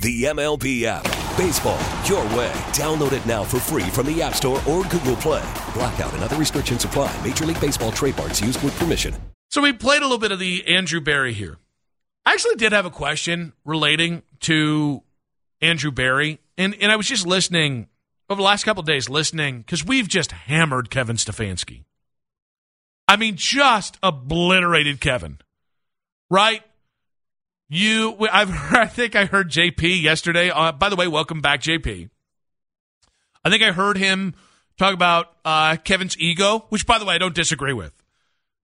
The 0.00 0.24
MLB 0.24 0.82
app. 0.82 1.04
Baseball, 1.38 1.80
your 2.04 2.22
way. 2.36 2.52
Download 2.72 3.12
it 3.12 3.24
now 3.24 3.44
for 3.44 3.58
free 3.58 3.84
from 3.84 4.06
the 4.06 4.20
App 4.22 4.34
Store 4.34 4.58
or 4.68 4.82
Google 4.84 5.16
Play. 5.16 5.42
Blackout 5.74 6.12
and 6.12 6.22
other 6.22 6.36
restrictions 6.36 6.84
apply. 6.84 7.14
Major 7.24 7.46
League 7.46 7.60
Baseball 7.60 7.90
trademarks 7.90 8.40
used 8.40 8.62
with 8.62 8.78
permission. 8.78 9.14
So 9.50 9.62
we 9.62 9.72
played 9.72 10.02
a 10.02 10.04
little 10.04 10.18
bit 10.18 10.32
of 10.32 10.38
the 10.38 10.66
Andrew 10.66 11.00
Berry 11.00 11.32
here. 11.32 11.56
I 12.26 12.32
actually 12.32 12.56
did 12.56 12.72
have 12.72 12.84
a 12.84 12.90
question 12.90 13.52
relating 13.64 14.22
to 14.40 15.02
Andrew 15.62 15.90
Berry, 15.90 16.40
and, 16.58 16.74
and 16.80 16.92
I 16.92 16.96
was 16.96 17.06
just 17.06 17.26
listening 17.26 17.88
over 18.28 18.38
the 18.38 18.44
last 18.44 18.64
couple 18.64 18.82
days, 18.82 19.08
listening 19.08 19.60
because 19.60 19.84
we've 19.84 20.08
just 20.08 20.32
hammered 20.32 20.90
Kevin 20.90 21.16
Stefanski. 21.16 21.84
I 23.08 23.16
mean, 23.16 23.36
just 23.36 23.98
obliterated 24.02 25.00
Kevin, 25.00 25.38
right? 26.28 26.62
You, 27.68 28.16
I've 28.30 28.50
I 28.72 28.86
think 28.86 29.16
I 29.16 29.24
heard 29.24 29.50
JP 29.50 30.02
yesterday. 30.02 30.50
Uh, 30.50 30.72
by 30.72 30.88
the 30.88 30.96
way, 30.96 31.08
welcome 31.08 31.40
back, 31.40 31.60
JP. 31.60 32.10
I 33.44 33.50
think 33.50 33.62
I 33.62 33.72
heard 33.72 33.96
him 33.96 34.34
talk 34.76 34.94
about 34.94 35.36
uh, 35.44 35.76
Kevin's 35.76 36.18
ego, 36.18 36.66
which, 36.68 36.86
by 36.86 36.98
the 36.98 37.04
way, 37.04 37.14
I 37.14 37.18
don't 37.18 37.34
disagree 37.34 37.72
with, 37.72 37.92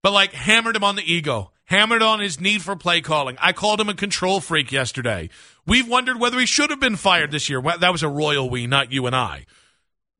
but 0.02 0.12
like 0.12 0.32
hammered 0.32 0.76
him 0.76 0.84
on 0.84 0.96
the 0.96 1.12
ego 1.12 1.52
hammered 1.72 2.02
on 2.02 2.20
his 2.20 2.38
need 2.38 2.60
for 2.62 2.76
play 2.76 3.00
calling. 3.00 3.36
I 3.40 3.52
called 3.52 3.80
him 3.80 3.88
a 3.88 3.94
control 3.94 4.40
freak 4.40 4.70
yesterday. 4.70 5.30
We've 5.66 5.88
wondered 5.88 6.20
whether 6.20 6.38
he 6.38 6.44
should 6.44 6.68
have 6.68 6.80
been 6.80 6.96
fired 6.96 7.30
this 7.30 7.48
year. 7.48 7.62
That 7.62 7.92
was 7.92 8.02
a 8.02 8.08
royal 8.08 8.50
we, 8.50 8.66
not 8.66 8.92
you 8.92 9.06
and 9.06 9.16
I. 9.16 9.46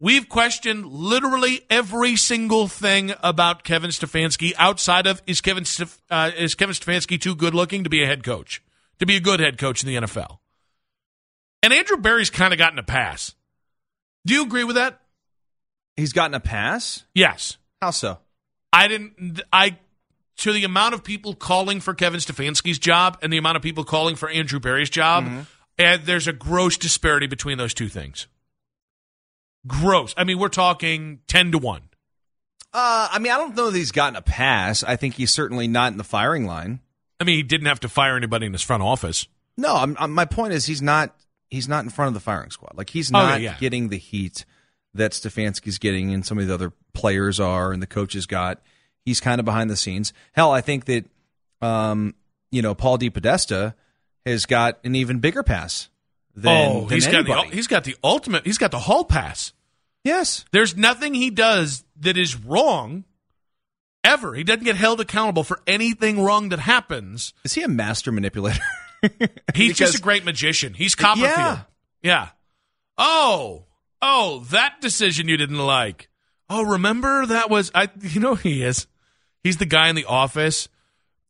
We've 0.01 0.29
questioned 0.29 0.87
literally 0.87 1.61
every 1.69 2.17
single 2.17 2.69
thing 2.69 3.13
about 3.23 3.65
Kevin 3.65 3.91
Stefanski 3.91 4.53
outside 4.57 5.07
of 5.07 5.23
is 5.27 5.41
Kevin 5.43 5.65
uh, 6.11 6.31
is 6.37 6.55
Kevin 6.55 6.75
Stefanski 6.75 7.21
too 7.21 7.37
good 7.37 7.55
looking 7.55 7.85
to 7.85 7.91
be 7.91 8.03
a 8.03 8.07
head 8.07 8.25
coach, 8.25 8.63
to 9.03 9.07
be 9.07 9.17
a 9.17 9.21
good 9.21 9.41
head 9.41 9.59
coach 9.59 9.83
in 9.83 9.89
the 9.89 10.07
NFL. 10.07 10.39
And 11.63 11.73
Andrew 11.73 11.97
Berry's 11.97 12.31
kind 12.31 12.53
of 12.53 12.59
gotten 12.59 12.79
a 12.79 12.85
pass. 12.85 13.35
Do 14.25 14.33
you 14.33 14.45
agree 14.45 14.63
with 14.63 14.77
that? 14.77 15.01
He's 15.97 16.13
gotten 16.13 16.35
a 16.35 16.41
pass? 16.41 17.05
Yes. 17.13 17.57
How 17.81 17.91
so? 17.91 18.19
I 18.73 18.87
didn't 18.87 19.43
I 19.53 19.79
to 20.39 20.53
the 20.53 20.63
amount 20.63 20.95
of 20.95 21.03
people 21.03 21.35
calling 21.35 21.81
for 21.81 21.95
Kevin 21.95 22.21
Stefanski's 22.21 22.79
job 22.79 23.19
and 23.23 23.33
the 23.33 23.39
amount 23.39 23.57
of 23.57 23.63
people 23.63 23.83
calling 23.83 24.15
for 24.15 24.29
Andrew 24.29 24.61
Berry's 24.61 24.89
job, 24.89 25.25
mm-hmm. 25.25 25.41
and 25.79 26.05
there's 26.05 26.29
a 26.29 26.33
gross 26.33 26.77
disparity 26.77 27.27
between 27.27 27.59
those 27.59 27.75
two 27.75 27.89
things. 27.89 28.29
Gross. 29.67 30.15
I 30.17 30.25
mean, 30.25 30.39
we're 30.39 30.49
talking 30.49 31.21
10 31.27 31.53
to 31.53 31.59
1. 31.59 31.83
Uh, 32.73 33.09
I 33.13 33.19
mean, 33.19 33.33
I 33.33 33.37
don't 33.37 33.57
know 33.57 33.71
that 33.71 33.77
he's 33.77 33.93
gotten 33.93 34.17
a 34.17 34.23
pass. 34.23 34.83
I 34.83 34.97
think 34.97 35.15
he's 35.15 35.31
certainly 35.33 35.67
not 35.67 35.93
in 35.93 35.99
the 35.99 36.05
firing 36.05 36.47
line. 36.47 36.81
I 37.23 37.25
mean, 37.25 37.37
he 37.37 37.45
didn't 37.45 37.69
have 37.69 37.79
to 37.81 37.89
fire 37.89 38.17
anybody 38.17 38.47
in 38.47 38.53
his 38.53 38.63
front 38.63 38.83
office. 38.83 39.29
No, 39.57 39.77
I'm, 39.77 39.97
I'm, 40.01 40.11
my 40.11 40.25
point 40.25 40.55
is 40.55 40.67
he's 40.67 40.83
not 40.83 41.15
he's 41.51 41.69
not 41.69 41.85
in 41.85 41.91
front 41.91 42.09
of 42.09 42.15
the 42.15 42.21
firing 42.21 42.51
squad. 42.51 42.73
Like 42.77 42.91
he's 42.91 43.13
not 43.13 43.35
oh, 43.35 43.37
yeah, 43.37 43.57
getting 43.61 43.91
the 43.91 43.97
heat 43.97 44.45
that 44.95 45.13
Stefanski's 45.13 45.79
getting 45.79 46.13
and 46.13 46.27
some 46.27 46.37
of 46.39 46.49
the 46.49 46.53
other 46.53 46.73
players 46.95 47.39
are 47.39 47.71
and 47.71 47.81
the 47.81 47.87
coaches 47.87 48.27
got. 48.27 48.61
He's 49.05 49.21
kind 49.21 49.39
of 49.39 49.45
behind 49.45 49.71
the 49.71 49.77
scenes. 49.77 50.13
Hell, 50.33 50.51
I 50.51 50.63
think 50.63 50.87
that 50.87 51.05
um, 51.61 52.17
you 52.51 52.61
know 52.61 52.75
Paul 52.75 52.99
DePodesta 52.99 53.75
has 54.27 54.45
got 54.45 54.81
an 54.83 54.97
even 54.97 55.21
bigger 55.21 55.45
pass 55.45 55.91
than, 56.35 56.73
oh, 56.73 56.81
than 56.81 56.97
he's 56.97 57.07
anybody. 57.07 57.29
got 57.29 57.51
the 57.51 57.55
he's 57.55 57.69
got 57.69 57.85
the 57.85 57.97
ultimate. 58.03 58.45
He's 58.45 58.59
got 58.59 58.73
the 58.73 58.81
hall 58.81 59.05
pass. 59.05 59.53
Yes, 60.03 60.45
there's 60.51 60.77
nothing 60.77 61.15
he 61.15 61.31
does 61.31 61.85
that 62.01 62.17
is 62.17 62.35
wrong. 62.37 63.05
Ever, 64.05 64.35
he 64.35 64.43
doesn't 64.43 64.65
get 64.65 64.77
held 64.77 65.01
accountable 65.01 65.45
for 65.45 65.61
anything 65.67 66.21
wrong 66.21 66.49
that 66.49 66.59
happens. 66.59 67.33
Is 67.45 67.53
he 67.53 67.63
a 67.63 67.69
master 67.69 68.11
manipulator? 68.11 68.61
he's 69.03 69.73
because, 69.73 69.79
just 69.79 69.99
a 69.99 70.01
great 70.01 70.25
magician. 70.25 70.75
He's 70.75 70.95
Copperfield. 70.95 71.31
Yeah. 71.37 71.63
yeah. 72.03 72.29
Oh, 72.99 73.67
oh, 74.01 74.45
that 74.51 74.81
decision 74.81 75.29
you 75.29 75.37
didn't 75.37 75.59
like. 75.59 76.09
Oh, 76.51 76.63
remember 76.63 77.27
that 77.27 77.49
was 77.49 77.71
I. 77.75 77.89
You 78.01 78.21
know 78.21 78.35
he 78.35 78.63
is. 78.63 78.87
He's 79.43 79.57
the 79.57 79.67
guy 79.67 79.89
in 79.89 79.95
the 79.97 80.05
office 80.05 80.69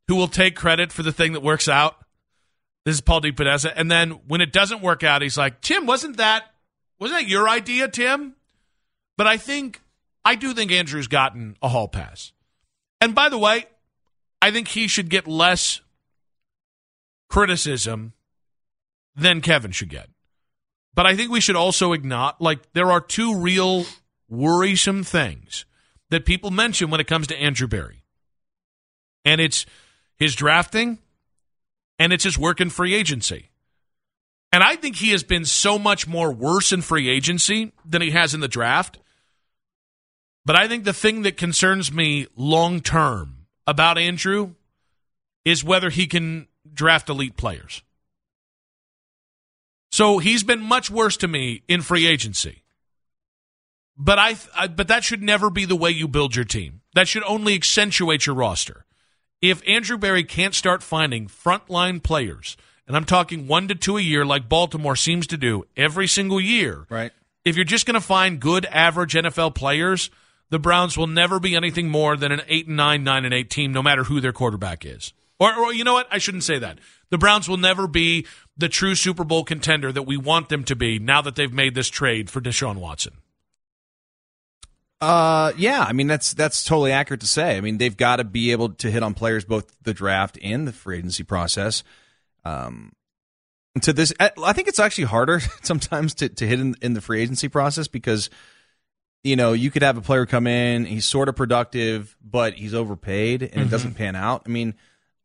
who 0.09 0.17
will 0.17 0.29
take 0.29 0.57
credit 0.57 0.93
for 0.93 1.03
the 1.03 1.13
thing 1.13 1.33
that 1.35 1.43
works 1.43 1.69
out. 1.69 1.97
This 2.85 2.97
is 2.97 3.01
Paul 3.01 3.21
DePodesta. 3.21 3.73
And 3.77 3.91
then 3.91 4.21
when 4.27 4.41
it 4.41 4.53
doesn't 4.53 4.83
work 4.83 5.05
out, 5.05 5.23
he's 5.23 5.39
like, 5.39 5.61
Tim, 5.61 5.87
wasn't 5.87 6.17
that 6.17 6.45
wasn't 6.99 7.21
that 7.21 7.29
your 7.29 7.49
idea, 7.49 7.89
Tim? 7.89 8.35
But 9.17 9.27
I 9.27 9.37
think 9.37 9.81
I 10.25 10.35
do 10.35 10.53
think 10.55 10.73
Andrew's 10.73 11.09
gotten 11.09 11.57
a 11.63 11.69
hall 11.69 11.89
pass. 11.89 12.33
And 13.03 13.17
by 13.17 13.29
the 13.29 13.37
way, 13.37 13.67
I 14.41 14.53
think 14.53 14.69
he 14.69 14.87
should 14.87 15.11
get 15.11 15.27
less 15.27 15.81
criticism 17.29 18.13
than 19.17 19.41
Kevin 19.41 19.73
should 19.73 19.89
get. 19.89 20.09
But 20.95 21.07
I 21.07 21.17
think 21.17 21.33
we 21.33 21.41
should 21.41 21.57
also 21.57 21.95
ignore, 21.95 22.35
like 22.39 22.73
there 22.75 22.93
are 22.93 23.01
two 23.01 23.35
real 23.39 23.87
worrisome 24.29 25.03
things 25.03 25.65
that 26.11 26.25
people 26.25 26.53
mention 26.53 26.91
when 26.91 27.01
it 27.01 27.09
comes 27.09 27.27
to 27.27 27.37
Andrew 27.37 27.67
Berry 27.67 28.05
and 29.25 29.41
it's 29.41 29.67
his 30.17 30.37
drafting, 30.37 30.99
and 31.99 32.13
it's 32.13 32.23
his 32.23 32.39
work 32.39 32.61
in 32.61 32.71
free 32.71 32.95
agency. 32.95 33.51
And 34.53 34.63
I 34.63 34.77
think 34.77 34.95
he 34.95 35.11
has 35.11 35.25
been 35.25 35.45
so 35.45 35.77
much 35.77 36.07
more 36.07 36.31
worse 36.31 36.71
in 36.71 36.83
free 36.83 37.09
agency 37.09 37.73
than 37.85 38.01
he 38.01 38.13
has 38.13 38.33
in 38.33 38.39
the 38.39 38.47
draft. 38.47 38.99
But 40.45 40.57
I 40.57 40.69
think 40.69 40.85
the 40.85 40.93
thing 40.93 41.23
that 41.23 41.37
concerns 41.37 41.93
me 41.93 42.27
long 42.37 42.81
term 42.81 43.47
about 43.67 43.99
Andrew 43.99 44.55
is 45.45 45.65
whether 45.65 45.91
he 45.91 46.07
can 46.07 46.49
draft 46.73 47.09
elite 47.09 47.37
players. 47.37 47.83
So 49.91 50.19
he's 50.19 50.43
been 50.43 50.61
much 50.61 50.91
worse 50.91 51.17
to 51.19 51.29
me 51.29 51.63
in 51.69 51.83
free 51.83 52.07
agency. 52.07 52.63
But 53.97 54.19
I, 54.19 54.37
I, 54.57 54.67
but 54.69 54.89
that 54.89 55.05
should 55.05 55.23
never 55.23 55.51
be 55.51 55.65
the 55.65 55.77
way 55.77 55.91
you 55.91 56.09
build 56.09 56.35
your 56.35 56.47
team. 56.47 56.81
That 56.95 57.09
should 57.09 57.25
only 57.25 57.55
accentuate 57.55 58.27
your 58.27 58.35
roster. 58.35 58.87
If 59.43 59.63
Andrew 59.69 59.99
Berry 59.99 60.25
can't 60.25 60.55
start 60.55 60.83
finding 60.83 61.27
frontline 61.27 62.03
players, 62.03 62.57
and 62.87 62.97
I'm 62.97 63.05
talking 63.05 63.47
one 63.47 63.69
to 63.69 63.75
two 63.75 63.99
a 63.99 64.01
year, 64.01 64.25
like 64.25 64.49
Baltimore 64.49 64.97
seems 64.97 65.27
to 65.29 65.37
do 65.37 65.65
every 65.77 66.09
single 66.09 66.41
year, 66.41 66.87
right? 66.89 67.13
If 67.45 67.57
you're 67.57 67.65
just 67.65 67.87
going 67.87 67.95
to 67.95 68.01
find 68.01 68.41
good 68.41 68.65
average 68.67 69.15
NFL 69.15 69.55
players, 69.55 70.11
the 70.53 70.59
Browns 70.59 70.99
will 70.99 71.07
never 71.07 71.41
be 71.41 71.57
anything 71.57 71.89
more 71.89 72.15
than 72.15 72.31
an 72.31 72.43
eight 72.47 72.67
and 72.67 72.77
nine, 72.77 73.03
nine 73.03 73.25
and 73.25 73.33
eight 73.33 73.49
team, 73.49 73.73
no 73.73 73.83
matter 73.83 74.05
who 74.05 74.21
their 74.21 74.35
quarterback 74.35 74.85
is. 74.85 75.15
Or, 75.41 75.51
or 75.51 75.73
you 75.73 75.83
know 75.83 75.95
what? 75.95 76.07
I 76.11 76.19
shouldn't 76.19 76.45
say 76.45 76.59
that. 76.59 76.79
The 77.09 77.17
Browns 77.17 77.49
will 77.49 77.57
never 77.57 77.87
be 77.87 78.27
the 78.59 78.69
true 78.69 78.95
Super 78.95 79.25
Bowl 79.25 79.45
contender 79.45 79.91
that 79.91 80.03
we 80.03 80.19
want 80.19 80.51
them 80.51 80.63
to 80.65 80.77
be 80.77 80.99
now 80.99 81.23
that 81.23 81.37
they've 81.37 81.53
made 81.53 81.75
this 81.75 81.89
trade 81.89 82.29
for 82.29 82.43
Deshaun 82.43 82.77
Watson. 82.77 83.15
Uh, 85.01 85.53
yeah, 85.57 85.87
I 85.89 85.95
mean 85.95 86.07
that's 86.07 86.35
that's 86.35 86.65
totally 86.65 86.93
accurate 86.93 87.23
to 87.23 87.27
say. 87.27 87.57
I 87.57 87.63
mean 87.63 87.79
they've 87.79 87.97
got 87.97 88.17
to 88.17 88.25
be 88.25 88.53
able 88.53 88.69
to 88.75 88.91
hit 88.91 89.03
on 89.03 89.15
players 89.15 89.47
both 89.47 89.75
the 89.83 89.95
draft 89.95 90.39
and 90.43 90.69
the 90.69 90.73
free 90.73 90.99
agency 90.99 91.25
process. 91.25 91.83
Um, 92.45 92.93
to 93.81 93.95
this, 93.95 94.13
I 94.21 94.53
think 94.53 94.69
it's 94.69 94.79
actually 94.79 95.05
harder 95.05 95.41
sometimes 95.63 96.13
to, 96.17 96.29
to 96.29 96.47
hit 96.47 96.61
in, 96.61 96.77
in 96.83 96.93
the 96.93 97.01
free 97.01 97.23
agency 97.23 97.49
process 97.49 97.89
because 97.89 98.29
you 99.23 99.37
know 99.37 99.53
you 99.53 99.71
could 99.71 99.83
have 99.83 99.97
a 99.97 100.03
player 100.03 100.27
come 100.27 100.47
in, 100.47 100.85
he's 100.85 101.05
sort 101.05 101.29
of 101.29 101.37
productive, 101.37 102.17
but 102.23 102.55
he's 102.55 102.75
overpaid 102.75 103.43
and 103.43 103.53
mm-hmm. 103.53 103.61
it 103.63 103.71
doesn't 103.71 103.95
pan 103.95 104.17
out. 104.17 104.43
I 104.47 104.49
mean, 104.49 104.75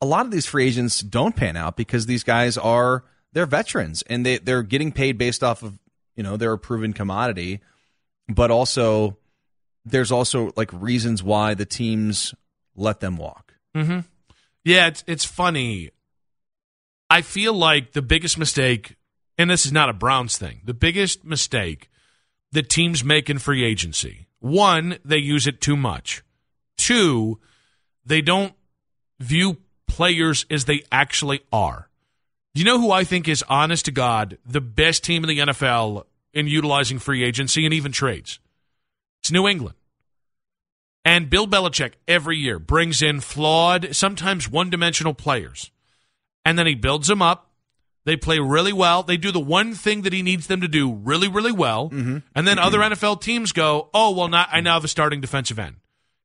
a 0.02 0.06
lot 0.06 0.26
of 0.26 0.32
these 0.32 0.46
free 0.46 0.68
agents 0.68 1.00
don't 1.00 1.36
pan 1.36 1.58
out 1.58 1.76
because 1.76 2.06
these 2.06 2.24
guys 2.24 2.58
are 2.58 3.04
they're 3.34 3.46
veterans 3.46 4.04
and 4.04 4.26
they 4.26 4.38
they're 4.38 4.64
getting 4.64 4.92
paid 4.92 5.18
based 5.18 5.44
off 5.44 5.64
of 5.64 5.80
you 6.16 6.24
know 6.24 6.38
they're 6.38 6.54
a 6.54 6.60
proven 6.60 6.94
commodity, 6.94 7.62
but 8.28 8.52
also 8.52 9.18
there's 9.86 10.12
also 10.12 10.52
like 10.56 10.72
reasons 10.74 11.24
why 11.24 11.54
the 11.54 11.66
teams 11.66 12.36
let 12.76 13.00
them 13.00 13.18
walk. 13.18 13.54
Mm-hmm. 13.76 14.00
Yeah, 14.64 14.88
it's 14.88 15.04
it's 15.08 15.26
funny. 15.26 15.92
I 17.10 17.22
feel 17.22 17.54
like 17.54 17.94
the 17.94 18.02
biggest 18.02 18.38
mistake, 18.38 18.98
and 19.38 19.50
this 19.50 19.66
is 19.66 19.72
not 19.72 19.90
a 19.90 19.94
Browns 19.94 20.38
thing, 20.38 20.62
the 20.66 20.74
biggest 20.74 21.24
mistake 21.24 21.90
that 22.52 22.70
teams 22.70 23.04
make 23.04 23.30
in 23.30 23.40
free 23.40 23.64
agency. 23.64 24.28
One, 24.40 24.98
they 25.04 25.18
use 25.18 25.48
it 25.48 25.62
too 25.62 25.76
much. 25.76 26.24
Two, 26.78 27.40
they 28.06 28.22
don't 28.22 28.54
view 29.20 29.58
players 29.88 30.46
as 30.50 30.66
they 30.66 30.84
actually 30.92 31.42
are. 31.52 31.90
You 32.54 32.64
know 32.64 32.80
who 32.80 32.92
I 32.92 33.04
think 33.04 33.28
is 33.28 33.44
honest 33.48 33.86
to 33.86 33.92
God 33.92 34.38
the 34.46 34.62
best 34.62 35.04
team 35.04 35.24
in 35.24 35.28
the 35.28 35.40
NFL 35.40 36.06
in 36.34 36.48
utilizing 36.48 37.00
free 37.00 37.24
agency 37.24 37.66
and 37.66 37.74
even 37.74 37.92
trades? 37.92 38.40
It's 39.22 39.32
New 39.32 39.48
England. 39.48 39.76
And 41.06 41.30
Bill 41.30 41.48
Belichick 41.48 41.94
every 42.08 42.38
year 42.38 42.60
brings 42.60 43.02
in 43.02 43.22
flawed, 43.22 43.96
sometimes 43.96 44.50
one 44.50 44.70
dimensional 44.70 45.14
players. 45.14 45.72
And 46.44 46.58
then 46.58 46.68
he 46.68 46.76
builds 46.76 47.08
them 47.08 47.22
up. 47.22 47.47
They 48.08 48.16
play 48.16 48.40
really 48.40 48.72
well. 48.72 49.04
They 49.04 49.18
do 49.18 49.34
the 49.34 49.40
one 49.42 49.74
thing 49.74 50.04
that 50.04 50.14
he 50.14 50.22
needs 50.22 50.48
them 50.48 50.62
to 50.62 50.70
do 50.70 50.94
really, 50.94 51.28
really 51.28 51.52
well. 51.52 51.90
Mm-hmm. 51.90 52.20
And 52.34 52.48
then 52.48 52.58
other 52.58 52.80
NFL 52.80 53.20
teams 53.20 53.52
go, 53.52 53.90
oh, 53.94 54.12
well, 54.16 54.30
now, 54.30 54.46
I 54.50 54.62
now 54.62 54.76
have 54.76 54.86
a 54.86 54.88
starting 54.88 55.20
defensive 55.20 55.60
end. 55.60 55.76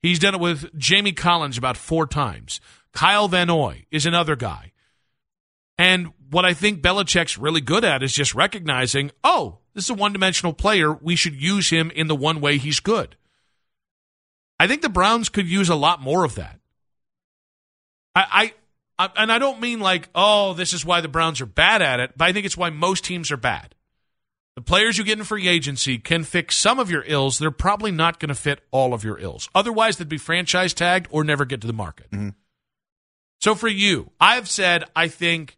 He's 0.01 0.21
done 0.21 0.37
it 0.37 0.41
with 0.41 0.79
Jamie 0.79 1.11
Collins 1.11 1.59
about 1.59 1.77
four 1.77 2.07
times. 2.07 2.61
Kyle 2.93 3.27
Van 3.27 3.49
Noy 3.49 3.85
is 3.91 4.07
another 4.07 4.37
guy. 4.37 4.71
And 5.77 6.13
what 6.31 6.45
I 6.45 6.55
think 6.55 6.83
Belichick's 6.83 7.37
really 7.37 7.61
good 7.61 7.83
at 7.83 8.05
is 8.05 8.13
just 8.13 8.33
recognizing, 8.33 9.11
oh, 9.25 9.59
this 9.75 9.83
is 9.83 9.91
a 9.91 9.95
one 9.95 10.13
dimensional 10.13 10.53
player. 10.53 10.93
We 10.93 11.17
should 11.17 11.35
use 11.35 11.71
him 11.71 11.91
in 11.91 12.07
the 12.07 12.15
one 12.15 12.41
way 12.41 12.59
he's 12.59 12.79
good. 12.79 13.17
I 14.61 14.69
think 14.69 14.83
the 14.83 14.89
Browns 14.89 15.29
could 15.29 15.49
use 15.49 15.69
a 15.69 15.75
lot 15.75 16.01
more 16.01 16.25
of 16.25 16.37
that. 16.37 16.61
I, 18.15 18.55
and 19.17 19.33
I 19.33 19.39
don't 19.39 19.61
mean 19.61 19.81
like, 19.81 20.09
oh, 20.15 20.55
this 20.55 20.73
is 20.73 20.85
why 20.85 21.01
the 21.01 21.09
Browns 21.09 21.41
are 21.41 21.47
bad 21.47 21.83
at 21.83 22.01
it, 22.01 22.13
but 22.17 22.27
I 22.27 22.33
think 22.33 22.47
it's 22.47 22.57
why 22.57 22.71
most 22.71 23.05
teams 23.05 23.31
are 23.31 23.37
bad. 23.37 23.75
The 24.55 24.63
players 24.63 24.99
you 24.99 25.05
get 25.05 25.19
in 25.19 25.25
free 25.25 25.49
agency 25.49 25.99
can 25.99 26.25
fix 26.25 26.57
some 26.57 26.79
of 26.79 26.91
your 26.91 27.05
ills. 27.07 27.39
They're 27.39 27.51
probably 27.51 27.91
not 27.91 28.21
going 28.21 28.29
to 28.29 28.35
fit 28.35 28.61
all 28.71 28.93
of 28.93 29.03
your 29.03 29.19
ills. 29.19 29.49
Otherwise, 29.55 29.97
they'd 29.97 30.09
be 30.09 30.19
franchise 30.19 30.75
tagged 30.75 31.09
or 31.11 31.25
never 31.25 31.47
get 31.47 31.63
to 31.63 31.67
the 31.67 31.73
market. 31.73 32.11
Mm-hmm. 32.11 32.31
So 33.41 33.55
for 33.55 33.69
you, 33.69 34.11
I've 34.21 34.49
said 34.49 34.85
I 34.95 35.09
think 35.09 35.57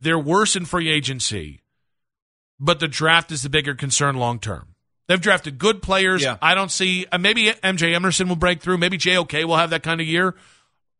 they're 0.00 0.18
worse 0.18 0.54
in 0.54 0.64
free 0.64 0.88
agency, 0.88 1.62
but 2.60 2.78
the 2.78 2.88
draft 2.88 3.32
is 3.32 3.42
the 3.42 3.50
bigger 3.50 3.74
concern 3.74 4.16
long 4.16 4.38
term. 4.38 4.74
They've 5.08 5.20
drafted 5.20 5.58
good 5.58 5.82
players. 5.82 6.22
Yeah. 6.22 6.36
I 6.40 6.54
don't 6.54 6.70
see 6.70 7.06
uh, 7.10 7.18
maybe 7.18 7.46
MJ 7.46 7.94
Emerson 7.94 8.28
will 8.28 8.36
break 8.36 8.60
through. 8.60 8.78
Maybe 8.78 8.96
JOK 8.96 9.32
will 9.44 9.56
have 9.56 9.70
that 9.70 9.82
kind 9.82 10.00
of 10.00 10.06
year. 10.06 10.34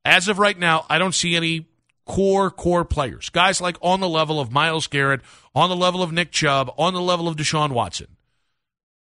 As 0.04 0.28
of 0.28 0.38
right 0.38 0.56
now, 0.58 0.84
I 0.88 0.98
don't 0.98 1.14
see 1.14 1.34
any 1.34 1.66
core 2.06 2.50
core 2.50 2.85
players. 2.85 3.29
Guys 3.29 3.61
like 3.61 3.76
on 3.82 4.00
the 4.00 4.08
level 4.08 4.41
of 4.41 4.50
Myles 4.50 4.87
Garrett, 4.87 5.20
on 5.55 5.69
the 5.69 5.76
level 5.76 6.03
of 6.03 6.12
Nick 6.12 6.32
Chubb, 6.32 6.73
on 6.79 6.94
the 6.94 7.00
level 7.00 7.29
of 7.29 7.37
Deshaun 7.37 7.73
Watson. 7.73 8.08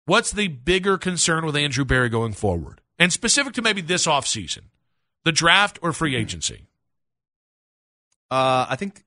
What's 0.05 0.31
the 0.31 0.47
bigger 0.47 0.97
concern 0.97 1.45
with 1.45 1.55
Andrew 1.55 1.85
Berry 1.85 2.09
going 2.09 2.33
forward? 2.33 2.81
And 2.97 3.13
specific 3.13 3.53
to 3.53 3.61
maybe 3.61 3.81
this 3.81 4.05
offseason, 4.05 4.63
the 5.23 5.31
draft 5.31 5.79
or 5.81 5.93
free 5.93 6.15
agency? 6.15 6.67
Uh, 8.29 8.65
I 8.69 8.75
think 8.75 9.03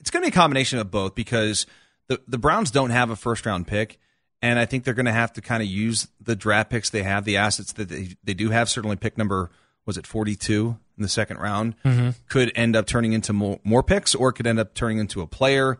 it's 0.00 0.10
going 0.10 0.22
to 0.22 0.30
be 0.30 0.34
a 0.34 0.38
combination 0.38 0.78
of 0.78 0.90
both 0.90 1.14
because 1.14 1.66
the 2.08 2.20
the 2.26 2.38
Browns 2.38 2.70
don't 2.70 2.90
have 2.90 3.10
a 3.10 3.16
first 3.16 3.44
round 3.44 3.66
pick 3.66 3.98
and 4.40 4.58
I 4.58 4.66
think 4.66 4.84
they're 4.84 4.94
going 4.94 5.06
to 5.06 5.12
have 5.12 5.32
to 5.34 5.40
kind 5.40 5.62
of 5.62 5.68
use 5.68 6.08
the 6.20 6.36
draft 6.36 6.70
picks 6.70 6.90
they 6.90 7.02
have, 7.02 7.24
the 7.24 7.36
assets 7.38 7.72
that 7.74 7.88
they, 7.88 8.16
they 8.22 8.34
do 8.34 8.50
have. 8.50 8.68
Certainly, 8.68 8.96
pick 8.96 9.18
number 9.18 9.50
was 9.88 9.96
it 9.96 10.06
42 10.06 10.76
in 10.98 11.02
the 11.02 11.08
second 11.08 11.38
round 11.38 11.74
mm-hmm. 11.82 12.10
could 12.28 12.52
end 12.54 12.76
up 12.76 12.86
turning 12.86 13.14
into 13.14 13.32
more, 13.32 13.58
more 13.64 13.82
picks, 13.82 14.14
or 14.14 14.32
could 14.32 14.46
end 14.46 14.60
up 14.60 14.74
turning 14.74 14.98
into 14.98 15.22
a 15.22 15.26
player. 15.26 15.78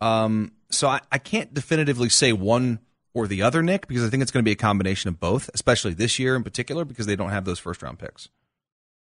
Um, 0.00 0.52
so 0.70 0.88
I, 0.88 1.02
I 1.12 1.18
can't 1.18 1.52
definitively 1.52 2.08
say 2.08 2.32
one 2.32 2.78
or 3.12 3.26
the 3.26 3.42
other, 3.42 3.62
Nick, 3.62 3.86
because 3.86 4.02
I 4.02 4.08
think 4.08 4.22
it's 4.22 4.32
going 4.32 4.42
to 4.42 4.48
be 4.48 4.52
a 4.52 4.56
combination 4.56 5.08
of 5.08 5.20
both, 5.20 5.50
especially 5.52 5.92
this 5.92 6.18
year 6.18 6.34
in 6.36 6.42
particular, 6.42 6.86
because 6.86 7.04
they 7.04 7.16
don't 7.16 7.30
have 7.30 7.44
those 7.44 7.58
first 7.58 7.82
round 7.82 7.98
picks. 7.98 8.30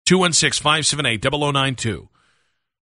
216 0.07 0.63
578 0.63 1.23
0092. 1.23 2.09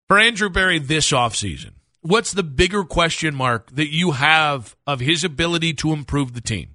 For 0.09 0.19
Andrew 0.19 0.49
Berry 0.49 0.77
this 0.77 1.09
offseason, 1.11 1.71
what's 2.01 2.33
the 2.33 2.43
bigger 2.43 2.83
question 2.83 3.33
mark 3.33 3.71
that 3.71 3.93
you 3.93 4.11
have 4.11 4.75
of 4.85 4.99
his 4.99 5.23
ability 5.23 5.73
to 5.75 5.93
improve 5.93 6.33
the 6.33 6.41
team? 6.41 6.74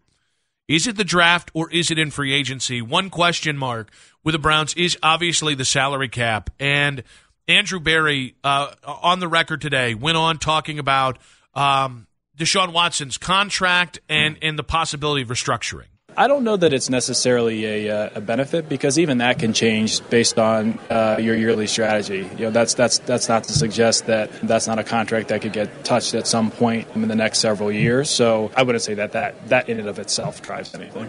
Is 0.70 0.86
it 0.86 0.96
the 0.96 1.02
draft 1.02 1.50
or 1.52 1.68
is 1.68 1.90
it 1.90 1.98
in 1.98 2.12
free 2.12 2.32
agency? 2.32 2.80
One 2.80 3.10
question 3.10 3.58
mark 3.58 3.90
with 4.22 4.34
the 4.34 4.38
Browns 4.38 4.72
is 4.74 4.96
obviously 5.02 5.56
the 5.56 5.64
salary 5.64 6.08
cap. 6.08 6.48
And 6.60 7.02
Andrew 7.48 7.80
Berry, 7.80 8.36
uh, 8.44 8.72
on 8.86 9.18
the 9.18 9.26
record 9.26 9.60
today, 9.60 9.96
went 9.96 10.16
on 10.16 10.38
talking 10.38 10.78
about 10.78 11.18
um, 11.54 12.06
Deshaun 12.38 12.72
Watson's 12.72 13.18
contract 13.18 13.98
and, 14.08 14.38
and 14.42 14.56
the 14.56 14.62
possibility 14.62 15.22
of 15.22 15.28
restructuring. 15.28 15.88
I 16.16 16.28
don't 16.28 16.44
know 16.44 16.56
that 16.56 16.72
it's 16.72 16.90
necessarily 16.90 17.86
a, 17.86 18.06
uh, 18.06 18.10
a 18.16 18.20
benefit 18.20 18.68
because 18.68 18.98
even 18.98 19.18
that 19.18 19.38
can 19.38 19.52
change 19.52 20.06
based 20.10 20.38
on 20.38 20.78
uh, 20.90 21.18
your 21.20 21.36
yearly 21.36 21.66
strategy. 21.66 22.28
You 22.36 22.46
know, 22.46 22.50
that's 22.50 22.74
that's 22.74 22.98
that's 22.98 23.28
not 23.28 23.44
to 23.44 23.52
suggest 23.52 24.06
that 24.06 24.30
that's 24.42 24.66
not 24.66 24.78
a 24.78 24.84
contract 24.84 25.28
that 25.28 25.42
could 25.42 25.52
get 25.52 25.84
touched 25.84 26.14
at 26.14 26.26
some 26.26 26.50
point 26.50 26.88
in 26.94 27.08
the 27.08 27.14
next 27.14 27.38
several 27.38 27.70
years. 27.72 28.10
So 28.10 28.50
I 28.56 28.62
wouldn't 28.62 28.82
say 28.82 28.94
that 28.94 29.12
that, 29.12 29.48
that 29.48 29.68
in 29.68 29.78
and 29.78 29.88
of 29.88 29.98
itself 29.98 30.42
drives 30.42 30.74
anything. 30.74 31.08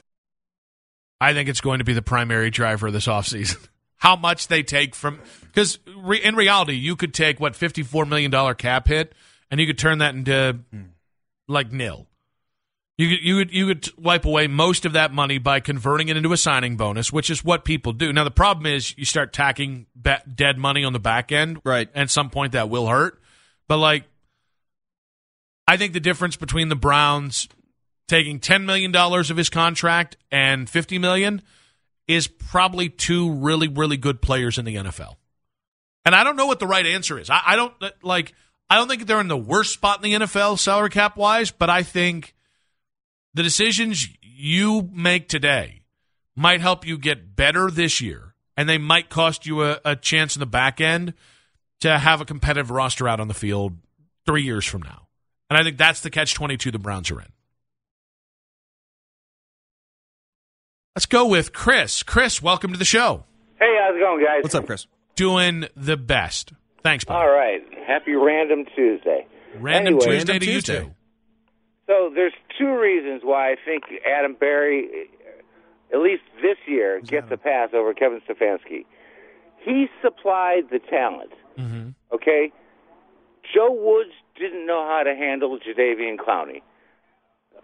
I 1.19 1.33
think 1.33 1.49
it's 1.49 1.61
going 1.61 1.79
to 1.79 1.85
be 1.85 1.93
the 1.93 2.01
primary 2.01 2.49
driver 2.49 2.87
of 2.87 2.93
this 2.93 3.07
offseason. 3.07 3.67
How 3.97 4.15
much 4.15 4.47
they 4.47 4.63
take 4.63 4.95
from 4.95 5.19
because 5.43 5.77
re, 5.97 6.17
in 6.17 6.35
reality, 6.35 6.73
you 6.73 6.95
could 6.95 7.13
take 7.13 7.39
what 7.39 7.55
fifty 7.55 7.83
four 7.83 8.05
million 8.05 8.31
dollar 8.31 8.55
cap 8.55 8.87
hit, 8.87 9.13
and 9.51 9.59
you 9.59 9.67
could 9.67 9.77
turn 9.77 9.99
that 9.99 10.15
into 10.15 10.59
like 11.47 11.71
nil. 11.71 12.07
You 13.01 13.09
could, 13.09 13.25
you 13.25 13.37
could 13.37 13.51
you 13.51 13.65
could 13.65 13.97
wipe 13.97 14.25
away 14.25 14.45
most 14.45 14.85
of 14.85 14.93
that 14.93 15.11
money 15.11 15.39
by 15.39 15.59
converting 15.59 16.09
it 16.09 16.17
into 16.17 16.33
a 16.33 16.37
signing 16.37 16.77
bonus, 16.77 17.11
which 17.11 17.31
is 17.31 17.43
what 17.43 17.65
people 17.65 17.93
do. 17.93 18.13
Now 18.13 18.23
the 18.23 18.29
problem 18.29 18.67
is 18.67 18.95
you 18.95 19.05
start 19.05 19.33
tacking 19.33 19.87
ba- 19.95 20.21
dead 20.31 20.59
money 20.59 20.83
on 20.83 20.93
the 20.93 20.99
back 20.99 21.31
end, 21.31 21.59
right? 21.63 21.89
At 21.95 22.11
some 22.11 22.29
point 22.29 22.51
that 22.51 22.69
will 22.69 22.85
hurt. 22.85 23.19
But 23.67 23.77
like, 23.77 24.03
I 25.67 25.77
think 25.77 25.93
the 25.93 25.99
difference 25.99 26.35
between 26.35 26.69
the 26.69 26.75
Browns 26.75 27.47
taking 28.07 28.39
ten 28.39 28.67
million 28.67 28.91
dollars 28.91 29.31
of 29.31 29.37
his 29.37 29.49
contract 29.49 30.15
and 30.31 30.69
fifty 30.69 30.99
million 30.99 31.41
is 32.07 32.27
probably 32.27 32.87
two 32.87 33.33
really 33.33 33.67
really 33.67 33.97
good 33.97 34.21
players 34.21 34.59
in 34.59 34.65
the 34.65 34.75
NFL. 34.75 35.15
And 36.05 36.13
I 36.13 36.23
don't 36.23 36.35
know 36.35 36.45
what 36.45 36.59
the 36.59 36.67
right 36.67 36.85
answer 36.85 37.17
is. 37.17 37.31
I, 37.31 37.41
I 37.47 37.55
don't 37.55 37.73
like. 38.03 38.35
I 38.69 38.75
don't 38.75 38.87
think 38.87 39.07
they're 39.07 39.19
in 39.19 39.27
the 39.27 39.35
worst 39.35 39.73
spot 39.73 40.05
in 40.05 40.11
the 40.11 40.27
NFL 40.27 40.59
salary 40.59 40.91
cap 40.91 41.17
wise, 41.17 41.49
but 41.49 41.71
I 41.71 41.81
think 41.81 42.35
the 43.33 43.43
decisions 43.43 44.07
you 44.21 44.89
make 44.93 45.27
today 45.27 45.81
might 46.35 46.61
help 46.61 46.85
you 46.85 46.97
get 46.97 47.35
better 47.35 47.69
this 47.69 48.01
year, 48.01 48.33
and 48.57 48.67
they 48.67 48.77
might 48.77 49.09
cost 49.09 49.45
you 49.45 49.63
a, 49.63 49.79
a 49.85 49.95
chance 49.95 50.35
in 50.35 50.39
the 50.39 50.45
back 50.45 50.81
end 50.81 51.13
to 51.81 51.97
have 51.97 52.21
a 52.21 52.25
competitive 52.25 52.71
roster 52.71 53.07
out 53.07 53.19
on 53.19 53.27
the 53.27 53.33
field 53.33 53.77
three 54.25 54.43
years 54.43 54.65
from 54.65 54.81
now. 54.81 55.07
And 55.49 55.57
I 55.57 55.63
think 55.63 55.77
that's 55.77 56.01
the 56.01 56.09
catch 56.09 56.33
22 56.33 56.71
the 56.71 56.79
Browns 56.79 57.11
are 57.11 57.19
in. 57.19 57.27
Let's 60.95 61.05
go 61.05 61.25
with 61.27 61.53
Chris. 61.53 62.03
Chris, 62.03 62.41
welcome 62.41 62.71
to 62.73 62.77
the 62.77 62.85
show. 62.85 63.23
Hey, 63.59 63.77
how's 63.81 63.95
it 63.95 63.99
going, 63.99 64.23
guys? 64.23 64.43
What's 64.43 64.55
up, 64.55 64.65
Chris? 64.65 64.87
Doing 65.15 65.65
the 65.75 65.95
best. 65.97 66.53
Thanks, 66.83 67.03
buddy. 67.05 67.19
All 67.19 67.31
right. 67.31 67.61
Happy 67.87 68.13
Random 68.13 68.65
Tuesday. 68.75 69.25
Random 69.57 69.93
Anyway. 69.95 69.99
Tuesday 70.05 70.33
Random 70.33 70.39
to 70.39 70.45
Tuesday. 70.45 70.73
you 70.73 70.79
too. 70.81 70.95
So 71.91 72.09
there's 72.13 72.33
two 72.57 72.79
reasons 72.79 73.21
why 73.21 73.51
I 73.51 73.55
think 73.65 73.83
Adam 74.07 74.33
Berry, 74.39 75.09
at 75.93 75.99
least 75.99 76.23
this 76.41 76.55
year, 76.65 77.01
gets 77.01 77.29
a 77.31 77.35
pass 77.35 77.71
over 77.73 77.93
Kevin 77.93 78.21
Stefanski. 78.21 78.85
He 79.57 79.87
supplied 80.01 80.69
the 80.71 80.79
talent. 80.79 81.33
Mm-hmm. 81.59 81.89
Okay, 82.13 82.53
Joe 83.53 83.73
Woods 83.73 84.13
didn't 84.39 84.65
know 84.65 84.85
how 84.87 85.03
to 85.03 85.13
handle 85.13 85.59
Jadeveon 85.59 86.15
Clowney. 86.15 86.61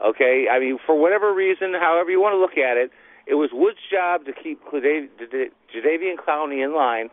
Okay, 0.05 0.47
I 0.51 0.59
mean, 0.59 0.77
for 0.85 0.99
whatever 0.99 1.33
reason, 1.33 1.73
however 1.73 2.11
you 2.11 2.19
want 2.19 2.33
to 2.33 2.39
look 2.39 2.57
at 2.57 2.75
it, 2.75 2.91
it 3.27 3.35
was 3.35 3.51
Woods' 3.53 3.79
job 3.89 4.25
to 4.25 4.33
keep 4.33 4.61
Jadav- 4.65 5.07
Jada- 5.21 5.51
Jadeveon 5.73 6.15
Clowney 6.17 6.63
in 6.63 6.75
line 6.75 7.09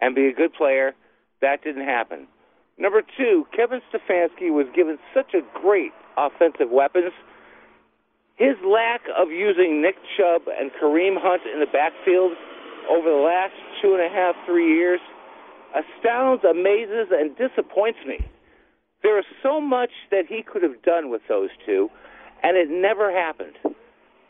and 0.00 0.14
be 0.14 0.28
a 0.28 0.32
good 0.32 0.54
player. 0.54 0.94
That 1.42 1.62
didn't 1.62 1.84
happen. 1.84 2.26
Number 2.78 3.02
two, 3.02 3.46
Kevin 3.54 3.82
Stefanski 3.92 4.50
was 4.50 4.66
given 4.74 4.98
such 5.12 5.34
a 5.34 5.42
great 5.60 5.92
offensive 6.16 6.70
weapons. 6.70 7.12
His 8.36 8.56
lack 8.66 9.02
of 9.16 9.30
using 9.30 9.80
Nick 9.80 9.96
Chubb 10.16 10.42
and 10.48 10.70
Kareem 10.72 11.14
Hunt 11.16 11.42
in 11.52 11.60
the 11.60 11.70
backfield 11.70 12.32
over 12.90 13.08
the 13.08 13.22
last 13.22 13.54
two 13.80 13.94
and 13.94 14.02
a 14.02 14.08
half, 14.08 14.34
three 14.46 14.74
years 14.74 15.00
astounds, 15.74 16.44
amazes, 16.44 17.08
and 17.10 17.36
disappoints 17.36 17.98
me. 18.06 18.24
There 19.02 19.18
is 19.18 19.24
so 19.42 19.60
much 19.60 19.90
that 20.10 20.24
he 20.28 20.42
could 20.42 20.62
have 20.62 20.80
done 20.82 21.10
with 21.10 21.22
those 21.28 21.50
two, 21.66 21.90
and 22.42 22.56
it 22.56 22.70
never 22.70 23.12
happened. 23.12 23.56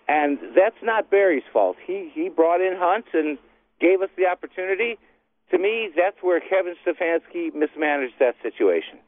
And 0.08 0.38
that's 0.56 0.76
not 0.82 1.10
Berry's 1.10 1.44
fault. 1.52 1.76
He 1.86 2.10
he 2.12 2.28
brought 2.28 2.60
in 2.60 2.74
Hunt 2.76 3.06
and 3.12 3.38
gave 3.80 4.02
us 4.02 4.10
the 4.16 4.26
opportunity. 4.26 4.98
To 5.50 5.58
me, 5.58 5.90
that's 5.96 6.16
where 6.20 6.40
Kevin 6.40 6.74
Stefanski 6.84 7.54
mismanaged 7.54 8.14
that 8.18 8.34
situation. 8.42 8.98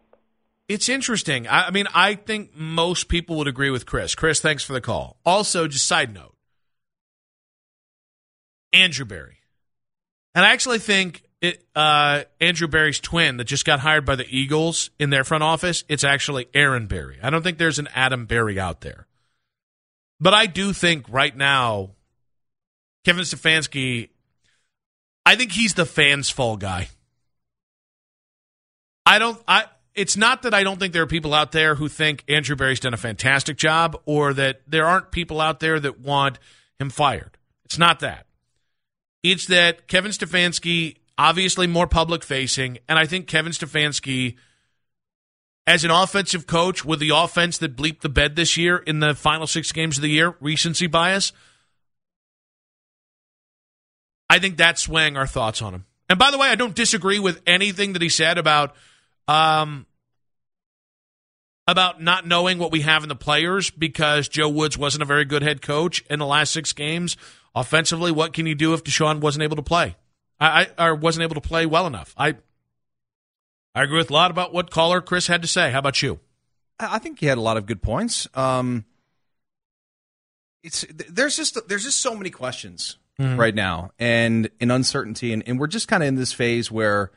It's 0.69 0.89
interesting. 0.89 1.47
I, 1.47 1.69
I 1.69 1.71
mean, 1.71 1.87
I 1.95 2.15
think 2.15 2.57
most 2.57 3.09
people 3.09 3.37
would 3.37 3.49
agree 3.49 3.71
with 3.71 3.87
Chris. 3.87 4.15
Chris, 4.15 4.41
thanks 4.41 4.65
for 4.65 4.73
the 4.73 4.81
call. 4.81 5.17
Also, 5.25 5.69
just 5.69 5.87
side 5.87 6.13
note 6.13 6.35
Andrew 8.73 9.05
Berry. 9.05 9.39
And 10.35 10.45
I 10.45 10.53
actually 10.53 10.81
think 10.81 11.23
it, 11.41 11.65
uh, 11.75 12.25
Andrew 12.41 12.69
Berry's 12.69 13.01
twin 13.01 13.37
that 13.37 13.45
just 13.45 13.65
got 13.65 13.81
hired 13.81 14.05
by 14.05 14.17
the 14.17 14.27
Eagles 14.29 14.91
in 14.99 15.11
their 15.11 15.25
front 15.25 15.45
office, 15.45 15.85
it's 15.89 16.05
actually 16.05 16.49
Aaron 16.55 16.87
Barry. 16.87 17.19
I 17.23 17.31
don't 17.31 17.43
think 17.43 17.59
there's 17.59 17.79
an 17.79 17.89
Adam 17.95 18.27
Berry 18.27 18.59
out 18.59 18.81
there. 18.81 19.07
But 20.21 20.35
I 20.35 20.47
do 20.47 20.73
think 20.73 21.07
right 21.09 21.37
now, 21.37 21.91
Kevin 23.05 23.23
Stefanski, 23.23 24.09
I 25.25 25.37
think 25.37 25.53
he's 25.53 25.75
the 25.75 25.87
fans' 25.87 26.31
fall 26.31 26.57
guy. 26.57 26.89
I 29.05 29.19
don't. 29.19 29.41
I. 29.47 29.67
It's 29.97 30.17
not 30.17 30.43
that 30.43 30.53
I 30.53 30.63
don't 30.63 30.79
think 30.79 30.93
there 30.93 31.03
are 31.03 31.07
people 31.07 31.33
out 31.33 31.53
there 31.53 31.75
who 31.75 31.89
think 31.89 32.23
Andrew 32.29 32.55
Berry's 32.55 32.81
done 32.81 32.93
a 32.93 32.99
fantastic 32.99 33.57
job, 33.57 34.01
or 34.05 34.35
that 34.35 34.61
there 34.69 34.87
aren't 34.87 35.11
people 35.11 35.41
out 35.41 35.61
there 35.61 35.81
that 35.81 36.01
want 36.01 36.39
him 36.79 36.91
fired. 36.91 37.39
It's 37.65 37.79
not 37.79 38.01
that. 38.01 38.27
It's 39.23 39.47
that 39.47 39.89
Kevin 39.89 40.13
Stefanski, 40.13 40.97
obviously 41.17 41.67
more 41.67 41.87
public 41.87 42.23
facing, 42.23 42.79
and 42.89 42.99
I 42.99 43.07
think 43.07 43.27
Kevin 43.27 43.53
Stefanski, 43.53 44.37
as 45.67 45.83
an 45.83 45.91
offensive 45.91 46.47
coach 46.47 46.85
with 46.85 47.01
the 47.01 47.11
offense 47.11 47.57
that 47.59 47.75
bleeped 47.75 48.01
the 48.01 48.11
bed 48.11 48.37
this 48.37 48.57
year 48.57 48.77
in 48.77 49.01
the 49.01 49.15
final 49.15 49.47
six 49.47 49.73
games 49.73 49.97
of 49.97 50.03
the 50.03 50.11
year, 50.11 50.37
recency 50.41 50.87
bias. 50.87 51.33
I 54.29 54.39
think 54.39 54.59
that's 54.59 54.83
swaying 54.83 55.17
our 55.17 55.27
thoughts 55.27 55.63
on 55.63 55.73
him. 55.73 55.87
And 56.09 56.19
by 56.19 56.31
the 56.31 56.39
way, 56.39 56.49
I 56.49 56.55
don't 56.55 56.75
disagree 56.75 57.19
with 57.19 57.41
anything 57.47 57.95
that 57.95 58.03
he 58.03 58.09
said 58.09 58.39
about 58.39 58.77
um, 59.29 59.87
about 61.67 62.03
not 62.03 62.27
knowing 62.27 62.59
what 62.59 62.71
we 62.71 62.83
have 62.83 63.03
in 63.03 63.09
the 63.09 63.17
players 63.17 63.71
because 63.71 64.29
Joe 64.29 64.49
Woods 64.49 64.79
wasn't 64.79 65.03
a 65.03 65.07
very 65.07 65.25
good 65.25 65.43
head 65.43 65.63
coach 65.63 66.05
in 66.09 66.19
the 66.19 66.27
last 66.27 66.53
six 66.53 66.73
games. 66.73 67.17
Offensively, 67.55 68.13
what 68.13 68.33
can 68.33 68.47
you 68.47 68.55
do 68.55 68.75
if 68.75 68.85
Deshaun 68.85 69.21
wasn't 69.21 69.43
able 69.43 69.57
to 69.57 69.63
play? 69.63 69.97
I, 70.39 70.69
I 70.79 70.89
or 70.89 70.95
wasn't 70.95 71.25
able 71.25 71.35
to 71.35 71.41
play 71.41 71.67
well 71.67 71.87
enough. 71.87 72.15
I 72.17 72.37
I 73.75 73.83
agree 73.83 73.99
with 73.99 74.11
a 74.11 74.13
lot 74.13 74.31
about 74.31 74.53
what 74.53 74.71
caller 74.71 75.01
Chris 75.01 75.27
had 75.27 75.43
to 75.43 75.49
say. 75.49 75.71
How 75.71 75.79
about 75.79 76.03
you? 76.03 76.21
I 76.79 76.99
think 76.99 77.21
he 77.21 77.27
had 77.27 77.39
a 77.39 77.43
lot 77.43 77.57
of 77.57 77.65
good 77.67 77.81
points. 77.83 78.29
Um, 78.35 78.85
it's 80.63 80.85
there's 81.09 81.37
just 81.37 81.59
there's 81.69 81.85
just 81.85 82.01
so 82.01 82.15
many 82.15 82.31
questions 82.31 82.99
right 83.19 83.55
now, 83.55 83.93
and 83.99 84.51
an 84.61 84.71
uncertainty, 84.71 85.33
and, 85.33 85.43
and 85.47 85.59
we're 85.59 85.69
just 85.69 85.89
kind 85.89 86.03
of 86.03 86.07
in 86.09 86.17
this 86.17 86.35
phase 86.35 86.71
where, 86.71 87.13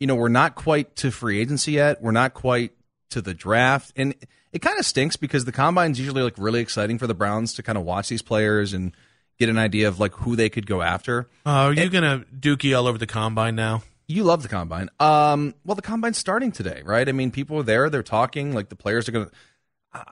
you 0.00 0.06
know, 0.06 0.14
we're 0.14 0.28
not 0.28 0.54
quite 0.54 0.96
to 0.96 1.10
free 1.10 1.40
agency 1.40 1.72
yet. 1.72 2.02
We're 2.02 2.12
not 2.12 2.34
quite 2.34 2.72
to 3.10 3.20
the 3.20 3.34
draft, 3.34 3.92
and 3.96 4.14
it 4.52 4.60
kind 4.60 4.78
of 4.78 4.86
stinks 4.86 5.16
because 5.16 5.44
the 5.44 5.52
combine's 5.52 5.98
usually 5.98 6.22
like 6.22 6.34
really 6.36 6.60
exciting 6.60 6.98
for 6.98 7.06
the 7.06 7.14
Browns 7.14 7.54
to 7.54 7.62
kind 7.62 7.78
of 7.78 7.84
watch 7.84 8.08
these 8.08 8.22
players 8.22 8.72
and 8.72 8.92
get 9.38 9.48
an 9.48 9.58
idea 9.58 9.88
of 9.88 10.00
like 10.00 10.14
who 10.14 10.36
they 10.36 10.48
could 10.48 10.66
go 10.66 10.82
after. 10.82 11.28
Uh, 11.46 11.50
are 11.50 11.72
you 11.72 11.88
gonna 11.88 12.24
dookie 12.36 12.76
all 12.76 12.86
over 12.86 12.98
the 12.98 13.06
combine 13.06 13.54
now? 13.54 13.82
You 14.10 14.24
love 14.24 14.42
the 14.42 14.48
combine. 14.48 14.88
Um, 14.98 15.54
well, 15.66 15.74
the 15.74 15.82
combine's 15.82 16.16
starting 16.16 16.50
today, 16.50 16.80
right? 16.82 17.06
I 17.06 17.12
mean, 17.12 17.30
people 17.30 17.58
are 17.58 17.62
there, 17.62 17.90
they're 17.90 18.02
talking, 18.02 18.54
like 18.54 18.70
the 18.70 18.76
players 18.76 19.06
are 19.08 19.12
going 19.12 19.26
to. 19.26 19.32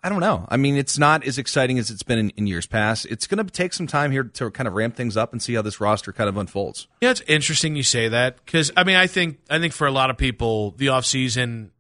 I 0.02 0.08
don't 0.08 0.20
know. 0.20 0.46
I 0.48 0.56
mean, 0.56 0.76
it's 0.76 0.98
not 0.98 1.24
as 1.24 1.38
exciting 1.38 1.78
as 1.78 1.90
it's 1.90 2.02
been 2.02 2.18
in, 2.18 2.30
in 2.30 2.46
years 2.46 2.66
past. 2.66 3.06
It's 3.06 3.26
going 3.26 3.44
to 3.44 3.50
take 3.52 3.72
some 3.72 3.86
time 3.86 4.10
here 4.10 4.24
to 4.24 4.50
kind 4.50 4.66
of 4.66 4.74
ramp 4.74 4.96
things 4.96 5.16
up 5.16 5.32
and 5.32 5.42
see 5.42 5.54
how 5.54 5.62
this 5.62 5.80
roster 5.80 6.12
kind 6.12 6.28
of 6.28 6.36
unfolds. 6.36 6.86
Yeah, 7.00 7.10
it's 7.10 7.22
interesting 7.22 7.76
you 7.76 7.82
say 7.82 8.08
that 8.08 8.44
because 8.44 8.70
I 8.76 8.84
mean, 8.84 8.96
I 8.96 9.06
think 9.06 9.38
I 9.50 9.58
think 9.58 9.72
for 9.72 9.86
a 9.86 9.90
lot 9.90 10.10
of 10.10 10.16
people, 10.16 10.72
the 10.72 10.88
off 10.88 11.04
season. 11.06 11.72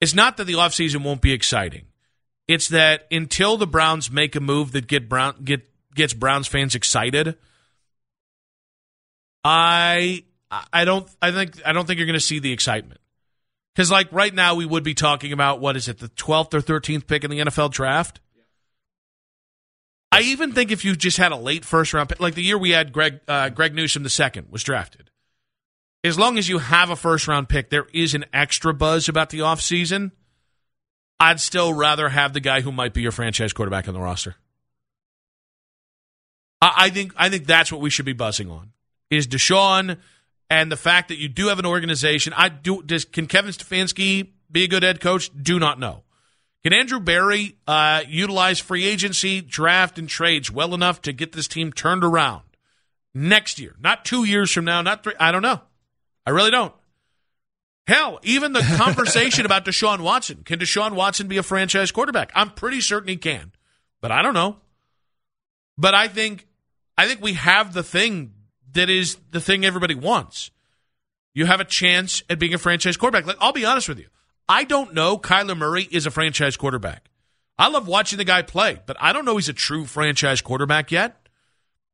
It's 0.00 0.14
not 0.14 0.36
that 0.36 0.44
the 0.44 0.54
off 0.54 0.74
season 0.74 1.02
won't 1.02 1.20
be 1.20 1.32
exciting. 1.32 1.86
It's 2.46 2.68
that 2.68 3.06
until 3.10 3.56
the 3.56 3.66
Browns 3.66 4.10
make 4.10 4.36
a 4.36 4.40
move 4.40 4.72
that 4.72 4.86
get 4.86 5.08
Brown 5.08 5.34
get 5.44 5.68
gets 5.94 6.14
Browns 6.14 6.46
fans 6.46 6.74
excited, 6.74 7.36
I 9.44 10.24
I 10.72 10.84
don't 10.84 11.08
I 11.20 11.32
think 11.32 11.60
I 11.66 11.72
don't 11.72 11.86
think 11.86 11.98
you're 11.98 12.06
going 12.06 12.14
to 12.14 12.20
see 12.24 12.38
the 12.38 12.52
excitement. 12.52 13.00
Because 13.78 13.92
like 13.92 14.08
right 14.10 14.34
now, 14.34 14.56
we 14.56 14.66
would 14.66 14.82
be 14.82 14.92
talking 14.92 15.32
about 15.32 15.60
what 15.60 15.76
is 15.76 15.86
it, 15.86 15.98
the 15.98 16.08
twelfth 16.08 16.52
or 16.52 16.60
thirteenth 16.60 17.06
pick 17.06 17.22
in 17.22 17.30
the 17.30 17.38
NFL 17.38 17.70
draft. 17.70 18.18
I 20.10 20.22
even 20.22 20.50
think 20.50 20.72
if 20.72 20.84
you 20.84 20.96
just 20.96 21.16
had 21.16 21.30
a 21.30 21.36
late 21.36 21.64
first 21.64 21.94
round 21.94 22.08
pick, 22.08 22.18
like 22.18 22.34
the 22.34 22.42
year 22.42 22.58
we 22.58 22.70
had 22.70 22.92
Greg 22.92 23.20
uh, 23.28 23.50
Greg 23.50 23.76
Newsome 23.76 24.02
the 24.02 24.10
second 24.10 24.48
was 24.50 24.64
drafted, 24.64 25.12
as 26.02 26.18
long 26.18 26.38
as 26.38 26.48
you 26.48 26.58
have 26.58 26.90
a 26.90 26.96
first 26.96 27.28
round 27.28 27.48
pick, 27.48 27.70
there 27.70 27.86
is 27.94 28.14
an 28.14 28.24
extra 28.32 28.74
buzz 28.74 29.08
about 29.08 29.30
the 29.30 29.38
offseason. 29.38 30.10
I'd 31.20 31.38
still 31.38 31.72
rather 31.72 32.08
have 32.08 32.32
the 32.32 32.40
guy 32.40 32.62
who 32.62 32.72
might 32.72 32.94
be 32.94 33.02
your 33.02 33.12
franchise 33.12 33.52
quarterback 33.52 33.86
on 33.86 33.94
the 33.94 34.00
roster. 34.00 34.34
I, 36.60 36.72
I 36.76 36.90
think 36.90 37.12
I 37.16 37.28
think 37.28 37.46
that's 37.46 37.70
what 37.70 37.80
we 37.80 37.90
should 37.90 38.06
be 38.06 38.12
buzzing 38.12 38.50
on 38.50 38.72
is 39.08 39.28
Deshaun 39.28 39.98
and 40.50 40.72
the 40.72 40.76
fact 40.76 41.08
that 41.08 41.18
you 41.18 41.28
do 41.28 41.48
have 41.48 41.58
an 41.58 41.66
organization. 41.66 42.32
I 42.36 42.48
do. 42.48 42.82
Does 42.82 43.04
can 43.04 43.26
Kevin 43.26 43.52
Stefanski 43.52 44.28
be 44.50 44.64
a 44.64 44.68
good 44.68 44.82
head 44.82 45.00
coach? 45.00 45.30
Do 45.40 45.58
not 45.58 45.78
know. 45.78 46.04
Can 46.62 46.72
Andrew 46.72 47.00
Berry 47.00 47.56
uh, 47.66 48.02
utilize 48.08 48.58
free 48.58 48.84
agency, 48.84 49.40
draft, 49.40 49.98
and 49.98 50.08
trades 50.08 50.50
well 50.50 50.74
enough 50.74 51.02
to 51.02 51.12
get 51.12 51.32
this 51.32 51.48
team 51.48 51.72
turned 51.72 52.02
around 52.02 52.42
next 53.14 53.58
year? 53.58 53.74
Not 53.78 54.04
two 54.04 54.24
years 54.24 54.50
from 54.50 54.64
now. 54.64 54.82
Not 54.82 55.04
three. 55.04 55.14
I 55.20 55.32
don't 55.32 55.42
know. 55.42 55.60
I 56.26 56.30
really 56.30 56.50
don't. 56.50 56.74
Hell, 57.86 58.18
even 58.22 58.52
the 58.52 58.60
conversation 58.76 59.46
about 59.46 59.64
Deshaun 59.64 60.00
Watson. 60.00 60.42
Can 60.44 60.58
Deshaun 60.58 60.92
Watson 60.92 61.26
be 61.26 61.38
a 61.38 61.42
franchise 61.42 61.90
quarterback? 61.90 62.30
I'm 62.34 62.50
pretty 62.50 62.80
certain 62.80 63.08
he 63.08 63.16
can, 63.16 63.52
but 64.00 64.10
I 64.10 64.22
don't 64.22 64.34
know. 64.34 64.56
But 65.78 65.94
I 65.94 66.08
think 66.08 66.46
I 66.98 67.06
think 67.06 67.22
we 67.22 67.34
have 67.34 67.72
the 67.72 67.82
thing 67.84 68.34
that 68.78 68.88
is 68.88 69.18
the 69.32 69.40
thing 69.40 69.64
everybody 69.64 69.96
wants. 69.96 70.52
You 71.34 71.46
have 71.46 71.58
a 71.58 71.64
chance 71.64 72.22
at 72.30 72.38
being 72.38 72.54
a 72.54 72.58
franchise 72.58 72.96
quarterback. 72.96 73.26
Like 73.26 73.36
I'll 73.40 73.52
be 73.52 73.64
honest 73.64 73.88
with 73.88 73.98
you. 73.98 74.06
I 74.48 74.62
don't 74.62 74.94
know 74.94 75.18
Kyler 75.18 75.58
Murray 75.58 75.88
is 75.90 76.06
a 76.06 76.12
franchise 76.12 76.56
quarterback. 76.56 77.10
I 77.58 77.68
love 77.68 77.88
watching 77.88 78.18
the 78.18 78.24
guy 78.24 78.42
play, 78.42 78.78
but 78.86 78.96
I 79.00 79.12
don't 79.12 79.24
know 79.24 79.36
he's 79.36 79.48
a 79.48 79.52
true 79.52 79.84
franchise 79.84 80.40
quarterback 80.40 80.92
yet. 80.92 81.28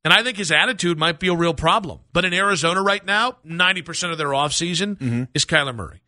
And 0.04 0.12
I 0.12 0.22
think 0.22 0.36
his 0.36 0.52
attitude 0.52 0.98
might 0.98 1.18
be 1.18 1.28
a 1.28 1.34
real 1.34 1.54
problem. 1.54 2.00
But 2.12 2.26
in 2.26 2.34
Arizona 2.34 2.82
right 2.82 3.04
now, 3.04 3.38
90% 3.46 4.12
of 4.12 4.18
their 4.18 4.28
offseason 4.28 4.98
mm-hmm. 4.98 5.22
is 5.32 5.46
Kyler 5.46 5.74
Murray. 5.74 6.02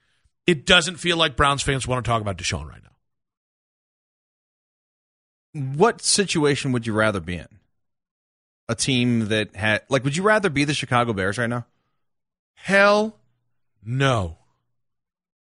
it 0.47 0.66
doesn't 0.66 0.97
feel 0.97 1.16
like 1.16 1.37
Browns 1.37 1.62
fans 1.62 1.88
want 1.88 2.04
to 2.04 2.09
talk 2.09 2.21
about 2.21 2.37
Deshaun 2.37 2.68
right 2.68 2.83
now. 5.54 5.73
What 5.75 6.02
situation 6.02 6.73
would 6.73 6.87
you 6.87 6.92
rather 6.92 7.21
be 7.21 7.37
in? 7.37 7.49
A 8.68 8.75
team 8.75 9.28
that 9.28 9.54
had 9.54 9.82
like 9.88 10.02
would 10.02 10.16
you 10.16 10.25
rather 10.25 10.50
be 10.50 10.64
the 10.64 10.75
Chicago 10.75 11.12
Bears 11.12 11.38
right 11.38 11.49
now? 11.49 11.66
Hell 12.54 13.16
no. 13.85 14.38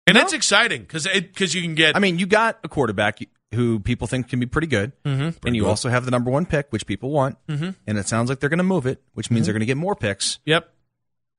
And 0.07 0.17
no? 0.17 0.23
it's 0.23 0.33
exciting 0.33 0.83
because 0.83 1.07
because 1.07 1.55
you 1.55 1.63
can 1.63 1.75
get. 1.75 1.97
I 1.97 1.99
mean, 1.99 2.19
you 2.19 2.27
got 2.27 2.59
a 2.63 2.69
quarterback 2.69 3.21
who 3.55 3.81
people 3.81 4.07
think 4.07 4.29
can 4.29 4.39
be 4.39 4.47
pretty 4.47 4.67
good, 4.67 4.93
mm-hmm, 5.03 5.21
pretty 5.23 5.39
and 5.47 5.57
you 5.57 5.63
good. 5.63 5.69
also 5.69 5.89
have 5.89 6.05
the 6.05 6.11
number 6.11 6.31
one 6.31 6.45
pick, 6.45 6.67
which 6.71 6.87
people 6.87 7.11
want, 7.11 7.39
mm-hmm. 7.47 7.71
and 7.87 7.99
it 7.99 8.07
sounds 8.07 8.29
like 8.29 8.41
they're 8.41 8.51
going 8.51 8.59
to 8.59 8.65
move 8.65 8.87
it, 8.87 9.01
which 9.15 9.31
means 9.31 9.43
mm-hmm. 9.43 9.47
they're 9.47 9.53
going 9.55 9.61
to 9.61 9.67
get 9.67 9.77
more 9.77 9.95
picks. 9.95 10.41
Yep. 10.45 10.69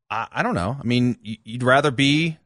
I, 0.10 0.28
I 0.32 0.44
don't 0.44 0.56
know. 0.56 0.78
I 0.80 0.84
mean, 0.84 1.18
you'd 1.22 1.64
rather 1.64 1.92
be. 1.92 2.38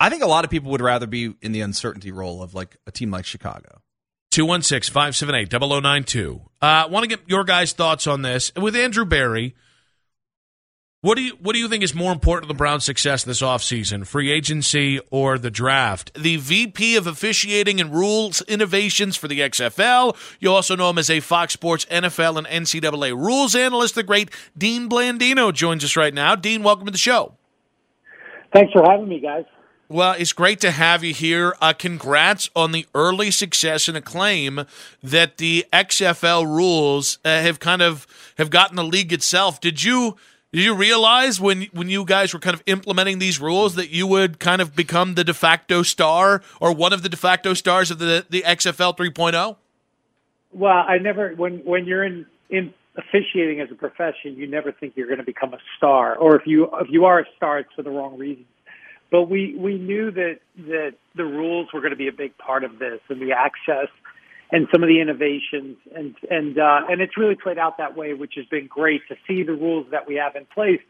I 0.00 0.08
think 0.08 0.22
a 0.22 0.26
lot 0.26 0.44
of 0.44 0.50
people 0.50 0.70
would 0.72 0.80
rather 0.80 1.06
be 1.06 1.34
in 1.42 1.52
the 1.52 1.60
uncertainty 1.60 2.10
role 2.10 2.42
of 2.42 2.54
like 2.54 2.76
a 2.86 2.90
team 2.90 3.10
like 3.10 3.24
Chicago. 3.24 3.81
216 4.32 4.92
578 4.92 5.50
0092. 5.50 6.40
I 6.60 6.82
uh, 6.82 6.88
want 6.88 7.04
to 7.04 7.08
get 7.08 7.20
your 7.28 7.44
guys' 7.44 7.72
thoughts 7.72 8.06
on 8.06 8.22
this. 8.22 8.50
With 8.56 8.74
Andrew 8.74 9.04
Berry, 9.04 9.54
what 11.02 11.16
do 11.16 11.22
you 11.22 11.32
what 11.40 11.52
do 11.52 11.58
you 11.58 11.68
think 11.68 11.82
is 11.84 11.94
more 11.94 12.12
important 12.12 12.44
to 12.44 12.48
the 12.48 12.56
Browns' 12.56 12.84
success 12.84 13.24
this 13.24 13.42
offseason, 13.42 14.06
free 14.06 14.30
agency 14.30 15.00
or 15.10 15.36
the 15.36 15.50
draft? 15.50 16.14
The 16.14 16.36
VP 16.36 16.96
of 16.96 17.06
officiating 17.06 17.80
and 17.80 17.92
rules 17.92 18.40
innovations 18.42 19.16
for 19.16 19.28
the 19.28 19.40
XFL. 19.40 20.16
You 20.40 20.52
also 20.52 20.76
know 20.76 20.88
him 20.88 20.98
as 20.98 21.10
a 21.10 21.20
Fox 21.20 21.52
Sports 21.52 21.84
NFL 21.86 22.38
and 22.38 22.46
NCAA 22.46 23.14
rules 23.14 23.54
analyst. 23.54 23.96
The 23.96 24.02
great 24.02 24.30
Dean 24.56 24.88
Blandino 24.88 25.52
joins 25.52 25.84
us 25.84 25.96
right 25.96 26.14
now. 26.14 26.36
Dean, 26.36 26.62
welcome 26.62 26.86
to 26.86 26.92
the 26.92 26.98
show. 26.98 27.34
Thanks 28.54 28.72
for 28.72 28.82
having 28.88 29.08
me, 29.08 29.20
guys. 29.20 29.44
Well, 29.92 30.14
it's 30.18 30.32
great 30.32 30.58
to 30.60 30.70
have 30.70 31.04
you 31.04 31.12
here. 31.12 31.54
Uh, 31.60 31.74
congrats 31.74 32.48
on 32.56 32.72
the 32.72 32.86
early 32.94 33.30
success 33.30 33.88
and 33.88 33.96
acclaim 33.96 34.64
that 35.02 35.36
the 35.36 35.66
XFL 35.70 36.46
rules 36.46 37.18
uh, 37.26 37.42
have 37.42 37.60
kind 37.60 37.82
of 37.82 38.06
have 38.38 38.48
gotten 38.48 38.76
the 38.76 38.84
league 38.84 39.12
itself. 39.12 39.60
Did 39.60 39.84
you? 39.84 40.16
Did 40.50 40.62
you 40.64 40.74
realize 40.74 41.38
when 41.42 41.64
when 41.72 41.90
you 41.90 42.06
guys 42.06 42.32
were 42.32 42.40
kind 42.40 42.54
of 42.54 42.62
implementing 42.64 43.18
these 43.18 43.38
rules 43.38 43.74
that 43.74 43.90
you 43.90 44.06
would 44.06 44.38
kind 44.38 44.62
of 44.62 44.74
become 44.74 45.14
the 45.14 45.24
de 45.24 45.34
facto 45.34 45.82
star 45.82 46.40
or 46.58 46.72
one 46.72 46.94
of 46.94 47.02
the 47.02 47.10
de 47.10 47.16
facto 47.18 47.52
stars 47.52 47.90
of 47.90 47.98
the 47.98 48.24
the 48.30 48.42
XFL 48.46 48.96
3.0? 48.96 49.56
Well, 50.52 50.72
I 50.72 50.96
never 50.96 51.34
when 51.34 51.58
when 51.66 51.84
you're 51.84 52.04
in 52.04 52.24
in 52.48 52.72
officiating 52.96 53.60
as 53.60 53.70
a 53.70 53.74
profession, 53.74 54.36
you 54.36 54.46
never 54.46 54.72
think 54.72 54.94
you're 54.96 55.06
going 55.06 55.18
to 55.18 55.24
become 55.24 55.52
a 55.52 55.60
star, 55.76 56.16
or 56.16 56.34
if 56.34 56.46
you 56.46 56.70
if 56.80 56.88
you 56.88 57.04
are 57.04 57.20
a 57.20 57.26
star, 57.36 57.58
it's 57.58 57.72
for 57.76 57.82
the 57.82 57.90
wrong 57.90 58.16
reasons. 58.16 58.46
But 59.12 59.28
we 59.28 59.54
we 59.56 59.76
knew 59.76 60.10
that 60.10 60.38
that 60.56 60.94
the 61.14 61.24
rules 61.24 61.68
were 61.72 61.80
going 61.80 61.90
to 61.90 61.96
be 61.96 62.08
a 62.08 62.12
big 62.12 62.36
part 62.38 62.64
of 62.64 62.78
this 62.78 62.98
and 63.10 63.20
the 63.20 63.32
access 63.32 63.88
and 64.50 64.66
some 64.72 64.82
of 64.82 64.88
the 64.88 65.00
innovations 65.00 65.76
and 65.94 66.16
and 66.30 66.58
uh, 66.58 66.80
and 66.88 67.02
it's 67.02 67.18
really 67.18 67.34
played 67.34 67.58
out 67.58 67.76
that 67.76 67.94
way, 67.94 68.14
which 68.14 68.32
has 68.36 68.46
been 68.46 68.66
great 68.66 69.02
to 69.08 69.16
see 69.28 69.42
the 69.42 69.52
rules 69.52 69.86
that 69.90 70.08
we 70.08 70.14
have 70.14 70.34
in 70.34 70.46
place. 70.46 70.80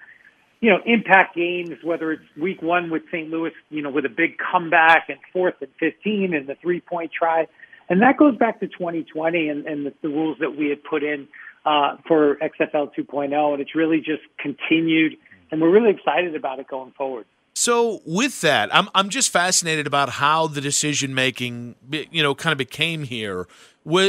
You 0.60 0.70
know, 0.70 0.78
impact 0.86 1.34
games, 1.34 1.78
whether 1.82 2.12
it's 2.12 2.22
week 2.40 2.62
one 2.62 2.90
with 2.90 3.02
St. 3.10 3.28
Louis, 3.28 3.50
you 3.70 3.82
know, 3.82 3.90
with 3.90 4.06
a 4.06 4.08
big 4.08 4.38
comeback 4.38 5.08
and 5.08 5.18
fourth 5.32 5.56
and 5.60 5.70
15 5.80 6.32
and 6.32 6.46
the 6.46 6.54
three 6.62 6.80
point 6.80 7.10
try. 7.10 7.48
And 7.88 8.00
that 8.02 8.16
goes 8.16 8.36
back 8.36 8.60
to 8.60 8.68
2020 8.68 9.48
and, 9.48 9.66
and 9.66 9.86
the, 9.86 9.92
the 10.02 10.08
rules 10.08 10.38
that 10.38 10.56
we 10.56 10.68
had 10.68 10.84
put 10.84 11.02
in 11.02 11.26
uh, 11.66 11.96
for 12.06 12.36
XFL 12.36 12.92
2.0. 12.96 13.52
And 13.52 13.60
it's 13.60 13.74
really 13.74 13.98
just 13.98 14.22
continued. 14.38 15.14
And 15.50 15.60
we're 15.60 15.72
really 15.72 15.90
excited 15.90 16.36
about 16.36 16.60
it 16.60 16.68
going 16.68 16.92
forward. 16.92 17.26
So 17.62 18.00
with 18.04 18.40
that, 18.40 18.74
I'm 18.74 18.88
I'm 18.92 19.08
just 19.08 19.30
fascinated 19.30 19.86
about 19.86 20.08
how 20.08 20.48
the 20.48 20.60
decision 20.60 21.14
making, 21.14 21.76
you 22.10 22.20
know, 22.20 22.34
kind 22.34 22.50
of 22.50 22.58
became 22.58 23.04
here. 23.04 23.46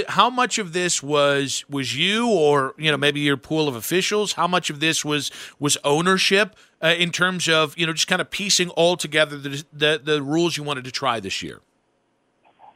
How 0.07 0.31
much 0.31 0.57
of 0.57 0.73
this 0.73 1.03
was 1.03 1.63
was 1.69 1.95
you, 1.95 2.27
or 2.27 2.73
you 2.79 2.89
know, 2.89 2.97
maybe 2.97 3.19
your 3.19 3.37
pool 3.37 3.67
of 3.67 3.75
officials? 3.75 4.33
How 4.33 4.47
much 4.47 4.71
of 4.71 4.79
this 4.79 5.05
was 5.05 5.29
was 5.59 5.77
ownership 5.83 6.55
uh, 6.81 6.95
in 6.97 7.11
terms 7.11 7.47
of 7.47 7.77
you 7.77 7.85
know 7.85 7.93
just 7.93 8.07
kind 8.07 8.21
of 8.21 8.31
piecing 8.31 8.71
all 8.71 8.97
together 8.97 9.37
the, 9.37 9.63
the 9.71 10.01
the 10.03 10.23
rules 10.23 10.57
you 10.57 10.63
wanted 10.63 10.83
to 10.85 10.91
try 10.91 11.19
this 11.19 11.43
year? 11.43 11.59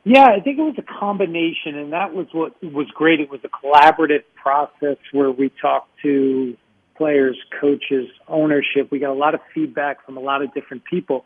Yeah, 0.03 0.27
I 0.27 0.41
think 0.41 0.59
it 0.59 0.61
was 0.61 0.77
a 0.77 0.99
combination, 0.99 1.75
and 1.75 1.91
that 1.91 2.13
was 2.13 2.27
what 2.33 2.53
was 2.61 2.85
great. 2.93 3.19
It 3.19 3.31
was 3.31 3.39
a 3.43 3.49
collaborative 3.49 4.25
process 4.35 4.97
where 5.11 5.31
we 5.31 5.51
talked 5.59 5.89
to 6.03 6.55
players, 6.97 7.37
coaches, 7.59 8.07
ownership. 8.27 8.91
We 8.91 8.99
got 8.99 9.11
a 9.11 9.19
lot 9.19 9.33
of 9.35 9.41
feedback 9.53 10.05
from 10.05 10.17
a 10.17 10.19
lot 10.19 10.41
of 10.41 10.53
different 10.53 10.83
people. 10.85 11.25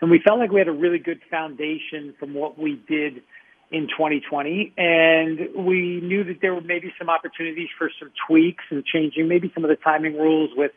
And 0.00 0.10
we 0.10 0.18
felt 0.18 0.38
like 0.38 0.50
we 0.50 0.58
had 0.58 0.68
a 0.68 0.72
really 0.72 0.98
good 0.98 1.20
foundation 1.30 2.14
from 2.18 2.34
what 2.34 2.58
we 2.58 2.80
did 2.88 3.22
in 3.70 3.88
2020. 3.88 4.72
And 4.76 5.48
we 5.56 6.00
knew 6.00 6.24
that 6.24 6.40
there 6.40 6.54
were 6.54 6.60
maybe 6.60 6.92
some 6.98 7.08
opportunities 7.08 7.68
for 7.78 7.90
some 7.98 8.10
tweaks 8.26 8.64
and 8.70 8.84
changing 8.84 9.28
maybe 9.28 9.50
some 9.54 9.64
of 9.64 9.70
the 9.70 9.76
timing 9.76 10.16
rules 10.18 10.50
with 10.56 10.72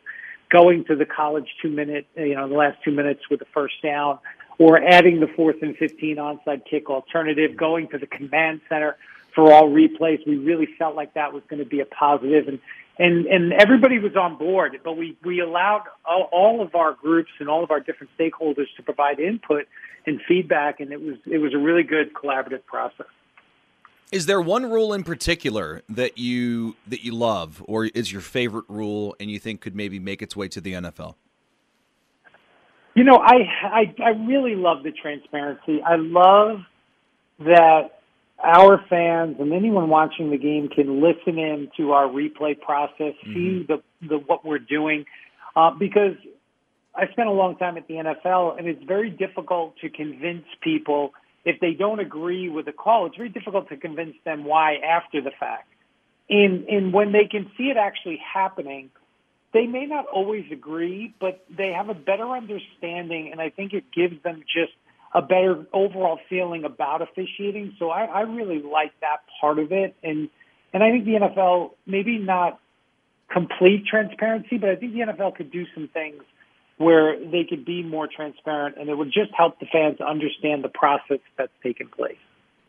going 0.48 0.84
to 0.84 0.96
the 0.96 1.04
college 1.04 1.48
two 1.60 1.68
minute, 1.68 2.06
you 2.16 2.34
know, 2.34 2.48
the 2.48 2.54
last 2.54 2.78
two 2.84 2.92
minutes 2.92 3.28
with 3.30 3.40
the 3.40 3.46
first 3.46 3.74
down 3.82 4.18
or 4.58 4.82
adding 4.82 5.20
the 5.20 5.26
fourth 5.26 5.56
and 5.60 5.76
15 5.76 6.16
onside 6.16 6.64
kick 6.64 6.88
alternative, 6.88 7.56
going 7.56 7.88
to 7.88 7.98
the 7.98 8.06
command 8.06 8.60
center 8.68 8.96
for 9.34 9.52
all 9.52 9.68
replays. 9.68 10.26
We 10.26 10.36
really 10.38 10.66
felt 10.78 10.96
like 10.96 11.14
that 11.14 11.32
was 11.32 11.42
going 11.48 11.62
to 11.62 11.68
be 11.68 11.80
a 11.80 11.84
positive. 11.84 12.48
And 12.48 12.58
and 12.98 13.26
and 13.26 13.52
everybody 13.52 13.98
was 13.98 14.16
on 14.16 14.36
board. 14.36 14.78
But 14.82 14.96
we 14.96 15.16
we 15.24 15.40
allowed 15.40 15.84
all, 16.04 16.28
all 16.32 16.62
of 16.62 16.74
our 16.74 16.92
groups 16.94 17.30
and 17.38 17.48
all 17.48 17.62
of 17.62 17.70
our 17.70 17.80
different 17.80 18.10
stakeholders 18.18 18.66
to 18.76 18.82
provide 18.82 19.18
input 19.20 19.66
and 20.06 20.20
feedback, 20.26 20.80
and 20.80 20.92
it 20.92 21.00
was 21.00 21.16
it 21.26 21.38
was 21.38 21.54
a 21.54 21.58
really 21.58 21.82
good 21.82 22.14
collaborative 22.14 22.64
process. 22.64 23.06
Is 24.12 24.26
there 24.26 24.40
one 24.40 24.70
rule 24.70 24.92
in 24.92 25.02
particular 25.02 25.82
that 25.88 26.16
you 26.16 26.76
that 26.86 27.04
you 27.04 27.12
love, 27.12 27.62
or 27.66 27.86
is 27.86 28.12
your 28.12 28.22
favorite 28.22 28.66
rule, 28.68 29.16
and 29.18 29.30
you 29.30 29.38
think 29.38 29.60
could 29.60 29.74
maybe 29.74 29.98
make 29.98 30.22
its 30.22 30.36
way 30.36 30.48
to 30.48 30.60
the 30.60 30.74
NFL? 30.74 31.16
You 32.94 33.04
know, 33.04 33.16
I 33.16 33.34
I, 33.62 33.94
I 34.02 34.08
really 34.10 34.54
love 34.54 34.84
the 34.84 34.92
transparency. 34.92 35.82
I 35.82 35.96
love 35.96 36.60
that 37.40 37.95
our 38.42 38.84
fans 38.88 39.36
and 39.38 39.52
anyone 39.52 39.88
watching 39.88 40.30
the 40.30 40.38
game 40.38 40.68
can 40.68 41.00
listen 41.02 41.38
in 41.38 41.70
to 41.76 41.92
our 41.92 42.06
replay 42.06 42.58
process, 42.58 43.14
mm-hmm. 43.26 43.34
see 43.34 43.66
the, 43.66 43.82
the 44.06 44.18
what 44.18 44.44
we're 44.44 44.58
doing, 44.58 45.04
uh, 45.54 45.70
because 45.70 46.16
I 46.94 47.06
spent 47.12 47.28
a 47.28 47.32
long 47.32 47.56
time 47.56 47.76
at 47.76 47.86
the 47.88 47.94
NFL, 47.94 48.58
and 48.58 48.66
it's 48.66 48.82
very 48.84 49.10
difficult 49.10 49.76
to 49.78 49.90
convince 49.90 50.44
people 50.62 51.12
if 51.44 51.60
they 51.60 51.72
don't 51.72 52.00
agree 52.00 52.48
with 52.48 52.68
a 52.68 52.72
call. 52.72 53.06
It's 53.06 53.16
very 53.16 53.28
difficult 53.28 53.68
to 53.68 53.76
convince 53.76 54.16
them 54.24 54.44
why 54.44 54.76
after 54.76 55.20
the 55.20 55.30
fact. 55.38 55.68
And 56.28 56.66
and 56.68 56.92
when 56.92 57.12
they 57.12 57.26
can 57.30 57.50
see 57.56 57.64
it 57.64 57.76
actually 57.76 58.20
happening, 58.34 58.90
they 59.52 59.66
may 59.66 59.86
not 59.86 60.06
always 60.06 60.44
agree, 60.50 61.14
but 61.20 61.44
they 61.48 61.72
have 61.72 61.88
a 61.88 61.94
better 61.94 62.28
understanding, 62.30 63.30
and 63.30 63.40
I 63.40 63.50
think 63.50 63.72
it 63.72 63.84
gives 63.94 64.20
them 64.22 64.42
just 64.42 64.72
a 65.16 65.22
better 65.22 65.66
overall 65.72 66.20
feeling 66.28 66.64
about 66.64 67.00
officiating. 67.00 67.74
So 67.78 67.88
I, 67.88 68.04
I 68.04 68.20
really 68.20 68.60
like 68.62 68.92
that 69.00 69.22
part 69.40 69.58
of 69.58 69.72
it, 69.72 69.96
and 70.02 70.28
and 70.74 70.84
I 70.84 70.90
think 70.90 71.06
the 71.06 71.12
NFL 71.12 71.70
maybe 71.86 72.18
not 72.18 72.60
complete 73.30 73.86
transparency, 73.86 74.58
but 74.58 74.68
I 74.68 74.76
think 74.76 74.92
the 74.92 75.00
NFL 75.00 75.34
could 75.34 75.50
do 75.50 75.64
some 75.74 75.88
things 75.88 76.22
where 76.76 77.18
they 77.18 77.44
could 77.48 77.64
be 77.64 77.82
more 77.82 78.06
transparent, 78.06 78.76
and 78.78 78.90
it 78.90 78.94
would 78.94 79.10
just 79.10 79.32
help 79.34 79.58
the 79.58 79.66
fans 79.72 79.98
understand 80.02 80.62
the 80.62 80.68
process 80.68 81.20
that's 81.38 81.52
taken 81.62 81.88
place. 81.88 82.18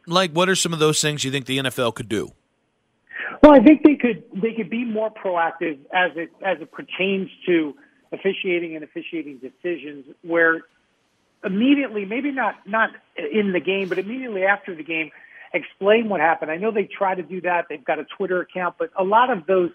Like, 0.07 0.31
what 0.31 0.47
are 0.47 0.55
some 0.55 0.71
of 0.71 0.79
those 0.79 1.01
things 1.01 1.25
you 1.25 1.31
think 1.31 1.47
the 1.47 1.57
NFL 1.57 1.95
could 1.95 2.07
do? 2.07 2.31
Well, 3.43 3.51
I 3.51 3.59
think 3.59 3.83
they 3.83 3.95
could 3.95 4.23
they 4.33 4.53
could 4.53 4.69
be 4.69 4.85
more 4.85 5.11
proactive 5.11 5.79
as 5.93 6.11
it 6.15 6.31
as 6.45 6.61
it 6.61 6.71
pertains 6.71 7.29
to 7.45 7.75
officiating 8.13 8.75
and 8.75 8.85
officiating 8.85 9.39
decisions, 9.39 10.05
where 10.21 10.61
immediately, 11.43 12.05
maybe 12.05 12.31
not 12.31 12.55
not 12.67 12.89
in 13.17 13.51
the 13.51 13.59
game, 13.59 13.89
but 13.89 13.99
immediately 13.99 14.43
after 14.43 14.75
the 14.75 14.83
game, 14.83 15.11
explain 15.53 16.09
what 16.09 16.19
happened. 16.19 16.51
I 16.51 16.57
know 16.57 16.71
they 16.71 16.85
try 16.85 17.15
to 17.15 17.23
do 17.23 17.41
that. 17.41 17.65
They've 17.69 17.83
got 17.83 17.99
a 17.99 18.05
Twitter 18.05 18.41
account, 18.41 18.75
but 18.77 18.89
a 18.97 19.03
lot 19.03 19.29
of 19.29 19.45
those, 19.45 19.71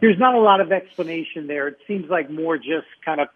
there's 0.00 0.18
not 0.18 0.34
a 0.34 0.40
lot 0.40 0.60
of 0.60 0.72
explanation 0.72 1.46
there. 1.46 1.68
It 1.68 1.78
seems 1.86 2.08
like 2.08 2.30
more 2.30 2.56
just 2.56 2.86
kind 3.04 3.20
of 3.20 3.28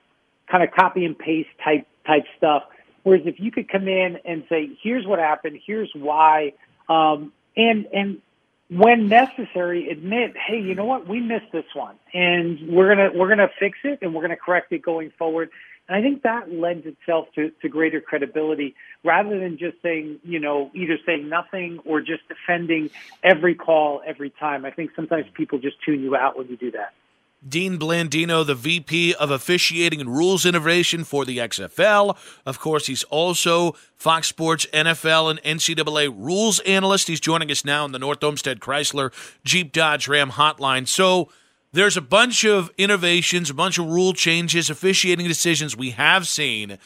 kind 0.50 0.62
of 0.62 0.70
copy 0.72 1.04
and 1.04 1.18
paste 1.18 1.48
type 1.62 1.86
type 2.06 2.24
stuff. 2.36 2.64
Whereas 3.02 3.22
if 3.26 3.40
you 3.40 3.50
could 3.50 3.68
come 3.68 3.88
in 3.88 4.18
and 4.24 4.44
say, 4.48 4.70
here's 4.82 5.06
what 5.06 5.18
happened, 5.18 5.58
here's 5.66 5.90
why, 5.94 6.52
um, 6.88 7.32
and 7.56 7.86
and 7.92 8.22
when 8.68 9.08
necessary, 9.08 9.90
admit, 9.90 10.34
hey, 10.36 10.58
you 10.58 10.74
know 10.74 10.86
what, 10.86 11.06
we 11.06 11.20
missed 11.20 11.52
this 11.52 11.64
one, 11.74 11.96
and 12.14 12.58
we're 12.68 12.94
gonna 12.94 13.10
we're 13.14 13.28
gonna 13.28 13.50
fix 13.58 13.78
it, 13.84 13.98
and 14.02 14.14
we're 14.14 14.22
gonna 14.22 14.36
correct 14.36 14.72
it 14.72 14.82
going 14.82 15.10
forward. 15.18 15.50
And 15.88 15.96
I 15.96 16.02
think 16.02 16.22
that 16.22 16.52
lends 16.52 16.86
itself 16.86 17.26
to, 17.34 17.50
to 17.60 17.68
greater 17.68 18.00
credibility 18.00 18.74
rather 19.04 19.38
than 19.38 19.58
just 19.58 19.76
saying, 19.82 20.20
you 20.22 20.38
know, 20.38 20.70
either 20.74 20.96
saying 21.04 21.28
nothing 21.28 21.80
or 21.84 22.00
just 22.00 22.22
defending 22.28 22.90
every 23.22 23.54
call 23.54 24.02
every 24.06 24.30
time. 24.30 24.64
I 24.64 24.70
think 24.70 24.92
sometimes 24.94 25.26
people 25.34 25.58
just 25.58 25.76
tune 25.84 26.02
you 26.02 26.14
out 26.16 26.38
when 26.38 26.48
you 26.48 26.56
do 26.56 26.70
that. 26.72 26.94
Dean 27.46 27.76
Blandino, 27.76 28.46
the 28.46 28.54
VP 28.54 29.14
of 29.14 29.32
Officiating 29.32 30.00
and 30.00 30.16
Rules 30.16 30.46
Innovation 30.46 31.02
for 31.02 31.24
the 31.24 31.38
XFL. 31.38 32.16
Of 32.46 32.60
course, 32.60 32.86
he's 32.86 33.02
also 33.04 33.72
Fox 33.96 34.28
Sports 34.28 34.66
NFL 34.72 35.28
and 35.28 35.42
NCAA 35.42 36.14
rules 36.16 36.60
analyst. 36.60 37.08
He's 37.08 37.18
joining 37.18 37.50
us 37.50 37.64
now 37.64 37.84
in 37.84 37.90
the 37.90 37.98
North 37.98 38.22
Olmsted 38.22 38.60
Chrysler 38.60 39.12
Jeep 39.44 39.72
Dodge 39.72 40.06
Ram 40.06 40.30
hotline. 40.30 40.86
So 40.86 41.30
there's 41.72 41.96
a 41.96 42.02
bunch 42.02 42.44
of 42.44 42.70
innovations, 42.76 43.50
a 43.50 43.54
bunch 43.54 43.78
of 43.78 43.86
rule 43.86 44.12
changes, 44.12 44.68
officiating 44.68 45.26
decisions 45.26 45.76
we 45.76 45.90
have 45.90 46.28
seen. 46.28 46.78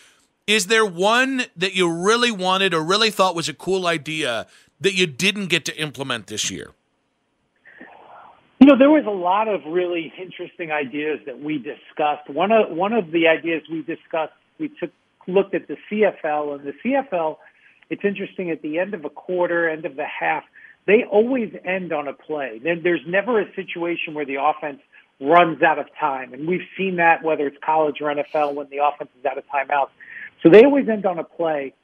Is 0.47 0.69
there 0.69 0.87
one 0.87 1.45
that 1.57 1.75
you 1.75 1.91
really 1.91 2.31
wanted 2.31 2.73
or 2.73 2.83
really 2.83 3.11
thought 3.11 3.35
was 3.35 3.49
a 3.49 3.55
cool 3.55 3.87
idea 3.87 4.47
that 4.81 4.95
you 4.95 5.07
didn't 5.07 5.47
get 5.47 5.65
to 5.65 5.77
implement 5.77 6.29
this 6.29 6.51
year? 6.51 6.71
You 8.61 8.69
know, 8.69 8.79
there 8.79 8.91
was 8.91 9.05
a 9.07 9.11
lot 9.11 9.49
of 9.49 9.61
really 9.67 10.13
interesting 10.21 10.71
ideas 10.71 11.19
that 11.27 11.41
we 11.41 11.59
discussed. 11.59 12.31
One 12.31 12.53
of 12.53 12.75
one 12.75 12.93
of 12.93 13.11
the 13.11 13.29
ideas 13.29 13.63
we 13.71 13.83
discussed, 13.83 14.33
we 14.59 14.71
took 14.81 14.91
looked 15.27 15.55
at 15.55 15.69
the 15.69 15.77
CFL 15.91 16.55
and 16.55 16.65
the 16.65 16.73
CFL. 16.85 17.37
It's 17.91 18.05
interesting 18.05 18.51
at 18.51 18.63
the 18.63 18.79
end 18.79 18.95
of 18.95 19.05
a 19.05 19.11
quarter, 19.11 19.69
end 19.69 19.85
of 19.85 19.97
the 19.97 20.07
half, 20.07 20.45
they 20.87 21.05
always 21.05 21.53
end 21.65 21.93
on 21.93 22.09
a 22.09 22.13
play. 22.13 22.61
There's 22.63 23.07
never 23.07 23.41
a 23.41 23.55
situation 23.55 24.15
where 24.15 24.25
the 24.25 24.37
offense 24.37 24.81
runs 25.21 25.63
out 25.63 25.79
of 25.79 25.87
time, 25.99 26.33
and 26.35 26.47
we've 26.47 26.67
seen 26.77 26.97
that 26.97 27.23
whether 27.23 27.47
it's 27.47 27.57
college 27.65 27.97
or 28.01 28.15
NFL 28.15 28.55
when 28.55 28.69
the 28.71 28.79
offense 28.79 29.11
is 29.19 29.25
out 29.25 29.39
of 29.39 29.45
timeouts. 29.47 29.91
So 30.43 30.51
they 30.51 30.65
always 30.65 30.89
end 30.89 31.07
on 31.07 31.19
a 31.19 31.25
play. 31.25 31.75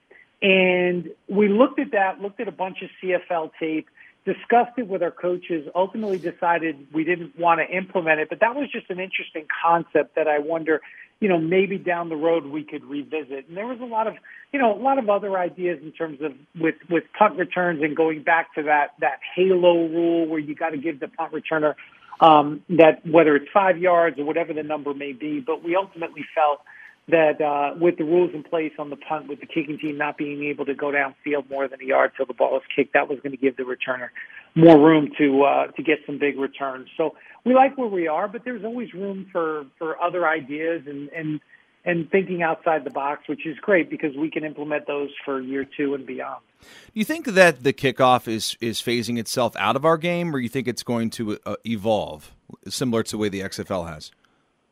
And 0.42 1.10
we 1.28 1.48
looked 1.48 1.78
at 1.78 1.92
that, 1.92 2.20
looked 2.20 2.40
at 2.40 2.48
a 2.48 2.52
bunch 2.52 2.82
of 2.82 2.90
CFL 3.02 3.52
tape, 3.58 3.88
discussed 4.24 4.76
it 4.76 4.86
with 4.86 5.02
our 5.02 5.10
coaches, 5.10 5.68
ultimately 5.74 6.18
decided 6.18 6.86
we 6.92 7.04
didn't 7.04 7.38
want 7.38 7.60
to 7.60 7.76
implement 7.76 8.20
it. 8.20 8.28
But 8.28 8.40
that 8.40 8.54
was 8.54 8.70
just 8.70 8.90
an 8.90 9.00
interesting 9.00 9.46
concept 9.64 10.14
that 10.16 10.28
I 10.28 10.38
wonder, 10.38 10.80
you 11.22 11.28
know, 11.28 11.38
maybe 11.38 11.78
down 11.78 12.08
the 12.08 12.16
road 12.16 12.44
we 12.46 12.64
could 12.64 12.85
revisit. 12.85 13.46
And 13.46 13.56
there 13.56 13.68
was 13.68 13.78
a 13.80 13.85
lot 13.85 14.08
of, 14.08 14.14
you 14.52 14.58
know, 14.58 14.76
a 14.76 14.82
lot 14.82 14.98
of 14.98 15.08
other 15.08 15.38
ideas 15.38 15.78
in 15.80 15.92
terms 15.92 16.18
of 16.20 16.32
with, 16.61 16.74
with 16.90 17.04
punt 17.16 17.38
returns 17.38 17.80
and 17.80 17.96
going 17.96 18.24
back 18.24 18.52
to 18.56 18.64
that, 18.64 18.94
that 18.98 19.20
halo 19.37 19.87
rule 19.87 20.26
where 20.26 20.40
you 20.40 20.56
got 20.56 20.70
to 20.70 20.78
give 20.78 20.98
the 20.98 21.06
punt 21.06 21.32
returner, 21.32 21.74
um, 22.20 22.61
that 22.70 23.06
whether 23.06 23.37
it's 23.37 23.46
five 23.54 23.78
yards 23.78 24.18
or 24.18 24.24
whatever 24.24 24.52
the 24.52 24.64
number 24.64 24.92
may 24.94 25.12
be. 25.12 25.38
But 25.38 25.62
we 25.62 25.76
ultimately 25.76 26.24
felt 26.35 26.61
that 27.08 27.40
uh, 27.40 27.76
with 27.78 27.98
the 27.98 28.04
rules 28.04 28.30
in 28.32 28.42
place 28.42 28.72
on 28.78 28.90
the 28.90 28.96
punt, 28.96 29.28
with 29.28 29.40
the 29.40 29.46
kicking 29.46 29.78
team 29.78 29.98
not 29.98 30.16
being 30.16 30.44
able 30.44 30.64
to 30.64 30.74
go 30.74 30.92
downfield 30.92 31.50
more 31.50 31.66
than 31.66 31.80
a 31.80 31.84
yard 31.84 32.12
till 32.16 32.26
the 32.26 32.34
ball 32.34 32.56
is 32.56 32.62
kicked, 32.74 32.92
that 32.94 33.08
was 33.08 33.18
going 33.20 33.32
to 33.32 33.36
give 33.36 33.56
the 33.56 33.64
returner 33.64 34.08
more 34.54 34.78
room 34.78 35.10
to 35.18 35.42
uh, 35.42 35.66
to 35.68 35.82
get 35.82 35.98
some 36.06 36.18
big 36.18 36.38
returns. 36.38 36.88
So 36.96 37.14
we 37.44 37.54
like 37.54 37.76
where 37.76 37.88
we 37.88 38.06
are, 38.06 38.28
but 38.28 38.44
there's 38.44 38.64
always 38.64 38.92
room 38.94 39.26
for 39.32 39.66
for 39.78 40.00
other 40.02 40.28
ideas 40.28 40.82
and 40.86 41.08
and 41.08 41.40
and 41.84 42.08
thinking 42.10 42.42
outside 42.42 42.84
the 42.84 42.90
box, 42.90 43.28
which 43.28 43.44
is 43.46 43.56
great 43.58 43.90
because 43.90 44.16
we 44.16 44.30
can 44.30 44.44
implement 44.44 44.86
those 44.86 45.10
for 45.24 45.40
year 45.40 45.66
two 45.76 45.94
and 45.94 46.06
beyond. 46.06 46.40
Do 46.60 46.66
you 46.94 47.04
think 47.04 47.26
that 47.26 47.64
the 47.64 47.72
kickoff 47.72 48.28
is 48.28 48.56
is 48.60 48.80
phasing 48.80 49.18
itself 49.18 49.56
out 49.56 49.74
of 49.74 49.84
our 49.84 49.98
game, 49.98 50.34
or 50.34 50.38
you 50.38 50.48
think 50.48 50.68
it's 50.68 50.84
going 50.84 51.10
to 51.10 51.38
uh, 51.44 51.56
evolve, 51.66 52.32
similar 52.68 53.02
to 53.02 53.10
the 53.12 53.18
way 53.18 53.28
the 53.28 53.40
XFL 53.40 53.88
has? 53.88 54.12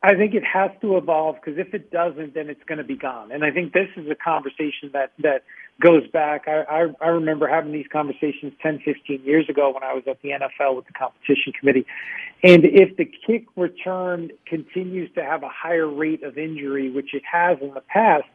I 0.03 0.15
think 0.15 0.33
it 0.33 0.43
has 0.43 0.71
to 0.81 0.97
evolve 0.97 1.35
because 1.35 1.59
if 1.59 1.75
it 1.75 1.91
doesn't, 1.91 2.33
then 2.33 2.49
it's 2.49 2.63
going 2.65 2.79
to 2.79 2.83
be 2.83 2.95
gone. 2.95 3.31
And 3.31 3.43
I 3.43 3.51
think 3.51 3.73
this 3.73 3.87
is 3.95 4.09
a 4.09 4.15
conversation 4.15 4.89
that 4.93 5.11
that 5.19 5.43
goes 5.79 6.07
back. 6.07 6.47
I, 6.47 6.61
I, 6.63 6.87
I 7.01 7.07
remember 7.09 7.47
having 7.47 7.71
these 7.71 7.85
conversations 7.91 8.53
10, 8.61 8.79
15 8.83 9.23
years 9.23 9.47
ago 9.47 9.71
when 9.71 9.83
I 9.83 9.93
was 9.93 10.03
at 10.07 10.21
the 10.21 10.29
NFL 10.29 10.75
with 10.75 10.87
the 10.87 10.93
competition 10.93 11.53
committee. 11.53 11.85
And 12.43 12.65
if 12.65 12.97
the 12.97 13.05
kick 13.05 13.45
return 13.55 14.31
continues 14.47 15.11
to 15.13 15.23
have 15.23 15.43
a 15.43 15.49
higher 15.49 15.87
rate 15.87 16.23
of 16.23 16.37
injury, 16.37 16.89
which 16.89 17.13
it 17.13 17.23
has 17.31 17.59
in 17.61 17.73
the 17.75 17.81
past, 17.81 18.25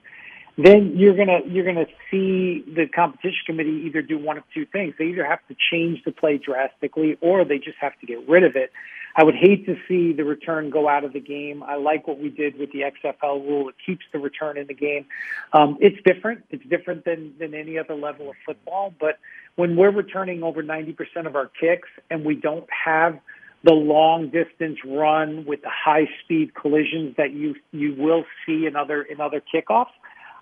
then 0.59 0.97
you're 0.97 1.17
gonna 1.17 1.41
you're 1.47 1.67
gonna 1.67 1.87
see 2.11 2.65
the 2.75 2.87
competition 2.87 3.41
committee 3.45 3.83
either 3.87 4.03
do 4.03 4.19
one 4.19 4.39
of 4.39 4.45
two 4.55 4.65
things. 4.67 4.95
They 4.99 5.07
either 5.07 5.27
have 5.27 5.41
to 5.49 5.57
change 5.71 6.03
the 6.05 6.13
play 6.13 6.39
drastically, 6.39 7.19
or 7.21 7.45
they 7.45 7.59
just 7.59 7.77
have 7.79 7.99
to 8.01 8.07
get 8.07 8.27
rid 8.29 8.45
of 8.45 8.57
it. 8.57 8.73
I 9.19 9.25
would 9.25 9.35
hate 9.35 9.65
to 9.65 9.77
see 9.89 10.13
the 10.13 10.25
return 10.25 10.69
go 10.69 10.89
out 10.89 11.03
of 11.03 11.15
the 11.15 11.21
game. 11.21 11.63
I 11.63 11.77
like 11.77 12.07
what 12.07 12.19
we 12.19 12.29
did 12.29 12.59
with 12.59 12.71
the 12.73 12.83
XFL 12.83 13.47
rule. 13.49 13.71
It 13.71 13.77
keeps 13.85 14.05
the 14.13 14.19
return 14.19 14.59
in 14.59 14.67
the 14.67 14.75
game. 14.75 15.07
Um, 15.55 15.79
it's 15.81 15.97
different. 16.05 16.45
It's 16.51 16.65
different 16.67 17.07
than, 17.07 17.33
than 17.39 17.55
any 17.55 17.79
other 17.79 17.95
level 17.95 18.29
of 18.29 18.37
football. 18.45 18.93
But 19.01 19.19
when 19.55 19.75
we're 19.75 19.91
returning 19.91 20.43
over 20.43 20.63
90% 20.63 21.27
of 21.27 21.35
our 21.35 21.47
kicks 21.47 21.89
and 22.11 22.27
we 22.27 22.35
don't 22.35 22.69
have 22.71 23.19
the 23.65 23.73
long 23.73 24.29
distance 24.29 24.79
run 24.85 25.47
with 25.47 25.63
the 25.63 25.71
high 25.71 26.09
speed 26.23 26.55
collisions 26.55 27.17
that 27.17 27.33
you, 27.33 27.55
you 27.73 27.95
will 27.99 28.25
see 28.45 28.67
in 28.67 28.77
other, 28.77 29.01
in 29.01 29.23
other 29.23 29.43
kickoffs, 29.53 29.87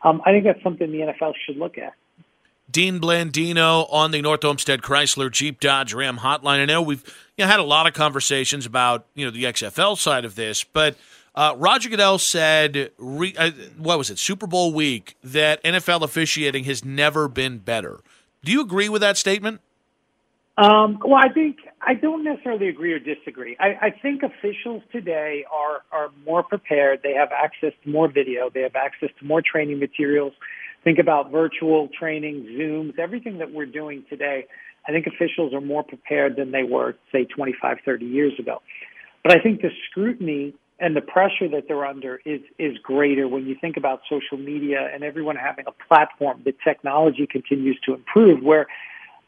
um, 0.03 0.21
I 0.27 0.33
think 0.33 0.45
that's 0.45 0.63
something 0.65 0.91
the 0.91 0.99
NFL 0.99 1.35
should 1.47 1.57
look 1.57 1.79
at. 1.79 1.95
Dean 2.71 3.01
Blandino 3.01 3.87
on 3.93 4.11
the 4.11 4.23
North 4.23 4.45
Olmsted 4.45 4.83
Chrysler 4.83 5.31
Jeep 5.31 5.61
Dodge 5.61 5.95
Ram 5.95 6.19
hotline. 6.19 6.61
I 6.61 6.65
know 6.65 6.83
we've 6.83 7.05
you 7.37 7.45
know, 7.45 7.51
had 7.51 7.61
a 7.61 7.65
lot 7.65 7.87
of 7.87 7.95
conversations 7.95 8.67
about 8.67 9.07
you 9.15 9.25
know 9.25 9.31
the 9.31 9.45
XFL 9.45 9.97
side 9.99 10.25
of 10.25 10.35
this, 10.35 10.65
but 10.65 10.97
uh, 11.35 11.55
Roger 11.57 11.89
Goodell 11.89 12.19
said, 12.19 12.91
re, 12.97 13.35
uh, 13.37 13.51
what 13.77 13.99
was 13.99 14.09
it, 14.11 14.19
Super 14.19 14.47
Bowl 14.47 14.73
week, 14.73 15.17
that 15.25 15.63
NFL 15.65 16.03
officiating 16.03 16.65
has 16.65 16.85
never 16.85 17.27
been 17.27 17.59
better. 17.59 18.01
Do 18.45 18.53
you 18.53 18.61
agree 18.61 18.89
with 18.89 19.01
that 19.01 19.17
statement? 19.17 19.61
Um, 20.57 21.01
well, 21.05 21.21
I 21.21 21.33
think 21.33 21.57
I 21.81 21.95
don't 21.95 22.23
necessarily 22.23 22.69
agree 22.69 22.93
or 22.93 23.01
disagree. 23.01 23.57
I, 23.59 23.87
I 23.87 23.91
think 23.91 24.23
officials 24.23 24.83
today 24.93 25.45
are 25.53 25.83
are 25.91 26.11
more 26.25 26.45
prepared. 26.45 27.01
They 27.03 27.15
have 27.15 27.31
access 27.33 27.73
to 27.83 27.91
more 27.91 28.07
video. 28.07 28.51
They 28.51 28.61
have 28.61 28.77
access 28.77 29.11
to 29.19 29.25
more 29.25 29.43
training 29.43 29.81
materials. 29.81 30.33
Think 30.85 30.99
about 30.99 31.31
virtual 31.31 31.89
training, 31.99 32.47
Zooms, 32.59 32.99
everything 32.99 33.39
that 33.39 33.53
we're 33.53 33.67
doing 33.67 34.05
today. 34.09 34.47
I 34.87 34.93
think 34.93 35.07
officials 35.07 35.55
are 35.55 35.63
more 35.63 35.83
prepared 35.83 36.37
than 36.37 36.53
they 36.53 36.63
were, 36.63 36.95
say, 37.11 37.25
25, 37.25 37.79
30 37.85 38.05
years 38.05 38.35
ago. 38.39 38.61
But 39.23 39.33
I 39.33 39.43
think 39.43 39.63
the 39.63 39.71
scrutiny 39.91 40.55
and 40.79 40.95
the 40.95 41.01
pressure 41.01 41.49
that 41.49 41.65
they're 41.69 41.87
under 41.87 42.21
is 42.27 42.41
is 42.59 42.77
greater 42.83 43.27
when 43.27 43.47
you 43.47 43.57
think 43.59 43.77
about 43.79 44.03
social 44.11 44.37
media 44.37 44.91
and 44.93 45.03
everyone 45.03 45.37
having 45.37 45.65
a 45.67 45.73
platform. 45.89 46.43
The 46.45 46.55
technology 46.63 47.27
continues 47.27 47.79
to 47.87 47.95
improve 47.95 48.43
where 48.43 48.67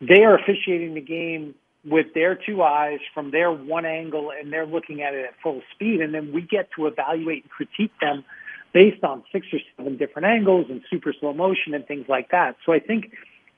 they 0.01 0.25
are 0.25 0.37
officiating 0.37 0.95
the 0.95 1.01
game 1.01 1.55
with 1.87 2.07
their 2.15 2.35
two 2.35 2.63
eyes 2.63 2.99
from 3.15 3.31
their 3.31 3.51
one 3.53 3.87
angle 3.87 4.33
and 4.39 4.53
they're 4.53 4.67
looking 4.67 5.03
at 5.03 5.15
it 5.15 5.25
at 5.25 5.35
full 5.43 5.63
speed 5.73 6.01
and 6.01 6.13
then 6.13 6.33
we 6.33 6.43
get 6.43 6.69
to 6.77 6.87
evaluate 6.87 7.45
and 7.45 7.51
critique 7.51 7.93
them 8.01 8.25
based 8.77 9.03
on 9.03 9.25
six 9.33 9.47
or 9.55 9.59
seven 9.75 9.97
different 9.97 10.27
angles 10.27 10.67
and 10.69 10.83
super 10.91 11.15
slow 11.19 11.33
motion 11.33 11.73
and 11.73 11.87
things 11.87 12.05
like 12.11 12.31
that. 12.31 12.57
So 12.67 12.75
I 12.75 12.79
think 12.79 13.11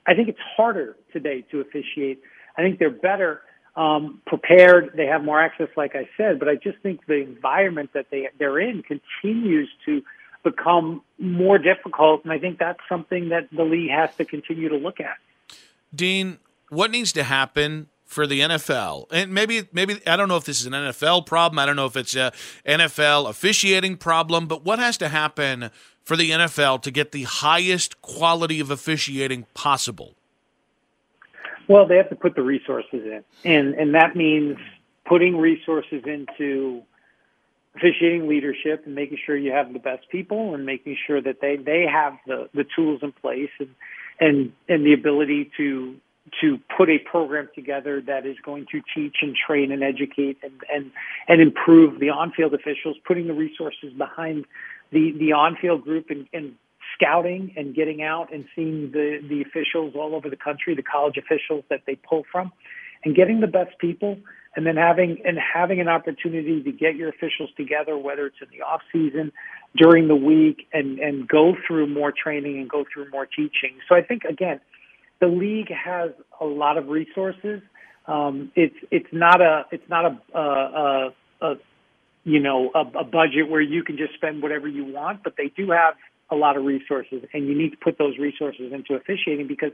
I 0.07 0.15
think 0.15 0.29
it's 0.29 0.39
harder 0.57 0.97
today 1.13 1.45
to 1.51 1.61
officiate. 1.61 2.23
I 2.57 2.63
think 2.63 2.79
they're 2.79 2.89
better 2.89 3.43
um, 3.75 4.23
prepared. 4.29 4.93
They 4.97 5.07
have 5.07 5.25
more 5.25 5.43
access, 5.43 5.71
like 5.77 5.97
I 5.97 6.09
said, 6.17 6.39
but 6.39 6.49
I 6.49 6.55
just 6.55 6.79
think 6.85 7.05
the 7.07 7.21
environment 7.21 7.91
that 7.95 8.07
they 8.13 8.29
they're 8.39 8.61
in 8.61 8.85
continues 8.85 9.69
to 9.87 10.03
become 10.45 11.03
more 11.19 11.59
difficult, 11.59 12.23
and 12.23 12.33
I 12.33 12.39
think 12.39 12.61
that's 12.61 12.79
something 12.89 13.31
that 13.31 13.49
the 13.51 13.65
league 13.65 13.91
has 13.91 14.15
to 14.19 14.25
continue 14.25 14.69
to 14.69 14.77
look 14.77 15.01
at. 15.01 15.17
Dean, 15.93 16.39
what 16.69 16.93
needs 16.93 17.13
to 17.15 17.25
happen 17.25 17.89
for 18.09 18.27
the 18.27 18.41
NFL, 18.41 19.05
and 19.13 19.35
maybe 19.35 19.69
maybe 19.71 20.01
I 20.07 20.17
don't 20.17 20.29
know 20.29 20.39
if 20.39 20.45
this 20.45 20.61
is 20.61 20.67
an 20.67 20.73
NFL 20.73 21.27
problem. 21.27 21.59
I 21.59 21.67
don't 21.67 21.77
know 21.77 21.85
if 21.85 21.95
it's 21.95 22.17
a 22.17 22.33
NFL 22.67 23.29
officiating 23.29 23.99
problem, 23.99 24.47
but 24.49 24.65
what 24.65 24.79
has 24.79 24.97
to 24.97 25.09
happen 25.09 25.71
for 26.05 26.17
the 26.17 26.31
NFL 26.31 26.81
to 26.83 26.91
get 26.91 27.13
the 27.13 27.25
highest 27.25 28.01
quality 28.01 28.61
of 28.61 28.71
officiating 28.71 29.45
possible? 29.53 30.15
Well, 31.69 31.87
they 31.87 31.99
have 31.99 32.09
to 32.09 32.17
put 32.17 32.35
the 32.35 32.43
resources 32.43 33.05
in, 33.05 33.23
and 33.45 33.75
and 33.75 33.95
that 33.95 34.17
means 34.17 34.57
putting 35.05 35.37
resources 35.37 36.03
into 36.07 36.83
officiating 37.77 38.27
leadership 38.27 38.87
and 38.87 38.95
making 38.95 39.19
sure 39.27 39.37
you 39.37 39.53
have 39.53 39.71
the 39.75 39.79
best 39.79 40.09
people 40.09 40.55
and 40.55 40.65
making 40.65 40.97
sure 41.07 41.21
that 41.21 41.43
they 41.43 41.57
they 41.57 41.85
have 41.85 42.15
the 42.27 42.49
the 42.55 42.65
tools 42.75 43.01
in 43.03 43.13
place 43.13 43.51
and 43.61 43.75
and 44.19 44.53
and 44.67 44.87
the 44.87 44.95
ability 44.95 45.51
to 45.59 45.95
to 46.41 46.59
put 46.77 46.89
a 46.89 46.99
program 46.99 47.49
together 47.55 48.01
that 48.07 48.27
is 48.27 48.37
going 48.45 48.67
to 48.73 48.81
teach 48.95 49.17
and 49.23 49.35
train 49.35 49.73
and 49.73 49.83
educate 49.83 50.39
and 50.43 50.53
and 50.73 50.91
and 51.29 51.41
improve 51.41 52.01
the 52.01 52.11
on-field 52.11 52.55
officials, 52.55 52.97
putting 53.07 53.27
the 53.27 53.35
resources 53.35 53.93
behind 53.97 54.45
the 54.93 55.13
the 55.19 55.33
on-field 55.33 55.83
group 55.83 56.11
and, 56.11 56.27
and 56.33 56.55
scouting 56.95 57.53
and 57.57 57.75
getting 57.75 58.03
out 58.03 58.33
and 58.33 58.45
seeing 58.55 58.91
the 58.93 59.21
the 59.29 59.43
officials 59.43 59.95
all 59.95 60.15
over 60.15 60.29
the 60.29 60.37
country, 60.37 60.75
the 60.75 60.83
college 60.83 61.17
officials 61.17 61.65
that 61.71 61.83
they 61.87 61.97
pull 61.97 62.25
from, 62.31 62.53
and 63.05 63.15
getting 63.15 63.41
the 63.41 63.47
best 63.47 63.79
people, 63.79 64.19
and 64.57 64.67
then 64.67 64.77
having 64.77 65.19
and 65.25 65.39
having 65.39 65.81
an 65.81 65.89
opportunity 65.89 66.63
to 66.63 66.73
get 66.73 66.97
your 66.97 67.09
officials 67.09 67.51
together, 67.57 67.97
whether 67.97 68.27
it's 68.27 68.39
in 68.41 68.49
the 68.57 68.65
off 68.65 68.81
season, 68.93 69.33
during 69.77 70.09
the 70.09 70.17
week, 70.17 70.67
and 70.73 70.99
and 70.99 71.29
go 71.29 71.55
through 71.67 71.87
more 71.87 72.13
training 72.13 72.59
and 72.59 72.69
go 72.69 72.85
through 72.93 73.11
more 73.11 73.27
teaching. 73.27 73.79
So 73.89 73.95
I 73.95 74.03
think 74.03 74.25
again 74.25 74.61
the 75.21 75.27
league 75.29 75.71
has 75.73 76.11
a 76.41 76.45
lot 76.45 76.79
of 76.79 76.89
resources. 76.89 77.61
Um, 78.07 78.53
it's 78.55 78.77
it's 78.91 79.09
not 79.13 79.41
a 79.41 79.67
it's 79.71 79.89
not 79.89 80.05
a, 80.05 80.39
a, 80.39 81.15
a 81.43 81.55
you 82.25 82.41
know, 82.41 82.71
a, 82.75 82.81
a 82.99 83.05
budget 83.05 83.49
where 83.49 83.61
you 83.61 83.83
can 83.83 83.97
just 83.97 84.15
spend 84.15 84.43
whatever 84.43 84.69
you 84.69 84.85
want, 84.85 85.23
but 85.23 85.35
they 85.37 85.49
do 85.57 85.71
have 85.71 85.95
a 86.31 86.37
lot 86.37 86.57
of 86.57 86.65
resources, 86.65 87.25
and 87.33 87.49
you 87.49 87.57
need 87.57 87.71
to 87.71 87.77
put 87.79 87.97
those 87.99 88.19
resources 88.19 88.73
into 88.73 88.95
officiating 88.95 89.47
because 89.47 89.73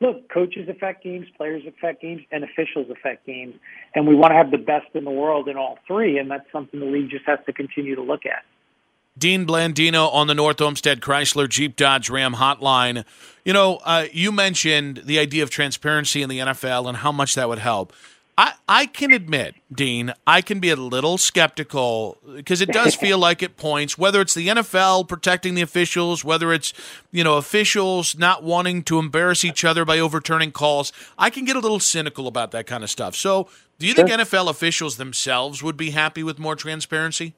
look, 0.00 0.28
coaches 0.28 0.68
affect 0.68 1.02
games, 1.02 1.26
players 1.36 1.64
affect 1.66 2.02
games, 2.02 2.22
and 2.30 2.44
officials 2.44 2.86
affect 2.90 3.26
games. 3.26 3.54
And 3.94 4.06
we 4.06 4.14
want 4.14 4.30
to 4.30 4.36
have 4.36 4.50
the 4.50 4.58
best 4.58 4.86
in 4.94 5.04
the 5.04 5.10
world 5.10 5.48
in 5.48 5.56
all 5.56 5.78
three, 5.86 6.18
and 6.18 6.30
that's 6.30 6.50
something 6.52 6.78
the 6.78 6.86
league 6.86 7.10
just 7.10 7.24
has 7.26 7.40
to 7.46 7.52
continue 7.52 7.96
to 7.96 8.02
look 8.02 8.24
at. 8.24 8.44
Dean 9.18 9.46
Blandino 9.46 10.12
on 10.12 10.26
the 10.26 10.34
North 10.34 10.60
Olmsted 10.60 11.00
Chrysler 11.00 11.48
Jeep 11.48 11.76
Dodge 11.76 12.08
Ram 12.08 12.34
hotline. 12.34 13.04
You 13.44 13.52
know, 13.52 13.80
uh, 13.84 14.06
you 14.12 14.30
mentioned 14.30 15.02
the 15.04 15.18
idea 15.18 15.42
of 15.42 15.50
transparency 15.50 16.22
in 16.22 16.28
the 16.28 16.38
NFL 16.38 16.88
and 16.88 16.98
how 16.98 17.12
much 17.12 17.34
that 17.34 17.48
would 17.48 17.58
help. 17.58 17.92
I, 18.36 18.52
I 18.68 18.86
can 18.86 19.12
admit, 19.12 19.56
Dean, 19.72 20.14
I 20.24 20.42
can 20.42 20.60
be 20.60 20.70
a 20.70 20.76
little 20.76 21.18
skeptical 21.18 22.18
because 22.36 22.60
it 22.60 22.70
does 22.70 22.94
feel 22.96 23.18
like 23.18 23.42
at 23.42 23.56
points, 23.56 23.98
whether 23.98 24.20
it's 24.20 24.34
the 24.34 24.46
NFL 24.46 25.08
protecting 25.08 25.56
the 25.56 25.62
officials, 25.62 26.24
whether 26.24 26.52
it's, 26.52 26.72
you 27.10 27.24
know, 27.24 27.36
officials 27.36 28.16
not 28.16 28.44
wanting 28.44 28.84
to 28.84 29.00
embarrass 29.00 29.44
each 29.44 29.64
other 29.64 29.84
by 29.84 29.98
overturning 29.98 30.52
calls, 30.52 30.92
I 31.18 31.30
can 31.30 31.44
get 31.44 31.56
a 31.56 31.60
little 31.60 31.80
cynical 31.80 32.28
about 32.28 32.52
that 32.52 32.68
kind 32.68 32.84
of 32.84 32.90
stuff. 32.90 33.16
So, 33.16 33.48
do 33.80 33.88
you 33.88 33.94
sure. 33.94 34.06
think 34.06 34.20
NFL 34.20 34.48
officials 34.48 34.98
themselves 34.98 35.60
would 35.60 35.76
be 35.76 35.90
happy 35.90 36.22
with 36.22 36.38
more 36.38 36.54
transparency? 36.54 37.34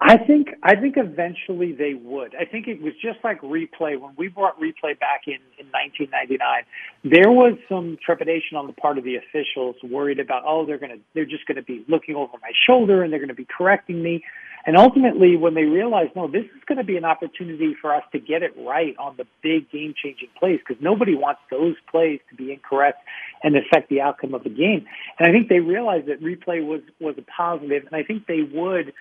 I 0.00 0.16
think 0.16 0.48
I 0.62 0.76
think 0.76 0.94
eventually 0.96 1.72
they 1.72 1.94
would. 1.94 2.34
I 2.36 2.44
think 2.44 2.68
it 2.68 2.80
was 2.80 2.92
just 3.02 3.18
like 3.24 3.40
replay 3.40 3.98
when 3.98 4.12
we 4.16 4.28
brought 4.28 4.58
replay 4.60 4.98
back 4.98 5.22
in 5.26 5.38
in 5.58 5.66
1999. 5.72 6.62
There 7.02 7.32
was 7.32 7.54
some 7.68 7.98
trepidation 8.04 8.56
on 8.56 8.68
the 8.68 8.72
part 8.74 8.98
of 8.98 9.04
the 9.04 9.16
officials, 9.16 9.74
worried 9.82 10.20
about 10.20 10.44
oh 10.46 10.64
they're 10.64 10.78
gonna 10.78 10.98
they're 11.14 11.24
just 11.24 11.46
going 11.46 11.56
to 11.56 11.62
be 11.62 11.84
looking 11.88 12.14
over 12.14 12.32
my 12.40 12.52
shoulder 12.66 13.02
and 13.02 13.12
they're 13.12 13.18
going 13.18 13.28
to 13.28 13.34
be 13.34 13.46
correcting 13.46 14.00
me. 14.00 14.22
And 14.66 14.76
ultimately, 14.76 15.36
when 15.36 15.54
they 15.54 15.64
realized 15.64 16.14
no, 16.14 16.28
this 16.28 16.44
is 16.44 16.62
going 16.66 16.78
to 16.78 16.84
be 16.84 16.96
an 16.96 17.04
opportunity 17.04 17.74
for 17.80 17.92
us 17.92 18.04
to 18.12 18.20
get 18.20 18.44
it 18.44 18.54
right 18.56 18.94
on 18.98 19.16
the 19.16 19.26
big 19.42 19.68
game 19.70 19.94
changing 20.00 20.28
plays 20.38 20.60
because 20.60 20.80
nobody 20.80 21.16
wants 21.16 21.40
those 21.50 21.74
plays 21.90 22.20
to 22.30 22.36
be 22.36 22.52
incorrect 22.52 23.02
and 23.42 23.56
affect 23.56 23.88
the 23.88 24.00
outcome 24.00 24.32
of 24.34 24.44
the 24.44 24.50
game. 24.50 24.86
And 25.18 25.28
I 25.28 25.32
think 25.32 25.48
they 25.48 25.58
realized 25.58 26.06
that 26.06 26.22
replay 26.22 26.64
was 26.64 26.82
was 27.00 27.16
a 27.18 27.22
positive, 27.22 27.84
and 27.86 27.96
I 27.96 28.04
think 28.04 28.26
they 28.26 28.42
would 28.42 28.92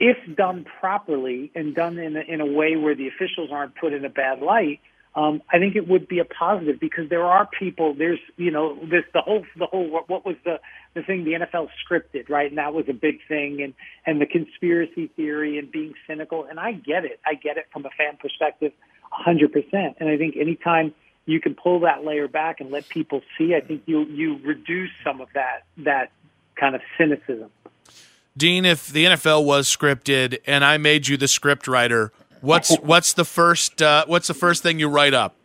if 0.00 0.16
done 0.34 0.64
properly 0.80 1.52
and 1.54 1.74
done 1.74 1.98
in 1.98 2.16
a, 2.16 2.20
in 2.20 2.40
a 2.40 2.46
way 2.46 2.74
where 2.76 2.94
the 2.94 3.06
officials 3.06 3.50
aren't 3.52 3.76
put 3.76 3.92
in 3.92 4.04
a 4.04 4.08
bad 4.08 4.40
light, 4.40 4.80
um, 5.14 5.42
I 5.52 5.58
think 5.58 5.76
it 5.76 5.88
would 5.88 6.08
be 6.08 6.20
a 6.20 6.24
positive 6.24 6.80
because 6.80 7.08
there 7.10 7.24
are 7.24 7.46
people. 7.46 7.94
There's 7.94 8.20
you 8.36 8.50
know 8.50 8.76
this 8.76 9.04
the 9.12 9.20
whole 9.20 9.44
the 9.56 9.66
whole 9.66 9.88
what, 9.90 10.08
what 10.08 10.24
was 10.24 10.36
the 10.44 10.60
the 10.94 11.02
thing 11.02 11.24
the 11.24 11.32
NFL 11.32 11.68
scripted 11.84 12.28
right 12.28 12.48
and 12.48 12.58
that 12.58 12.72
was 12.72 12.86
a 12.88 12.92
big 12.92 13.18
thing 13.26 13.60
and 13.60 13.74
and 14.06 14.20
the 14.20 14.26
conspiracy 14.26 15.08
theory 15.16 15.58
and 15.58 15.70
being 15.70 15.94
cynical 16.06 16.44
and 16.44 16.60
I 16.60 16.72
get 16.72 17.04
it 17.04 17.20
I 17.26 17.34
get 17.34 17.56
it 17.56 17.66
from 17.72 17.84
a 17.86 17.90
fan 17.90 18.18
perspective, 18.20 18.72
hundred 19.10 19.52
percent. 19.52 19.96
And 19.98 20.08
I 20.08 20.16
think 20.16 20.36
anytime 20.36 20.94
you 21.26 21.40
can 21.40 21.54
pull 21.54 21.80
that 21.80 22.04
layer 22.04 22.28
back 22.28 22.60
and 22.60 22.70
let 22.70 22.88
people 22.88 23.20
see, 23.36 23.54
I 23.56 23.66
think 23.66 23.82
you 23.86 24.04
you 24.04 24.38
reduce 24.44 24.90
some 25.04 25.20
of 25.20 25.28
that 25.34 25.64
that 25.78 26.12
kind 26.54 26.76
of 26.76 26.82
cynicism. 26.96 27.50
Dean, 28.36 28.64
if 28.64 28.88
the 28.88 29.06
NFL 29.06 29.44
was 29.44 29.68
scripted 29.68 30.38
and 30.46 30.64
I 30.64 30.78
made 30.78 31.08
you 31.08 31.16
the 31.16 31.28
script 31.28 31.66
writer, 31.66 32.12
what's 32.40 32.74
what's 32.82 33.12
the 33.12 33.24
first 33.24 33.82
uh, 33.82 34.04
what's 34.06 34.28
the 34.28 34.34
first 34.34 34.62
thing 34.62 34.78
you 34.78 34.88
write 34.88 35.14
up? 35.14 35.36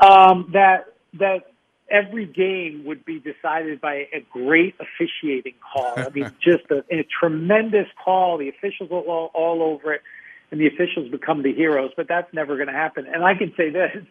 Um, 0.00 0.50
that 0.52 0.94
that 1.14 1.52
every 1.90 2.26
game 2.26 2.84
would 2.86 3.04
be 3.04 3.20
decided 3.20 3.80
by 3.80 4.08
a 4.12 4.24
great 4.32 4.74
officiating 4.80 5.54
call. 5.72 5.94
I 5.96 6.08
mean, 6.08 6.32
just 6.42 6.64
a, 6.70 6.84
a 6.90 7.06
tremendous 7.20 7.86
call. 8.02 8.38
The 8.38 8.48
officials 8.48 8.90
are 8.90 9.00
all, 9.00 9.30
all 9.34 9.62
over 9.62 9.92
it, 9.92 10.02
and 10.50 10.60
the 10.60 10.66
officials 10.66 11.10
become 11.10 11.42
the 11.42 11.52
heroes. 11.52 11.92
But 11.96 12.08
that's 12.08 12.32
never 12.34 12.56
going 12.56 12.68
to 12.68 12.74
happen. 12.74 13.06
And 13.06 13.24
I 13.24 13.34
can 13.34 13.52
say 13.56 13.70
this: 13.70 14.04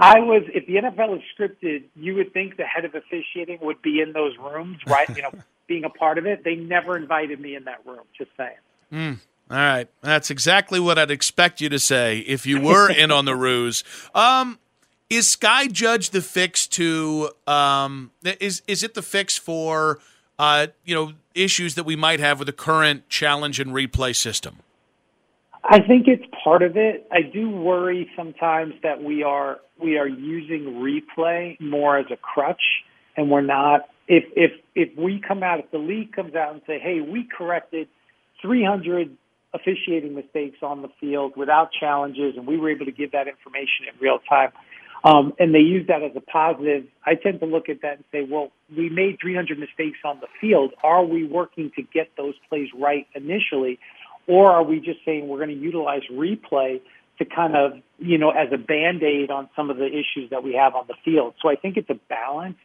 I 0.00 0.20
was, 0.20 0.42
if 0.48 0.66
the 0.66 0.76
NFL 0.76 1.16
is 1.16 1.22
scripted, 1.38 1.84
you 1.94 2.14
would 2.16 2.32
think 2.32 2.56
the 2.56 2.64
head 2.64 2.84
of 2.84 2.94
officiating 2.94 3.58
would 3.62 3.82
be 3.82 4.00
in 4.00 4.12
those 4.12 4.36
rooms, 4.38 4.78
right? 4.86 5.08
You 5.14 5.22
know, 5.22 5.32
being 5.66 5.84
a 5.84 5.90
part 5.90 6.18
of 6.18 6.26
it. 6.26 6.44
They 6.44 6.56
never 6.56 6.96
invited 6.96 7.40
me 7.40 7.54
in 7.54 7.64
that 7.64 7.84
room. 7.86 8.04
Just 8.16 8.30
saying. 8.36 8.56
Mm. 8.92 9.20
All 9.50 9.56
right, 9.58 9.88
that's 10.00 10.30
exactly 10.30 10.80
what 10.80 10.98
I'd 10.98 11.10
expect 11.10 11.60
you 11.60 11.68
to 11.68 11.78
say 11.78 12.20
if 12.20 12.46
you 12.46 12.60
were 12.60 12.90
in 12.90 13.10
on 13.10 13.24
the 13.24 13.36
ruse. 13.36 13.84
Um, 14.14 14.58
is 15.10 15.28
Sky 15.28 15.66
Judge 15.66 16.10
the 16.10 16.22
fix 16.22 16.66
to? 16.68 17.30
Um, 17.46 18.10
is 18.40 18.62
is 18.66 18.82
it 18.82 18.94
the 18.94 19.02
fix 19.02 19.36
for? 19.36 19.98
Uh, 20.38 20.68
you 20.84 20.94
know, 20.94 21.12
issues 21.34 21.74
that 21.76 21.84
we 21.84 21.94
might 21.94 22.20
have 22.20 22.38
with 22.40 22.46
the 22.46 22.52
current 22.52 23.08
challenge 23.08 23.60
and 23.60 23.70
replay 23.70 24.16
system. 24.16 24.58
I 25.62 25.80
think 25.80 26.08
it's 26.08 26.24
part 26.42 26.62
of 26.62 26.76
it. 26.76 27.06
I 27.10 27.22
do 27.22 27.48
worry 27.50 28.10
sometimes 28.16 28.74
that 28.82 29.02
we 29.02 29.22
are 29.22 29.60
we 29.78 29.98
are 29.98 30.06
using 30.06 30.74
replay 30.74 31.58
more 31.60 31.98
as 31.98 32.06
a 32.10 32.16
crutch, 32.16 32.62
and 33.16 33.30
we're 33.30 33.40
not 33.40 33.88
if 34.08 34.24
if 34.36 34.52
if 34.74 34.96
we 34.96 35.20
come 35.20 35.42
out, 35.42 35.60
if 35.60 35.70
the 35.70 35.78
league 35.78 36.12
comes 36.12 36.34
out 36.34 36.52
and 36.52 36.62
say, 36.66 36.78
"Hey, 36.78 37.00
we 37.00 37.24
corrected 37.24 37.88
300 38.42 39.16
officiating 39.52 40.14
mistakes 40.14 40.58
on 40.62 40.82
the 40.82 40.88
field 41.00 41.36
without 41.36 41.70
challenges, 41.72 42.36
and 42.36 42.46
we 42.46 42.56
were 42.56 42.70
able 42.70 42.86
to 42.86 42.92
give 42.92 43.12
that 43.12 43.28
information 43.28 43.86
in 43.86 43.94
real 44.00 44.18
time," 44.28 44.50
um, 45.04 45.32
and 45.38 45.54
they 45.54 45.60
use 45.60 45.86
that 45.86 46.02
as 46.02 46.12
a 46.16 46.20
positive, 46.20 46.84
I 47.04 47.14
tend 47.14 47.40
to 47.40 47.46
look 47.46 47.68
at 47.68 47.82
that 47.82 47.96
and 47.96 48.04
say, 48.10 48.22
"Well, 48.22 48.50
we 48.76 48.88
made 48.88 49.18
300 49.20 49.58
mistakes 49.58 49.98
on 50.04 50.20
the 50.20 50.28
field. 50.40 50.74
Are 50.82 51.04
we 51.04 51.24
working 51.24 51.70
to 51.76 51.82
get 51.82 52.10
those 52.16 52.34
plays 52.48 52.72
right 52.74 53.06
initially, 53.14 53.78
or 54.26 54.50
are 54.50 54.64
we 54.64 54.80
just 54.80 55.04
saying 55.04 55.28
we're 55.28 55.38
going 55.38 55.56
to 55.56 55.62
utilize 55.62 56.02
replay?" 56.10 56.80
to 57.16 57.24
kind 57.24 57.54
of, 57.54 57.80
you 58.00 58.18
know, 58.18 58.30
as 58.30 58.52
a 58.52 58.58
band-aid 58.58 59.30
on 59.30 59.48
some 59.54 59.70
of 59.70 59.76
the 59.76 59.86
issues 59.86 60.30
that 60.30 60.42
we 60.42 60.52
have 60.54 60.74
on 60.74 60.84
the 60.88 60.94
field. 61.04 61.32
So 61.40 61.48
I 61.48 61.54
think 61.54 61.76
it's 61.76 61.88
a 61.88 61.98
balance 62.08 62.56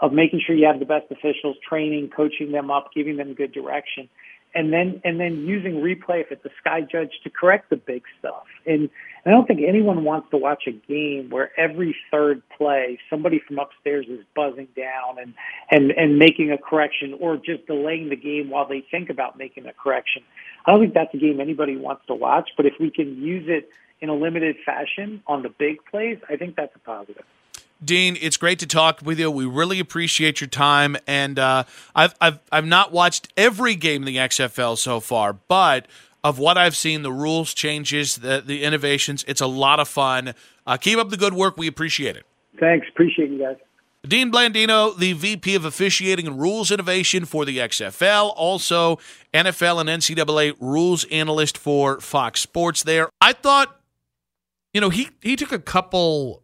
of 0.00 0.12
making 0.12 0.40
sure 0.44 0.54
you 0.54 0.66
have 0.66 0.78
the 0.78 0.86
best 0.86 1.10
officials, 1.10 1.56
training, 1.66 2.10
coaching 2.14 2.52
them 2.52 2.70
up, 2.70 2.90
giving 2.94 3.16
them 3.16 3.34
good 3.34 3.52
direction, 3.52 4.08
and 4.54 4.72
then 4.72 5.00
and 5.04 5.20
then 5.20 5.46
using 5.46 5.74
replay 5.76 6.20
if 6.20 6.30
it's 6.30 6.44
a 6.44 6.50
sky 6.60 6.80
judge 6.80 7.10
to 7.24 7.30
correct 7.30 7.70
the 7.70 7.76
big 7.76 8.02
stuff. 8.18 8.44
And, 8.66 8.90
I 9.26 9.30
don't 9.30 9.46
think 9.46 9.60
anyone 9.66 10.04
wants 10.04 10.28
to 10.32 10.36
watch 10.36 10.64
a 10.66 10.72
game 10.72 11.30
where 11.30 11.50
every 11.58 11.96
third 12.10 12.42
play 12.58 12.98
somebody 13.08 13.38
from 13.38 13.58
upstairs 13.58 14.04
is 14.06 14.20
buzzing 14.36 14.68
down 14.76 15.18
and 15.18 15.32
and 15.70 15.92
and 15.92 16.18
making 16.18 16.52
a 16.52 16.58
correction 16.58 17.14
or 17.18 17.38
just 17.38 17.66
delaying 17.66 18.10
the 18.10 18.16
game 18.16 18.50
while 18.50 18.68
they 18.68 18.84
think 18.90 19.08
about 19.08 19.38
making 19.38 19.64
a 19.66 19.72
correction. 19.72 20.22
I 20.66 20.72
don't 20.72 20.80
think 20.80 20.92
that's 20.92 21.14
a 21.14 21.16
game 21.16 21.40
anybody 21.40 21.76
wants 21.76 22.04
to 22.08 22.14
watch. 22.14 22.50
But 22.54 22.66
if 22.66 22.74
we 22.78 22.90
can 22.90 23.16
use 23.22 23.46
it 23.48 23.70
in 24.02 24.10
a 24.10 24.14
limited 24.14 24.56
fashion 24.64 25.22
on 25.26 25.42
the 25.42 25.48
big 25.48 25.78
plays, 25.90 26.18
I 26.28 26.36
think 26.36 26.56
that's 26.56 26.76
a 26.76 26.80
positive. 26.80 27.24
Dean, 27.82 28.16
it's 28.20 28.36
great 28.36 28.58
to 28.60 28.66
talk 28.66 29.00
with 29.02 29.18
you. 29.18 29.30
We 29.30 29.46
really 29.46 29.78
appreciate 29.78 30.40
your 30.40 30.48
time, 30.48 30.96
and 31.06 31.38
uh, 31.38 31.64
I've 31.94 32.14
I've 32.20 32.38
I've 32.50 32.66
not 32.66 32.92
watched 32.92 33.32
every 33.36 33.74
game 33.74 34.02
in 34.02 34.06
the 34.06 34.16
XFL 34.16 34.78
so 34.78 35.00
far, 35.00 35.32
but 35.32 35.86
of 36.22 36.38
what 36.38 36.56
I've 36.56 36.76
seen, 36.76 37.02
the 37.02 37.12
rules 37.12 37.52
changes, 37.52 38.16
the 38.16 38.42
the 38.44 38.62
innovations, 38.62 39.24
it's 39.28 39.40
a 39.40 39.46
lot 39.46 39.80
of 39.80 39.88
fun. 39.88 40.34
Uh, 40.66 40.76
keep 40.76 40.98
up 40.98 41.10
the 41.10 41.16
good 41.16 41.34
work. 41.34 41.56
We 41.58 41.66
appreciate 41.66 42.16
it. 42.16 42.24
Thanks. 42.58 42.86
Appreciate 42.88 43.30
you 43.30 43.38
guys. 43.38 43.56
Dean 44.06 44.30
Blandino, 44.30 44.96
the 44.96 45.14
VP 45.14 45.54
of 45.54 45.64
Officiating 45.64 46.26
and 46.26 46.38
Rules 46.38 46.70
Innovation 46.70 47.24
for 47.24 47.46
the 47.46 47.58
XFL, 47.58 48.34
also 48.36 48.98
NFL 49.32 49.80
and 49.80 49.88
NCAA 49.88 50.56
rules 50.60 51.04
analyst 51.04 51.56
for 51.56 52.00
Fox 52.00 52.40
Sports. 52.42 52.82
There, 52.82 53.08
I 53.22 53.32
thought, 53.32 53.80
you 54.74 54.80
know, 54.80 54.90
he 54.90 55.08
he 55.22 55.36
took 55.36 55.52
a 55.52 55.58
couple 55.58 56.43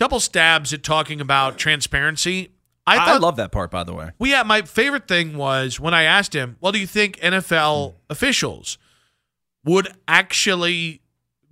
couple 0.00 0.18
stabs 0.18 0.72
at 0.72 0.82
talking 0.82 1.20
about 1.20 1.58
transparency. 1.58 2.48
I, 2.86 2.96
thought, 2.96 3.08
I 3.08 3.18
love 3.18 3.36
that 3.36 3.52
part, 3.52 3.70
by 3.70 3.84
the 3.84 3.94
way. 3.94 4.10
Well, 4.18 4.30
yeah, 4.30 4.42
my 4.42 4.62
favorite 4.62 5.06
thing 5.06 5.36
was 5.36 5.78
when 5.78 5.94
I 5.94 6.04
asked 6.04 6.34
him, 6.34 6.56
"Well, 6.60 6.72
do 6.72 6.80
you 6.80 6.86
think 6.86 7.18
NFL 7.18 7.94
officials 8.08 8.78
would 9.64 9.88
actually 10.08 11.02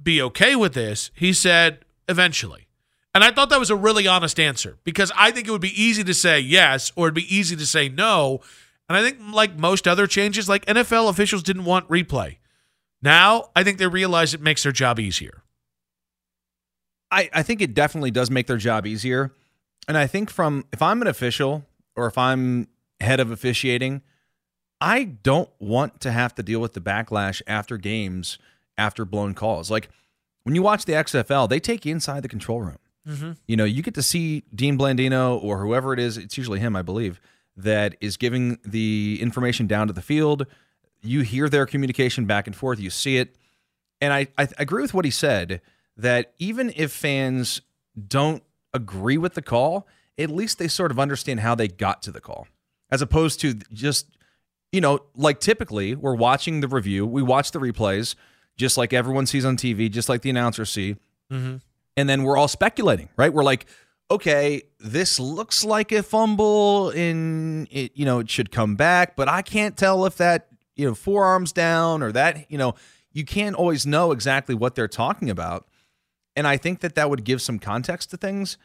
be 0.02 0.20
okay 0.22 0.56
with 0.56 0.72
this?" 0.72 1.10
He 1.14 1.32
said, 1.32 1.84
"Eventually." 2.08 2.66
And 3.14 3.22
I 3.22 3.30
thought 3.30 3.50
that 3.50 3.60
was 3.60 3.70
a 3.70 3.76
really 3.76 4.06
honest 4.06 4.40
answer 4.40 4.78
because 4.84 5.12
I 5.16 5.30
think 5.30 5.46
it 5.46 5.50
would 5.50 5.60
be 5.60 5.80
easy 5.80 6.02
to 6.04 6.14
say 6.14 6.40
yes 6.40 6.92
or 6.96 7.08
it'd 7.08 7.14
be 7.14 7.34
easy 7.34 7.56
to 7.56 7.66
say 7.66 7.88
no. 7.88 8.40
And 8.88 8.96
I 8.96 9.02
think, 9.02 9.18
like 9.32 9.56
most 9.56 9.86
other 9.86 10.06
changes, 10.06 10.48
like 10.48 10.64
NFL 10.66 11.08
officials 11.10 11.42
didn't 11.42 11.64
want 11.64 11.88
replay. 11.88 12.38
Now, 13.02 13.50
I 13.54 13.62
think 13.62 13.78
they 13.78 13.86
realize 13.86 14.34
it 14.34 14.40
makes 14.40 14.62
their 14.62 14.72
job 14.72 14.98
easier. 14.98 15.42
I, 17.10 17.30
I 17.32 17.42
think 17.42 17.60
it 17.60 17.74
definitely 17.74 18.10
does 18.10 18.30
make 18.30 18.46
their 18.46 18.56
job 18.56 18.86
easier. 18.86 19.32
And 19.86 19.96
I 19.96 20.06
think 20.06 20.30
from 20.30 20.64
if 20.72 20.82
I'm 20.82 21.00
an 21.00 21.08
official 21.08 21.64
or 21.96 22.06
if 22.06 22.18
I'm 22.18 22.68
head 23.00 23.20
of 23.20 23.30
officiating, 23.30 24.02
I 24.80 25.04
don't 25.04 25.50
want 25.58 26.00
to 26.02 26.12
have 26.12 26.34
to 26.36 26.42
deal 26.42 26.60
with 26.60 26.74
the 26.74 26.80
backlash 26.80 27.40
after 27.46 27.76
games 27.78 28.38
after 28.76 29.04
blown 29.04 29.34
calls. 29.34 29.70
Like 29.70 29.88
when 30.42 30.54
you 30.54 30.62
watch 30.62 30.84
the 30.84 30.92
XFL, 30.92 31.48
they 31.48 31.60
take 31.60 31.84
you 31.84 31.92
inside 31.92 32.22
the 32.22 32.28
control 32.28 32.60
room. 32.60 32.78
Mm-hmm. 33.06 33.32
You 33.46 33.56
know, 33.56 33.64
you 33.64 33.82
get 33.82 33.94
to 33.94 34.02
see 34.02 34.44
Dean 34.54 34.78
Blandino 34.78 35.42
or 35.42 35.58
whoever 35.58 35.94
it 35.94 35.98
is. 35.98 36.18
It's 36.18 36.36
usually 36.36 36.60
him, 36.60 36.76
I 36.76 36.82
believe. 36.82 37.20
that 37.58 37.96
is 38.00 38.16
giving 38.16 38.58
the 38.64 39.18
information 39.20 39.66
down 39.66 39.88
to 39.88 39.92
the 39.92 40.00
field. 40.00 40.46
You 41.02 41.22
hear 41.22 41.48
their 41.48 41.66
communication 41.66 42.24
back 42.24 42.46
and 42.46 42.54
forth, 42.54 42.78
you 42.78 42.88
see 42.88 43.18
it. 43.18 43.34
And 44.00 44.12
I, 44.12 44.28
I 44.38 44.48
agree 44.58 44.82
with 44.82 44.94
what 44.94 45.04
he 45.04 45.10
said 45.10 45.60
that 45.98 46.32
even 46.38 46.72
if 46.76 46.92
fans 46.92 47.60
don't 48.06 48.42
agree 48.72 49.18
with 49.18 49.34
the 49.34 49.42
call, 49.42 49.86
at 50.16 50.30
least 50.30 50.58
they 50.58 50.68
sort 50.68 50.90
of 50.90 50.98
understand 50.98 51.40
how 51.40 51.54
they 51.54 51.68
got 51.68 52.02
to 52.02 52.12
the 52.12 52.20
call, 52.20 52.46
as 52.90 53.02
opposed 53.02 53.40
to 53.40 53.54
just, 53.72 54.06
you 54.72 54.80
know, 54.80 55.00
like 55.14 55.40
typically 55.40 55.94
we're 55.94 56.14
watching 56.14 56.60
the 56.60 56.68
review, 56.68 57.04
we 57.04 57.22
watch 57.22 57.50
the 57.50 57.58
replays, 57.58 58.14
just 58.56 58.76
like 58.76 58.92
everyone 58.92 59.26
sees 59.26 59.44
on 59.44 59.56
TV, 59.56 59.90
just 59.90 60.08
like 60.08 60.22
the 60.22 60.30
announcers 60.30 60.70
see. 60.70 60.96
Mm-hmm. 61.30 61.56
And 61.96 62.08
then 62.08 62.22
we're 62.22 62.36
all 62.36 62.48
speculating, 62.48 63.08
right? 63.16 63.32
We're 63.32 63.44
like, 63.44 63.66
okay, 64.10 64.62
this 64.78 65.18
looks 65.20 65.64
like 65.64 65.92
a 65.92 66.02
fumble 66.02 66.90
and 66.90 67.68
it, 67.70 67.92
you 67.94 68.04
know, 68.04 68.20
it 68.20 68.30
should 68.30 68.50
come 68.50 68.76
back, 68.76 69.16
but 69.16 69.28
I 69.28 69.42
can't 69.42 69.76
tell 69.76 70.06
if 70.06 70.16
that, 70.16 70.48
you 70.76 70.86
know, 70.86 70.94
forearms 70.94 71.52
down 71.52 72.02
or 72.02 72.12
that, 72.12 72.50
you 72.50 72.56
know, 72.56 72.74
you 73.12 73.24
can't 73.24 73.56
always 73.56 73.84
know 73.84 74.12
exactly 74.12 74.54
what 74.54 74.74
they're 74.76 74.88
talking 74.88 75.28
about. 75.28 75.66
And 76.38 76.46
I 76.46 76.56
think 76.56 76.78
that 76.80 76.94
that 76.94 77.10
would 77.10 77.24
give 77.24 77.42
some 77.42 77.58
context 77.58 78.10
to 78.10 78.16
things. 78.16 78.58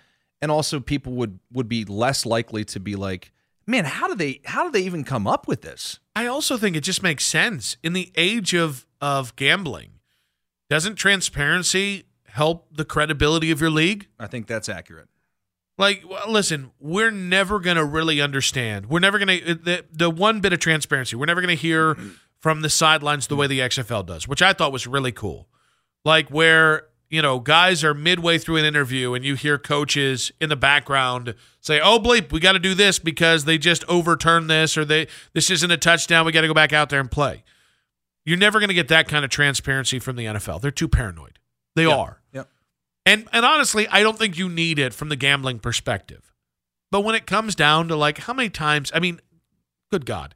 And 0.44 0.52
also 0.52 0.80
people 0.80 1.14
would, 1.14 1.40
would 1.52 1.68
be 1.68 1.84
less 1.86 2.24
likely 2.24 2.64
to 2.66 2.80
be 2.80 2.96
like, 2.96 3.32
man, 3.66 3.86
how 3.86 4.08
do 4.08 4.14
they, 4.14 4.42
how 4.46 4.64
do 4.64 4.70
they 4.70 4.86
even 4.86 5.04
come 5.04 5.26
up 5.26 5.48
with 5.48 5.64
this? 5.64 6.00
I 6.16 6.28
also 6.28 6.56
think 6.56 6.76
it 6.76 6.82
just 6.82 7.02
makes 7.02 7.26
sense 7.26 7.78
in 7.82 7.94
the 7.94 8.12
age 8.16 8.54
of, 8.54 8.86
of 9.02 9.36
gambling. 9.36 9.94
Doesn't 10.70 10.98
transparency 10.98 12.04
help 12.28 12.68
the 12.72 12.86
credibility 12.86 13.50
of 13.50 13.60
your 13.60 13.72
league? 13.72 14.08
I 14.20 14.28
think 14.28 14.46
that's 14.46 14.70
accurate. 14.70 15.10
Like, 15.80 16.04
well, 16.08 16.30
listen, 16.30 16.74
we're 16.80 17.10
never 17.10 17.60
going 17.60 17.78
to 17.78 17.86
really 17.86 18.22
understand. 18.22 18.86
We're 18.86 19.00
never 19.00 19.18
going 19.18 19.40
to, 19.40 19.56
the, 19.56 19.86
the 19.92 20.12
one 20.12 20.42
bit 20.42 20.54
of 20.54 20.60
transparency, 20.60 21.16
we're 21.16 21.26
never 21.26 21.42
going 21.42 21.58
to 21.58 21.60
hear 21.60 21.98
from 22.40 22.62
the 22.62 22.70
sidelines 22.70 23.26
the 23.26 23.36
way 23.36 23.48
the 23.48 23.62
XFL 23.62 24.06
does, 24.06 24.28
which 24.28 24.44
I 24.44 24.54
thought 24.54 24.72
was 24.72 24.86
really 24.86 25.12
cool. 25.12 25.48
Like, 26.06 26.30
where, 26.30 26.90
you 27.14 27.22
know, 27.22 27.40
guys 27.40 27.84
are 27.84 27.94
midway 27.94 28.40
through 28.40 28.58
an 28.58 28.66
interview 28.66 29.14
and 29.14 29.24
you 29.24 29.36
hear 29.36 29.60
coaches 29.60 30.32
in 30.42 30.50
the 30.50 30.56
background 30.56 31.36
say, 31.62 31.80
oh, 31.80 32.00
bleep, 32.00 32.32
we 32.32 32.40
got 32.40 32.54
to 32.54 32.60
do 32.60 32.74
this 32.74 32.98
because 32.98 33.46
they 33.46 33.60
just 33.60 33.88
overturned 33.88 34.50
this 34.50 34.76
or 34.76 34.84
they, 34.84 35.06
this 35.34 35.52
isn't 35.52 35.70
a 35.70 35.78
touchdown. 35.78 36.26
We 36.26 36.32
got 36.32 36.42
to 36.42 36.48
go 36.48 36.56
back 36.56 36.74
out 36.74 36.90
there 36.90 37.00
and 37.00 37.12
play. 37.12 37.44
You're 38.26 38.40
never 38.40 38.60
going 38.60 38.70
to 38.70 38.74
get 38.74 38.88
that 38.88 39.08
kind 39.08 39.24
of 39.24 39.30
transparency 39.30 40.00
from 40.00 40.16
the 40.16 40.26
NFL. 40.26 40.60
They're 40.62 40.72
too 40.72 40.88
paranoid. 40.88 41.38
They 41.76 41.84
yep. 41.84 41.96
are. 41.96 42.22
Yep. 42.32 42.50
And 43.06 43.28
and 43.32 43.46
honestly, 43.46 43.88
I 43.90 44.02
don't 44.02 44.18
think 44.18 44.36
you 44.40 44.50
need 44.50 44.80
it 44.80 44.92
from 44.92 45.10
the 45.10 45.16
gambling 45.16 45.60
perspective. 45.60 46.34
But 46.90 47.02
when 47.02 47.14
it 47.14 47.28
comes 47.28 47.54
down 47.54 47.90
to 47.90 47.96
like 47.96 48.20
how 48.20 48.34
many 48.34 48.50
times, 48.50 48.92
I 48.96 49.00
mean, 49.00 49.20
good 49.92 50.08
God. 50.08 50.34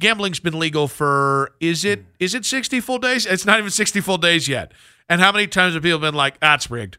Gambling's 0.00 0.40
been 0.40 0.58
legal 0.58 0.88
for 0.88 1.52
is 1.60 1.84
it 1.84 2.04
is 2.18 2.34
it 2.34 2.44
60 2.44 2.80
full 2.80 2.98
days? 2.98 3.26
It's 3.26 3.46
not 3.46 3.58
even 3.58 3.70
60 3.70 4.00
full 4.00 4.18
days 4.18 4.48
yet. 4.48 4.72
And 5.08 5.20
how 5.20 5.30
many 5.32 5.46
times 5.46 5.74
have 5.74 5.82
people 5.82 5.98
been 5.98 6.14
like, 6.14 6.40
that's 6.40 6.66
ah, 6.70 6.74
rigged. 6.74 6.98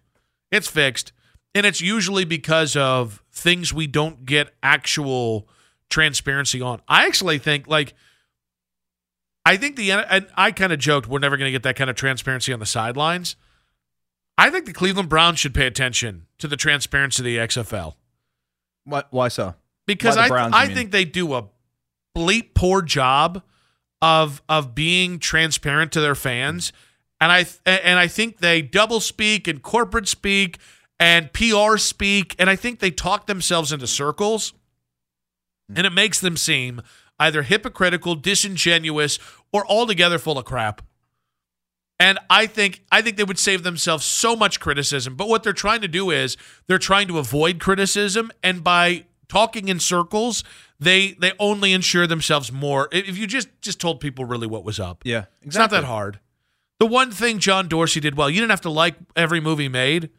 It's 0.51 0.67
fixed. 0.67 1.11
And 1.53 1.65
it's 1.65 1.81
usually 1.81 2.25
because 2.25 2.75
of 2.75 3.23
things 3.31 3.73
we 3.73 3.87
don't 3.87 4.25
get 4.25 4.53
actual 4.61 5.47
transparency 5.89 6.61
on. 6.61 6.81
I 6.87 7.05
actually 7.05 7.37
think 7.37 7.67
like 7.67 7.93
I 9.45 9.57
think 9.57 9.75
the 9.75 9.91
and 9.91 10.27
I 10.35 10.51
kind 10.51 10.73
of 10.73 10.79
joked 10.79 11.07
we're 11.07 11.19
never 11.19 11.37
going 11.37 11.47
to 11.47 11.51
get 11.51 11.63
that 11.63 11.75
kind 11.75 11.89
of 11.89 11.95
transparency 11.95 12.53
on 12.53 12.59
the 12.59 12.65
sidelines. 12.65 13.35
I 14.37 14.49
think 14.49 14.65
the 14.65 14.73
Cleveland 14.73 15.09
Browns 15.09 15.39
should 15.39 15.53
pay 15.53 15.65
attention 15.65 16.25
to 16.39 16.47
the 16.47 16.57
transparency 16.57 17.21
of 17.21 17.25
the 17.25 17.37
XFL. 17.37 17.95
What? 18.83 19.07
Why 19.11 19.29
so? 19.29 19.55
Because 19.85 20.17
why 20.17 20.23
I 20.23 20.27
Browns, 20.27 20.53
I 20.55 20.67
think 20.73 20.91
they 20.91 21.05
do 21.05 21.33
a 21.33 21.45
bleep 22.15 22.53
poor 22.53 22.81
job 22.81 23.43
of 24.01 24.41
of 24.47 24.73
being 24.73 25.19
transparent 25.19 25.91
to 25.91 26.01
their 26.01 26.15
fans, 26.15 26.71
and 27.19 27.31
I 27.31 27.45
and 27.65 27.99
I 27.99 28.07
think 28.07 28.37
they 28.39 28.61
double 28.61 28.99
speak 28.99 29.47
and 29.47 29.61
corporate 29.61 30.07
speak 30.07 30.59
and 30.99 31.31
PR 31.33 31.77
speak, 31.77 32.35
and 32.39 32.49
I 32.49 32.55
think 32.55 32.79
they 32.79 32.91
talk 32.91 33.27
themselves 33.27 33.71
into 33.71 33.87
circles, 33.87 34.53
hmm. 35.69 35.77
and 35.77 35.87
it 35.87 35.93
makes 35.93 36.19
them 36.19 36.37
seem 36.37 36.81
either 37.19 37.43
hypocritical, 37.43 38.15
disingenuous, 38.15 39.19
or 39.51 39.65
altogether 39.67 40.19
full 40.19 40.37
of 40.37 40.45
crap. 40.45 40.81
And 41.97 42.19
I 42.29 42.45
think 42.45 42.83
I 42.91 43.01
think 43.01 43.15
they 43.17 43.23
would 43.23 43.39
save 43.39 43.63
themselves 43.63 44.03
so 44.03 44.35
much 44.35 44.59
criticism. 44.59 45.15
But 45.15 45.29
what 45.29 45.43
they're 45.43 45.53
trying 45.53 45.81
to 45.81 45.87
do 45.87 46.11
is 46.11 46.35
they're 46.67 46.77
trying 46.77 47.07
to 47.07 47.19
avoid 47.19 47.59
criticism, 47.59 48.31
and 48.43 48.63
by 48.63 49.05
talking 49.27 49.67
in 49.67 49.79
circles, 49.79 50.43
they 50.79 51.13
they 51.13 51.33
only 51.39 51.73
ensure 51.73 52.07
themselves 52.07 52.51
more. 52.51 52.89
If 52.91 53.17
you 53.17 53.27
just 53.27 53.49
just 53.61 53.79
told 53.79 53.99
people 53.99 54.25
really 54.25 54.47
what 54.47 54.63
was 54.63 54.79
up, 54.79 55.01
yeah, 55.05 55.25
exactly. 55.41 55.47
it's 55.47 55.57
not 55.57 55.71
that 55.71 55.83
hard. 55.83 56.19
The 56.79 56.85
one 56.85 57.11
thing 57.11 57.39
John 57.39 57.67
Dorsey 57.67 57.99
did 57.99 58.17
well, 58.17 58.29
you 58.29 58.39
didn't 58.39 58.51
have 58.51 58.61
to 58.61 58.69
like 58.69 58.95
every 59.15 59.39
movie 59.39 59.69
made. 59.69 60.09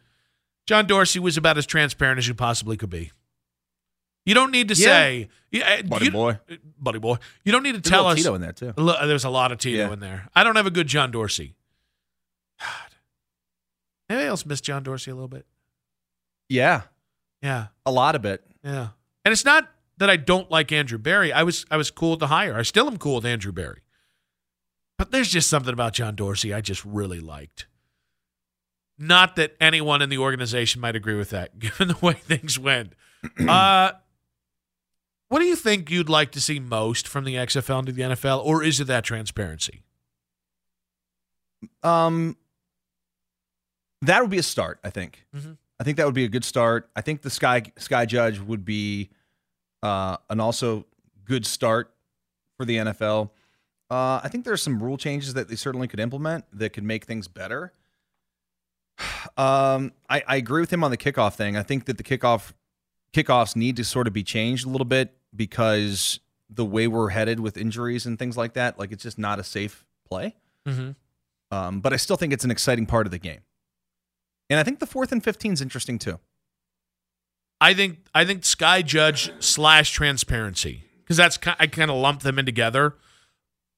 John 0.66 0.86
Dorsey 0.86 1.20
was 1.20 1.36
about 1.36 1.58
as 1.58 1.66
transparent 1.66 2.18
as 2.18 2.26
you 2.26 2.34
possibly 2.34 2.76
could 2.76 2.90
be. 2.90 3.12
You 4.24 4.34
don't 4.34 4.50
need 4.50 4.68
to 4.68 4.74
yeah. 4.74 4.84
say, 4.84 5.28
yeah, 5.52 5.64
eh, 5.66 5.82
buddy 5.82 6.06
you, 6.06 6.10
boy, 6.10 6.38
eh, 6.48 6.56
buddy 6.80 6.98
boy. 6.98 7.18
You 7.44 7.52
don't 7.52 7.62
need 7.62 7.76
to 7.76 7.80
There's 7.80 7.90
tell 7.90 8.06
us. 8.06 8.18
Tito 8.18 8.34
in 8.34 8.40
there 8.40 8.52
too. 8.52 8.72
There's 8.76 9.24
a 9.24 9.30
lot 9.30 9.52
of 9.52 9.58
Tito 9.58 9.86
yeah. 9.86 9.92
in 9.92 10.00
there. 10.00 10.28
I 10.34 10.42
don't 10.42 10.56
have 10.56 10.66
a 10.66 10.70
good 10.70 10.88
John 10.88 11.12
Dorsey. 11.12 11.54
God. 12.60 12.68
Anybody 14.10 14.28
else 14.28 14.44
miss 14.44 14.60
John 14.60 14.82
Dorsey 14.82 15.10
a 15.10 15.14
little 15.14 15.28
bit? 15.28 15.46
Yeah. 16.48 16.82
Yeah. 17.42 17.68
A 17.84 17.90
lot 17.90 18.14
of 18.16 18.24
it. 18.24 18.44
Yeah. 18.66 18.88
And 19.24 19.32
it's 19.32 19.44
not 19.44 19.70
that 19.98 20.10
I 20.10 20.16
don't 20.16 20.50
like 20.50 20.72
Andrew 20.72 20.98
Berry. 20.98 21.32
I 21.32 21.44
was 21.44 21.64
I 21.70 21.76
was 21.76 21.90
cool 21.90 22.10
with 22.10 22.20
the 22.20 22.26
hire. 22.26 22.56
I 22.56 22.62
still 22.62 22.88
am 22.88 22.98
cool 22.98 23.16
with 23.16 23.24
Andrew 23.24 23.52
Berry. 23.52 23.80
But 24.98 25.12
there's 25.12 25.28
just 25.28 25.48
something 25.48 25.72
about 25.72 25.92
John 25.92 26.16
Dorsey 26.16 26.52
I 26.52 26.60
just 26.60 26.84
really 26.84 27.20
liked. 27.20 27.66
Not 28.98 29.36
that 29.36 29.54
anyone 29.60 30.02
in 30.02 30.08
the 30.08 30.18
organization 30.18 30.80
might 30.80 30.96
agree 30.96 31.16
with 31.16 31.30
that, 31.30 31.58
given 31.58 31.88
the 31.88 31.98
way 32.00 32.14
things 32.14 32.58
went. 32.58 32.94
uh, 33.48 33.92
what 35.28 35.40
do 35.40 35.44
you 35.44 35.56
think 35.56 35.90
you'd 35.90 36.08
like 36.08 36.32
to 36.32 36.40
see 36.40 36.58
most 36.58 37.06
from 37.06 37.24
the 37.24 37.34
XFL 37.34 37.80
into 37.80 37.92
the 37.92 38.02
NFL, 38.02 38.44
or 38.44 38.62
is 38.62 38.80
it 38.80 38.86
that 38.86 39.04
transparency? 39.04 39.82
Um, 41.82 42.36
that 44.02 44.22
would 44.22 44.30
be 44.30 44.38
a 44.38 44.42
start. 44.42 44.80
I 44.82 44.90
think. 44.90 45.24
Mm-hmm. 45.34 45.52
I 45.78 45.84
think 45.84 45.96
that 45.98 46.06
would 46.06 46.14
be 46.14 46.24
a 46.24 46.28
good 46.28 46.44
start. 46.44 46.88
I 46.96 47.00
think 47.00 47.22
the 47.22 47.30
Sky 47.30 47.62
Sky 47.76 48.06
Judge 48.06 48.40
would 48.40 48.64
be 48.64 49.10
uh, 49.82 50.16
an 50.30 50.40
also 50.40 50.86
good 51.24 51.46
start 51.46 51.92
for 52.56 52.64
the 52.64 52.76
NFL. 52.76 53.30
Uh, 53.90 54.20
I 54.22 54.28
think 54.28 54.44
there 54.44 54.52
are 54.52 54.58
some 54.58 54.82
rule 54.82 54.96
changes 54.96 55.34
that 55.34 55.48
they 55.48 55.54
certainly 55.54 55.86
could 55.86 56.00
implement 56.00 56.44
that 56.52 56.72
could 56.72 56.84
make 56.84 57.04
things 57.04 57.28
better. 57.28 57.72
Um, 59.36 59.92
I, 60.08 60.22
I 60.26 60.36
agree 60.36 60.60
with 60.60 60.72
him 60.72 60.82
on 60.82 60.90
the 60.90 60.96
kickoff 60.96 61.34
thing. 61.34 61.58
I 61.58 61.62
think 61.62 61.84
that 61.86 61.98
the 61.98 62.04
kickoff 62.04 62.52
kickoffs 63.12 63.54
need 63.54 63.76
to 63.76 63.84
sort 63.84 64.06
of 64.06 64.14
be 64.14 64.22
changed 64.22 64.64
a 64.64 64.70
little 64.70 64.86
bit 64.86 65.14
because 65.34 66.20
the 66.48 66.64
way 66.64 66.86
we're 66.86 67.10
headed 67.10 67.40
with 67.40 67.58
injuries 67.58 68.06
and 68.06 68.18
things 68.18 68.36
like 68.36 68.54
that, 68.54 68.78
like 68.78 68.92
it's 68.92 69.02
just 69.02 69.18
not 69.18 69.38
a 69.38 69.44
safe 69.44 69.84
play. 70.08 70.36
Mm-hmm. 70.66 70.92
Um, 71.54 71.80
but 71.80 71.92
I 71.92 71.96
still 71.96 72.16
think 72.16 72.32
it's 72.32 72.44
an 72.44 72.50
exciting 72.50 72.86
part 72.86 73.06
of 73.06 73.10
the 73.10 73.18
game. 73.18 73.40
And 74.48 74.60
I 74.60 74.62
think 74.62 74.78
the 74.78 74.86
fourth 74.86 75.12
and 75.12 75.22
15 75.22 75.54
is 75.54 75.62
interesting 75.62 75.98
too. 75.98 76.20
I 77.60 77.74
think 77.74 78.06
I 78.14 78.24
think 78.24 78.44
Sky 78.44 78.82
Judge 78.82 79.32
slash 79.42 79.90
transparency 79.90 80.84
because 81.02 81.16
that's 81.16 81.38
I 81.58 81.66
kind 81.66 81.90
of 81.90 81.96
lump 81.96 82.22
them 82.22 82.38
in 82.38 82.46
together. 82.46 82.96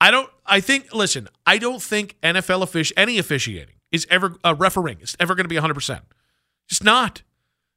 I 0.00 0.10
don't. 0.10 0.30
I 0.46 0.60
think. 0.60 0.92
Listen, 0.92 1.28
I 1.46 1.58
don't 1.58 1.82
think 1.82 2.16
NFL 2.22 2.62
offic 2.62 2.92
any 2.96 3.18
officiating 3.18 3.76
is 3.92 4.06
ever 4.10 4.36
uh, 4.44 4.54
refereeing 4.58 5.00
is 5.00 5.16
ever 5.20 5.34
going 5.34 5.44
to 5.44 5.48
be 5.48 5.56
100. 5.56 5.74
percent 5.74 6.02
It's 6.68 6.82
not 6.82 7.22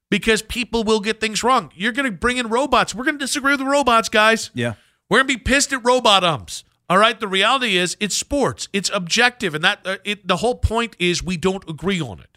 because 0.10 0.42
people 0.42 0.84
will 0.84 1.00
get 1.00 1.20
things 1.20 1.44
wrong. 1.44 1.72
You're 1.76 1.92
going 1.92 2.12
to 2.12 2.18
bring 2.18 2.38
in 2.38 2.48
robots. 2.48 2.96
We're 2.96 3.06
going 3.06 3.18
to 3.18 3.24
disagree 3.24 3.54
with 3.54 3.60
the 3.60 3.66
robots, 3.66 4.10
guys. 4.10 4.50
Yeah, 4.54 4.74
we're 5.10 5.20
going 5.20 5.28
to 5.28 5.34
be 5.36 5.44
pissed 5.44 5.72
at 5.72 5.86
robot 5.86 6.24
umps. 6.24 6.64
All 6.90 6.98
right. 6.98 7.18
The 7.20 7.28
reality 7.28 7.78
is, 7.78 7.96
it's 8.00 8.18
sports. 8.18 8.68
It's 8.74 8.90
objective, 8.94 9.56
and 9.56 9.64
that 9.64 9.80
uh, 9.86 9.98
it, 10.04 10.28
the 10.28 10.38
whole 10.38 10.56
point 10.56 10.96
is 11.00 11.24
we 11.24 11.38
don't 11.38 11.68
agree 11.70 12.02
on 12.02 12.20
it. 12.20 12.31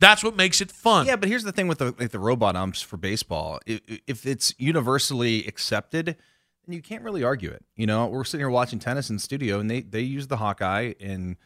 That's 0.00 0.22
what 0.22 0.36
makes 0.36 0.60
it 0.60 0.70
fun. 0.70 1.06
Yeah, 1.06 1.16
but 1.16 1.28
here's 1.28 1.42
the 1.42 1.52
thing 1.52 1.66
with 1.66 1.78
the 1.78 1.94
with 1.98 2.12
the 2.12 2.18
robot 2.18 2.54
umps 2.54 2.80
for 2.80 2.96
baseball. 2.96 3.58
If, 3.66 3.80
if 4.06 4.26
it's 4.26 4.54
universally 4.58 5.44
accepted, 5.46 6.06
then 6.06 6.74
you 6.74 6.82
can't 6.82 7.02
really 7.02 7.24
argue 7.24 7.50
it. 7.50 7.64
You 7.74 7.86
know, 7.86 8.06
we're 8.06 8.24
sitting 8.24 8.40
here 8.40 8.50
watching 8.50 8.78
tennis 8.78 9.10
in 9.10 9.18
studio, 9.18 9.58
and 9.58 9.70
they 9.70 9.80
they 9.80 10.02
use 10.02 10.28
the 10.28 10.36
Hawkeye 10.36 10.94
in 11.00 11.36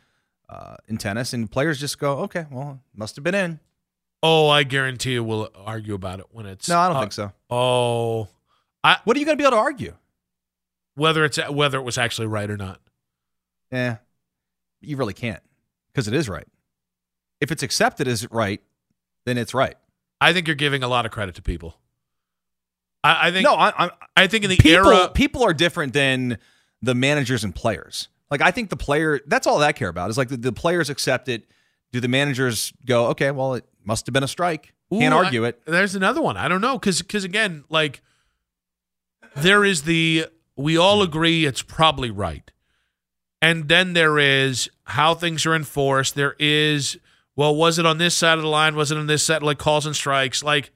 uh, 0.49 0.77
in 0.87 0.99
tennis, 0.99 1.33
and 1.33 1.51
players 1.51 1.81
just 1.81 1.99
go, 1.99 2.19
"Okay, 2.21 2.47
well, 2.51 2.81
must 2.95 3.17
have 3.17 3.25
been 3.25 3.35
in." 3.35 3.61
Oh, 4.23 4.49
I 4.49 4.63
guarantee 4.63 5.15
you 5.15 5.25
we'll 5.25 5.49
argue 5.57 5.95
about 5.95 6.21
it 6.21 6.27
when 6.31 6.47
it's. 6.47 6.69
No, 6.69 6.79
I 6.79 6.89
don't 6.89 6.97
uh, 6.99 7.01
think 7.01 7.13
so. 7.13 7.33
Oh, 7.49 8.29
I. 8.85 8.99
What 9.05 9.17
are 9.17 9.21
you 9.21 9.27
going 9.27 9.39
to 9.39 9.43
be 9.43 9.47
able 9.47 9.57
to 9.57 9.63
argue? 9.63 9.95
Whether 10.95 11.25
it's 11.25 11.39
whether 11.49 11.79
it 11.79 11.83
was 11.83 11.97
actually 11.97 12.27
right 12.27 12.51
or 12.51 12.59
not. 12.59 12.81
Yeah, 13.73 13.97
you 14.83 14.99
really 14.99 15.15
can't 15.15 15.43
because 15.91 16.07
it 16.07 16.15
is 16.15 16.29
right. 16.29 16.47
If 17.43 17.51
it's 17.51 17.64
accepted 17.64 18.07
as 18.07 18.30
right, 18.30 18.62
then 19.26 19.36
it's 19.36 19.53
right. 19.53 19.74
I 20.20 20.32
think 20.32 20.47
you're 20.47 20.55
giving 20.55 20.84
a 20.84 20.88
lot 20.88 21.05
of 21.05 21.11
credit 21.11 21.34
to 21.34 21.43
people. 21.43 21.76
I, 23.03 23.28
I 23.28 23.30
think 23.32 23.43
no. 23.43 23.55
I, 23.55 23.86
I, 23.86 23.90
I 24.16 24.26
think 24.28 24.45
in 24.45 24.51
the 24.51 24.57
people, 24.57 24.88
era, 24.88 25.11
people 25.12 25.43
are 25.43 25.53
different 25.53 25.93
than 25.93 26.38
the 26.82 26.95
managers 26.95 27.43
and 27.43 27.53
players. 27.53 28.07
Like 28.30 28.43
I 28.43 28.53
think 28.53 28.70
the 28.70 28.76
player, 28.76 29.20
that's 29.26 29.49
all 29.49 29.61
I 29.61 29.72
care 29.72 29.88
about. 29.88 30.09
Is 30.09 30.16
like 30.16 30.28
the, 30.28 30.36
the 30.36 30.53
players 30.53 30.88
accept 30.88 31.28
it. 31.28 31.49
Do 31.90 31.99
the 31.99 32.07
managers 32.07 32.72
go, 32.86 33.09
okay, 33.09 33.32
well, 33.32 33.55
it 33.55 33.64
must 33.84 34.07
have 34.07 34.12
been 34.12 34.22
a 34.22 34.28
strike. 34.28 34.72
Can't 34.93 35.12
argue 35.12 35.45
I- 35.45 35.49
it. 35.49 35.62
There's 35.66 35.97
another 35.97 36.22
one. 36.22 36.36
I 36.36 36.47
don't 36.47 36.61
know 36.61 36.78
because 36.78 37.03
because 37.03 37.24
again, 37.24 37.64
like 37.68 38.03
there 39.34 39.64
is 39.64 39.82
the 39.82 40.26
we 40.55 40.76
all 40.76 41.03
agree 41.03 41.45
it's 41.45 41.62
probably 41.62 42.12
right, 42.12 42.49
and 43.40 43.68
then 43.68 43.95
there 43.95 44.20
is 44.20 44.70
how 44.84 45.14
things 45.14 45.45
are 45.47 45.57
enforced. 45.57 46.14
There 46.14 46.36
is 46.38 46.99
well, 47.37 47.55
was 47.55 47.78
it 47.78 47.87
on 47.87 47.99
this 47.99 48.14
side 48.14 48.39
of 48.39 48.43
the 48.43 48.49
line? 48.49 48.74
Was 48.74 48.93
it 48.93 48.99
on 48.99 49.07
this 49.07 49.24
side? 49.24 49.43
Like 49.43 49.59
calls 49.59 49.87
and 49.87 49.97
strikes. 49.97 50.43
Like 50.43 50.72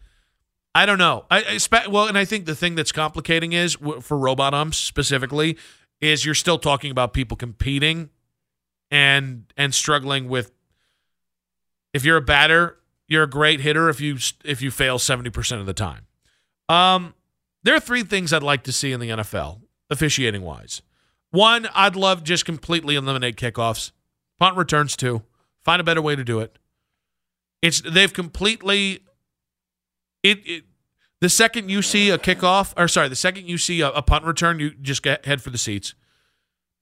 I 0.74 0.84
don't 0.84 0.98
know. 0.98 1.24
I, 1.30 1.58
I 1.74 1.88
well, 1.88 2.06
and 2.06 2.18
I 2.18 2.24
think 2.24 2.44
the 2.44 2.54
thing 2.54 2.74
that's 2.74 2.92
complicating 2.92 3.52
is 3.52 3.78
for 4.00 4.18
robot 4.18 4.52
umps 4.52 4.76
specifically 4.76 5.56
is 6.02 6.24
you're 6.26 6.34
still 6.34 6.58
talking 6.58 6.90
about 6.90 7.14
people 7.14 7.36
competing 7.36 8.10
and 8.90 9.50
and 9.56 9.74
struggling 9.74 10.28
with 10.28 10.52
if 11.94 12.04
you're 12.04 12.18
a 12.18 12.22
batter, 12.22 12.76
you're 13.08 13.22
a 13.22 13.28
great 13.28 13.60
hitter 13.60 13.88
if 13.88 14.00
you 14.00 14.18
if 14.44 14.60
you 14.60 14.70
fail 14.70 14.98
70% 14.98 15.60
of 15.60 15.66
the 15.66 15.72
time. 15.72 16.06
Um 16.68 17.14
there 17.62 17.74
are 17.74 17.80
three 17.80 18.02
things 18.02 18.32
I'd 18.32 18.42
like 18.42 18.62
to 18.64 18.72
see 18.72 18.92
in 18.92 19.00
the 19.00 19.08
NFL 19.08 19.62
officiating 19.90 20.42
wise. 20.42 20.82
One, 21.30 21.68
I'd 21.74 21.96
love 21.96 22.22
just 22.22 22.44
completely 22.44 22.96
eliminate 22.96 23.36
kickoffs. 23.36 23.92
Punt 24.38 24.56
returns 24.56 24.94
too. 24.94 25.22
Find 25.66 25.80
a 25.80 25.84
better 25.84 26.00
way 26.00 26.14
to 26.14 26.22
do 26.22 26.38
it. 26.38 26.60
It's 27.60 27.80
they've 27.80 28.12
completely 28.12 29.00
it, 30.22 30.38
it 30.46 30.64
the 31.20 31.28
second 31.28 31.70
you 31.70 31.82
see 31.82 32.08
a 32.08 32.18
kickoff 32.18 32.72
or 32.76 32.86
sorry, 32.86 33.08
the 33.08 33.16
second 33.16 33.48
you 33.48 33.58
see 33.58 33.80
a, 33.80 33.88
a 33.88 34.00
punt 34.00 34.24
return, 34.24 34.60
you 34.60 34.70
just 34.70 35.02
get 35.02 35.26
head 35.26 35.42
for 35.42 35.50
the 35.50 35.58
seats 35.58 35.96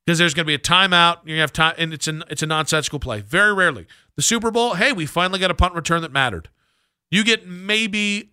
because 0.05 0.19
there's 0.19 0.35
going 0.35 0.45
to 0.45 0.49
be 0.49 0.55
a 0.55 0.59
timeout. 0.59 1.21
You 1.25 1.41
have 1.41 1.51
time, 1.51 1.75
and 1.79 1.95
it's 1.95 2.07
an 2.09 2.25
it's 2.29 2.43
a 2.43 2.47
nonsensical 2.47 2.99
play. 2.99 3.23
Very 3.23 3.55
rarely, 3.55 3.87
the 4.17 4.23
Super 4.23 4.51
Bowl. 4.51 4.75
Hey, 4.75 4.93
we 4.93 5.07
finally 5.07 5.39
got 5.39 5.51
a 5.51 5.55
punt 5.55 5.73
return 5.73 6.03
that 6.03 6.13
mattered. 6.13 6.51
You 7.11 7.25
get 7.25 7.49
maybe 7.49 8.33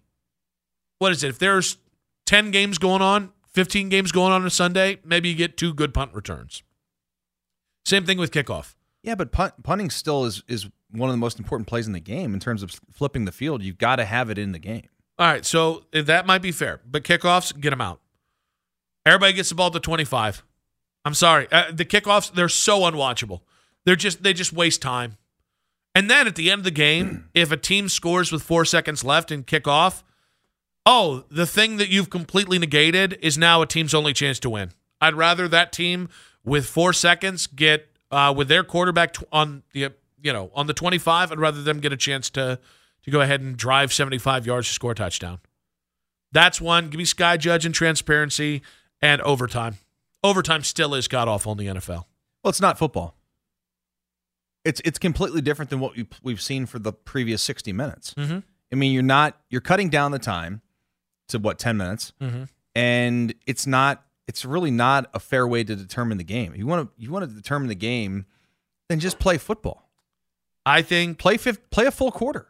what 1.00 1.14
is 1.14 1.24
it? 1.24 1.30
If 1.30 1.40
there's 1.40 1.78
ten 2.26 2.52
games 2.52 2.78
going 2.78 3.02
on, 3.02 3.32
fifteen 3.48 3.88
games 3.88 4.12
going 4.12 4.34
on 4.34 4.42
on 4.42 4.48
a 4.48 4.52
Sunday, 4.52 5.00
maybe 5.06 5.30
you 5.30 5.36
get 5.36 5.56
two 5.56 5.74
good 5.74 5.94
punt 5.94 6.14
returns. 6.14 6.62
Same 7.86 8.06
thing 8.06 8.18
with 8.18 8.32
kickoff. 8.32 8.76
Yeah, 9.04 9.16
but 9.16 9.32
punt, 9.32 9.54
punting 9.64 9.90
still 9.90 10.26
is 10.26 10.44
is 10.48 10.68
one 10.92 11.10
of 11.10 11.14
the 11.14 11.18
most 11.18 11.40
important 11.40 11.68
plays 11.68 11.88
in 11.88 11.94
the 11.94 12.00
game 12.00 12.34
in 12.34 12.40
terms 12.40 12.64
of 12.64 12.72
flipping 12.92 13.26
the 13.26 13.32
field. 13.32 13.64
You've 13.64 13.78
got 13.78 13.96
to 13.98 14.06
have 14.06 14.30
it 14.30 14.38
in 14.38 14.52
the 14.52 14.60
game. 14.60 14.88
All 15.18 15.28
right, 15.28 15.46
so 15.46 15.84
that 15.94 16.26
might 16.26 16.42
be 16.42 16.52
fair, 16.52 16.82
but 16.86 17.04
kickoffs, 17.04 17.58
get 17.60 17.70
them 17.70 17.82
out. 17.82 18.02
Everybody 19.06 19.34
gets 19.34 19.50
the 19.50 19.56
ball 19.56 19.72
to 19.72 19.80
25. 19.80 20.44
I'm 21.04 21.14
sorry, 21.14 21.48
uh, 21.52 21.72
the 21.72 21.86
kickoffs 21.86 22.32
they're 22.32 22.50
so 22.50 22.82
unwatchable. 22.82 23.42
They're 23.86 23.96
just 23.96 24.24
they 24.24 24.34
just 24.34 24.54
waste 24.54 24.82
time. 24.82 25.18
And 25.94 26.10
then 26.10 26.28
at 26.28 26.36
the 26.36 26.50
end 26.50 26.60
of 26.60 26.66
the 26.66 26.72
game, 26.72 27.30
if 27.34 27.52
a 27.52 27.58
team 27.58 27.90
scores 27.90 28.32
with 28.32 28.44
four 28.44 28.66
seconds 28.66 29.04
left 29.04 29.32
and 29.32 29.46
kick 29.46 29.68
off, 29.68 30.04
oh, 30.86 31.26
the 31.30 31.48
thing 31.48 31.78
that 31.78 31.90
you've 31.90 32.10
completely 32.10 32.60
negated 32.60 33.18
is 33.22 33.38
now 33.38 33.62
a 33.62 33.68
team's 33.68 33.94
only 33.94 34.14
chance 34.14 34.40
to 34.40 34.50
win. 34.50 34.72
I'd 35.00 35.16
rather 35.16 35.48
that 35.48 35.72
team 35.72 36.10
with 36.44 36.68
four 36.68 36.94
seconds 36.94 37.48
get 37.48 37.91
uh, 38.12 38.34
with 38.36 38.48
their 38.48 38.64
quarterback 38.64 39.14
tw- 39.14 39.24
on 39.32 39.64
the 39.74 39.92
you 40.22 40.34
know 40.34 40.52
on 40.54 40.68
the 40.68 40.74
25. 40.74 41.32
I'd 41.32 41.40
rather 41.40 41.62
them 41.64 41.80
get 41.80 41.92
a 41.94 41.98
chance 41.98 42.30
to 42.32 42.60
to 43.04 43.12
go 43.12 43.22
ahead 43.22 43.42
and 43.42 43.58
drive 43.58 43.92
75 43.92 44.46
yards 44.46 44.68
to 44.68 44.74
score 44.74 44.92
a 44.92 44.96
touchdown. 44.96 45.40
That's 46.32 46.62
one. 46.62 46.90
Give 46.90 46.98
me 46.98 47.06
sky 47.06 47.38
judge 47.38 47.66
and 47.66 47.74
transparency 47.76 48.62
and 49.02 49.22
overtime. 49.22 49.78
Overtime 50.24 50.64
still 50.64 50.94
is 50.94 51.08
god 51.08 51.28
awful 51.28 51.52
in 51.54 51.58
the 51.58 51.66
NFL. 51.68 52.06
Well, 52.44 52.50
it's 52.50 52.62
not 52.62 52.78
football. 52.78 53.16
It's 54.64 54.82
it's 54.86 55.00
completely 55.00 55.42
different 55.42 55.72
than 55.72 55.80
what 55.80 55.96
we, 55.96 56.08
we've 56.22 56.42
seen 56.42 56.66
for 56.68 56.78
the 56.78 56.94
previous 56.94 57.42
sixty 57.42 57.74
minutes. 57.74 58.14
Mm-hmm. 58.14 58.40
I 58.72 58.76
mean, 58.76 58.94
you're 58.94 59.02
not 59.04 59.40
you're 59.50 59.62
cutting 59.62 59.90
down 59.90 60.12
the 60.12 60.20
time 60.20 60.62
to 61.30 61.40
what 61.40 61.58
ten 61.58 61.78
minutes, 61.78 62.14
Mm-hmm. 62.22 62.44
and 62.76 63.34
it's 63.48 63.66
not 63.66 64.04
it's 64.32 64.46
really 64.46 64.72
not 64.72 65.10
a 65.14 65.20
fair 65.20 65.46
way 65.46 65.62
to 65.62 65.76
determine 65.76 66.18
the 66.18 66.24
game. 66.24 66.56
You 66.56 66.66
want 66.66 66.88
to 66.88 67.02
you 67.04 67.12
want 67.12 67.28
to 67.30 67.36
determine 67.36 67.68
the 67.68 67.76
game, 67.76 68.26
then 68.88 69.00
just 69.02 69.20
play 69.20 69.38
football. 69.38 69.90
I 70.66 70.82
think 70.84 71.18
Play 71.18 71.36
fifth, 71.38 71.70
play 71.70 71.86
a 71.86 71.92
full 71.92 72.12
quarter. 72.12 72.48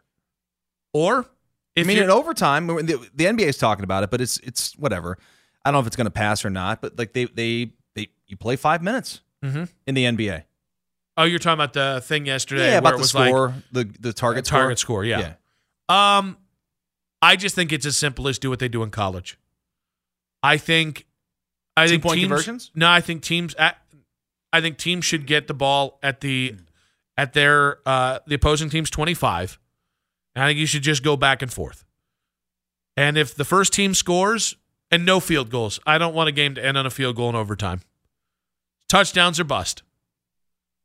or 0.92 1.26
if 1.74 1.84
I 1.84 1.88
mean, 1.88 1.98
in 2.02 2.10
overtime, 2.10 2.66
the, 2.68 3.08
the 3.14 3.24
NBA 3.24 3.46
is 3.48 3.56
talking 3.58 3.82
about 3.84 4.04
it, 4.04 4.10
but 4.10 4.20
it's 4.20 4.36
it's 4.38 4.74
whatever. 4.78 5.18
I 5.64 5.70
don't 5.70 5.74
know 5.74 5.80
if 5.80 5.86
it's 5.88 5.96
going 5.96 6.04
to 6.06 6.10
pass 6.10 6.44
or 6.44 6.50
not, 6.50 6.80
but 6.82 6.96
like 6.98 7.14
they 7.14 7.24
they 7.24 7.72
they 7.94 8.08
you 8.26 8.36
play 8.36 8.56
five 8.56 8.82
minutes 8.82 9.20
Mhm. 9.42 9.68
in 9.88 9.94
the 9.96 10.04
NBA. 10.04 10.44
oh, 11.16 11.24
you're 11.24 11.38
talking 11.40 11.54
about 11.54 11.72
the 11.72 12.00
thing 12.04 12.26
yesterday 12.26 12.66
Yeah, 12.66 12.70
where 12.72 12.78
about 12.78 12.92
it 12.94 12.96
the 12.98 13.00
was 13.02 13.10
score, 13.10 13.48
like 13.48 13.72
the 13.72 13.84
the 14.08 14.12
target 14.12 14.46
score. 14.46 14.58
target 14.60 14.78
score. 14.78 15.04
Yeah. 15.04 15.34
Um, 15.88 16.36
I 17.20 17.36
just 17.36 17.54
think 17.54 17.72
it's 17.72 17.86
as 17.86 17.96
simple 17.96 18.28
as 18.28 18.38
do 18.38 18.50
what 18.50 18.58
they 18.60 18.68
do 18.68 18.82
in 18.82 18.90
college. 18.90 19.36
I 20.44 20.56
think, 20.58 21.06
I 21.76 21.88
think 21.88 22.02
Two-point 22.02 22.20
teams, 22.20 22.28
conversions? 22.28 22.70
No, 22.74 22.88
I 22.88 23.00
think 23.00 23.22
teams. 23.22 23.54
At, 23.54 23.78
I 24.52 24.60
think 24.60 24.76
teams 24.76 25.04
should 25.04 25.26
get 25.26 25.46
the 25.46 25.54
ball 25.54 25.98
at 26.02 26.20
the 26.20 26.56
at 27.16 27.32
their 27.32 27.78
uh, 27.86 28.18
the 28.26 28.34
opposing 28.34 28.68
team's 28.70 28.90
twenty 28.90 29.14
five. 29.14 29.58
I 30.36 30.46
think 30.48 30.58
you 30.58 30.66
should 30.66 30.82
just 30.82 31.02
go 31.02 31.16
back 31.16 31.42
and 31.42 31.52
forth. 31.52 31.84
And 32.96 33.16
if 33.16 33.34
the 33.34 33.44
first 33.44 33.72
team 33.72 33.94
scores 33.94 34.56
and 34.90 35.06
no 35.06 35.20
field 35.20 35.50
goals, 35.50 35.80
I 35.86 35.98
don't 35.98 36.14
want 36.14 36.28
a 36.28 36.32
game 36.32 36.54
to 36.54 36.64
end 36.64 36.76
on 36.76 36.86
a 36.86 36.90
field 36.90 37.16
goal 37.16 37.30
in 37.30 37.34
overtime. 37.34 37.80
Touchdowns 38.88 39.40
are 39.40 39.44
bust. 39.44 39.82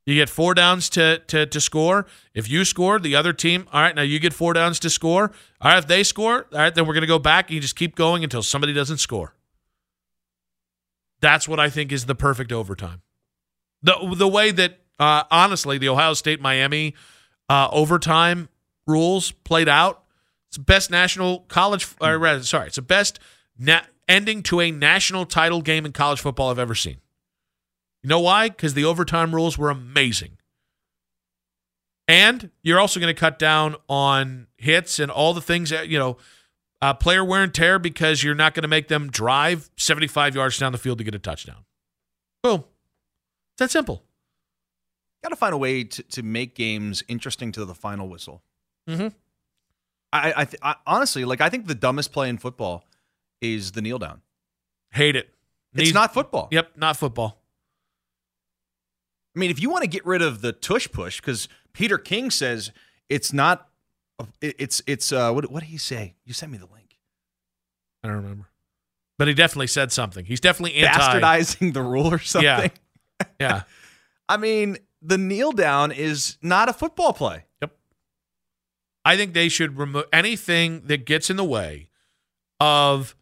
You 0.05 0.15
get 0.15 0.29
four 0.29 0.53
downs 0.53 0.89
to, 0.91 1.19
to 1.27 1.45
to 1.45 1.59
score. 1.59 2.05
If 2.33 2.49
you 2.49 2.63
score, 2.63 2.97
the 2.97 3.13
other 3.17 3.33
team, 3.33 3.67
all 3.73 3.81
right, 3.81 3.93
now 3.93 4.03
you 4.03 4.19
get 4.19 4.33
four 4.33 4.53
downs 4.53 4.79
to 4.79 4.89
score. 4.89 5.31
All 5.59 5.71
right, 5.71 5.77
if 5.77 5.87
they 5.87 6.03
score, 6.03 6.47
all 6.53 6.59
right, 6.59 6.73
then 6.73 6.87
we're 6.87 6.93
going 6.93 7.01
to 7.01 7.07
go 7.07 7.19
back 7.19 7.49
and 7.49 7.55
you 7.55 7.59
just 7.59 7.75
keep 7.75 7.95
going 7.95 8.23
until 8.23 8.41
somebody 8.41 8.71
doesn't 8.71 8.99
score. 8.99 9.33
That's 11.19 11.47
what 11.47 11.59
I 11.59 11.69
think 11.69 11.91
is 11.91 12.05
the 12.05 12.15
perfect 12.15 12.51
overtime. 12.51 13.01
The 13.81 14.13
the 14.15 14.27
way 14.27 14.51
that 14.51 14.79
uh, 14.99 15.23
honestly 15.31 15.77
the 15.77 15.89
Ohio 15.89 16.13
State 16.13 16.41
Miami 16.41 16.95
uh, 17.49 17.69
overtime 17.71 18.49
rules 18.85 19.31
played 19.31 19.69
out, 19.69 20.03
it's 20.47 20.57
the 20.57 20.63
best 20.63 20.91
national 20.91 21.39
college. 21.41 21.87
Or 22.01 22.41
sorry, 22.43 22.67
it's 22.67 22.75
the 22.75 22.81
best 22.81 23.19
na- 23.57 23.81
ending 24.07 24.43
to 24.43 24.61
a 24.61 24.71
national 24.71 25.25
title 25.25 25.61
game 25.61 25.85
in 25.85 25.91
college 25.91 26.19
football 26.21 26.49
I've 26.49 26.59
ever 26.59 26.75
seen. 26.75 26.97
You 28.03 28.09
know 28.09 28.19
why? 28.19 28.49
Because 28.49 28.73
the 28.73 28.85
overtime 28.85 29.33
rules 29.33 29.57
were 29.57 29.69
amazing. 29.69 30.37
And 32.07 32.51
you're 32.63 32.79
also 32.79 32.99
going 33.01 33.13
to 33.13 33.19
cut 33.19 33.37
down 33.37 33.75
on 33.89 34.47
hits 34.57 34.97
and 34.97 35.11
all 35.11 35.33
the 35.33 35.41
things 35.41 35.71
that, 35.71 35.89
you 35.89 35.99
know, 35.99 36.17
uh, 36.81 36.93
player 36.93 37.23
wear 37.23 37.43
and 37.43 37.53
tear 37.53 37.79
because 37.79 38.23
you're 38.23 38.35
not 38.35 38.53
going 38.53 38.63
to 38.63 38.67
make 38.67 38.87
them 38.87 39.09
drive 39.09 39.69
75 39.77 40.35
yards 40.35 40.57
down 40.57 40.71
the 40.71 40.77
field 40.77 40.97
to 40.99 41.03
get 41.03 41.15
a 41.15 41.19
touchdown. 41.19 41.65
Boom. 42.43 42.63
It's 43.53 43.59
that 43.59 43.71
simple. 43.71 44.03
Got 45.23 45.29
to 45.29 45.35
find 45.35 45.53
a 45.53 45.57
way 45.57 45.83
to, 45.83 46.03
to 46.03 46.23
make 46.23 46.55
games 46.55 47.03
interesting 47.07 47.51
to 47.53 47.65
the 47.65 47.73
final 47.73 48.07
whistle. 48.07 48.43
Mm-hmm. 48.87 49.07
I, 50.13 50.33
I, 50.37 50.45
th- 50.45 50.61
I 50.61 50.75
honestly 50.85 51.25
like. 51.25 51.41
I 51.41 51.49
think 51.49 51.67
the 51.67 51.75
dumbest 51.75 52.11
play 52.11 52.29
in 52.29 52.37
football 52.37 52.85
is 53.41 53.73
the 53.73 53.81
kneel 53.81 53.99
down. 53.99 54.21
Hate 54.91 55.15
it. 55.15 55.33
It's 55.75 55.93
not 55.93 56.13
football. 56.13 56.47
Yep, 56.51 56.71
not 56.77 56.97
football. 56.97 57.41
I 59.35 59.39
mean, 59.39 59.51
if 59.51 59.61
you 59.61 59.69
want 59.69 59.83
to 59.83 59.89
get 59.89 60.05
rid 60.05 60.21
of 60.21 60.41
the 60.41 60.51
tush 60.51 60.87
push, 60.91 61.19
because 61.19 61.47
Peter 61.73 61.97
King 61.97 62.31
says 62.31 62.71
it's 63.09 63.33
not. 63.33 63.69
It- 64.41 64.55
It's 64.59 64.81
it's 64.87 65.11
uh 65.11 65.31
what 65.31 65.49
what 65.51 65.61
did 65.61 65.69
he 65.69 65.77
say? 65.77 66.15
You 66.25 66.33
sent 66.33 66.51
me 66.51 66.57
the 66.57 66.65
link. 66.67 66.97
I 68.03 68.07
don't 68.07 68.17
remember. 68.17 68.47
But 69.17 69.27
he 69.27 69.33
definitely 69.33 69.67
said 69.67 69.91
something. 69.91 70.25
He's 70.25 70.39
definitely 70.39 70.75
anti. 70.75 70.99
Bastardizing 70.99 71.73
the 71.73 71.81
rule 71.81 72.07
or 72.13 72.19
something. 72.19 72.45
Yeah. 72.45 72.67
Yeah. 73.39 73.63
I 74.29 74.37
mean, 74.37 74.77
the 75.01 75.17
kneel 75.17 75.51
down 75.51 75.91
is 75.91 76.37
not 76.43 76.69
a 76.69 76.73
football 76.73 77.13
play. 77.13 77.45
Yep. 77.63 77.71
I 79.03 79.17
think 79.17 79.33
they 79.33 79.49
should 79.49 79.75
remove 79.79 80.05
anything 80.13 80.83
that 80.85 81.05
gets 81.05 81.31
in 81.31 81.35
the 81.37 81.43
way 81.43 81.89
of 82.59 83.15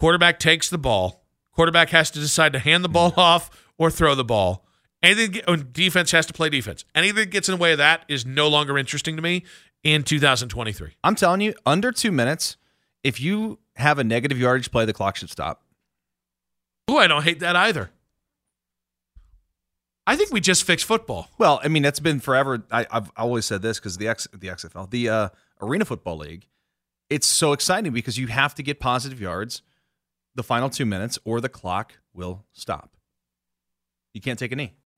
quarterback 0.00 0.40
takes 0.40 0.68
the 0.68 0.78
ball. 0.78 1.24
Quarterback 1.52 1.90
has 1.90 2.10
to 2.12 2.18
decide 2.18 2.52
to 2.52 2.58
hand 2.58 2.82
the 2.84 2.88
ball 2.88 3.14
off 3.16 3.48
or 3.78 3.92
throw 3.92 4.16
the 4.16 4.24
ball. 4.24 4.64
Anything 5.04 5.40
oh, 5.46 5.54
defense 5.54 6.10
has 6.10 6.26
to 6.26 6.32
play 6.32 6.48
defense. 6.48 6.84
Anything 6.96 7.16
that 7.16 7.30
gets 7.30 7.48
in 7.48 7.54
the 7.54 7.60
way 7.62 7.70
of 7.70 7.78
that 7.78 8.04
is 8.08 8.26
no 8.26 8.48
longer 8.48 8.76
interesting 8.76 9.14
to 9.14 9.22
me 9.22 9.44
in 9.82 10.02
2023. 10.02 10.96
I'm 11.04 11.14
telling 11.14 11.40
you, 11.40 11.54
under 11.64 11.92
two 11.92 12.12
minutes, 12.12 12.56
if 13.02 13.20
you 13.20 13.58
have 13.76 13.98
a 13.98 14.04
negative 14.04 14.38
yardage 14.38 14.70
play, 14.70 14.84
the 14.84 14.92
clock 14.92 15.16
should 15.16 15.30
stop. 15.30 15.62
Ooh, 16.90 16.98
I 16.98 17.06
don't 17.06 17.22
hate 17.22 17.40
that 17.40 17.56
either. 17.56 17.90
I 20.06 20.16
think 20.16 20.32
we 20.32 20.40
just 20.40 20.64
fixed 20.64 20.86
football. 20.86 21.28
Well, 21.36 21.60
I 21.62 21.68
mean, 21.68 21.82
that's 21.82 22.00
been 22.00 22.18
forever. 22.18 22.64
I, 22.70 22.86
I've 22.90 23.10
always 23.16 23.44
said 23.44 23.60
this 23.60 23.78
because 23.78 23.98
the 23.98 24.08
X, 24.08 24.26
the 24.32 24.48
XFL, 24.48 24.88
the 24.88 25.08
uh, 25.08 25.28
Arena 25.60 25.84
Football 25.84 26.16
League, 26.16 26.48
it's 27.10 27.26
so 27.26 27.52
exciting 27.52 27.92
because 27.92 28.16
you 28.16 28.28
have 28.28 28.54
to 28.54 28.62
get 28.62 28.80
positive 28.80 29.20
yards 29.20 29.62
the 30.34 30.42
final 30.42 30.70
two 30.70 30.86
minutes 30.86 31.18
or 31.24 31.40
the 31.40 31.48
clock 31.48 31.98
will 32.14 32.44
stop. 32.52 32.96
You 34.14 34.20
can't 34.20 34.38
take 34.38 34.52
a 34.52 34.56
knee. 34.56 34.74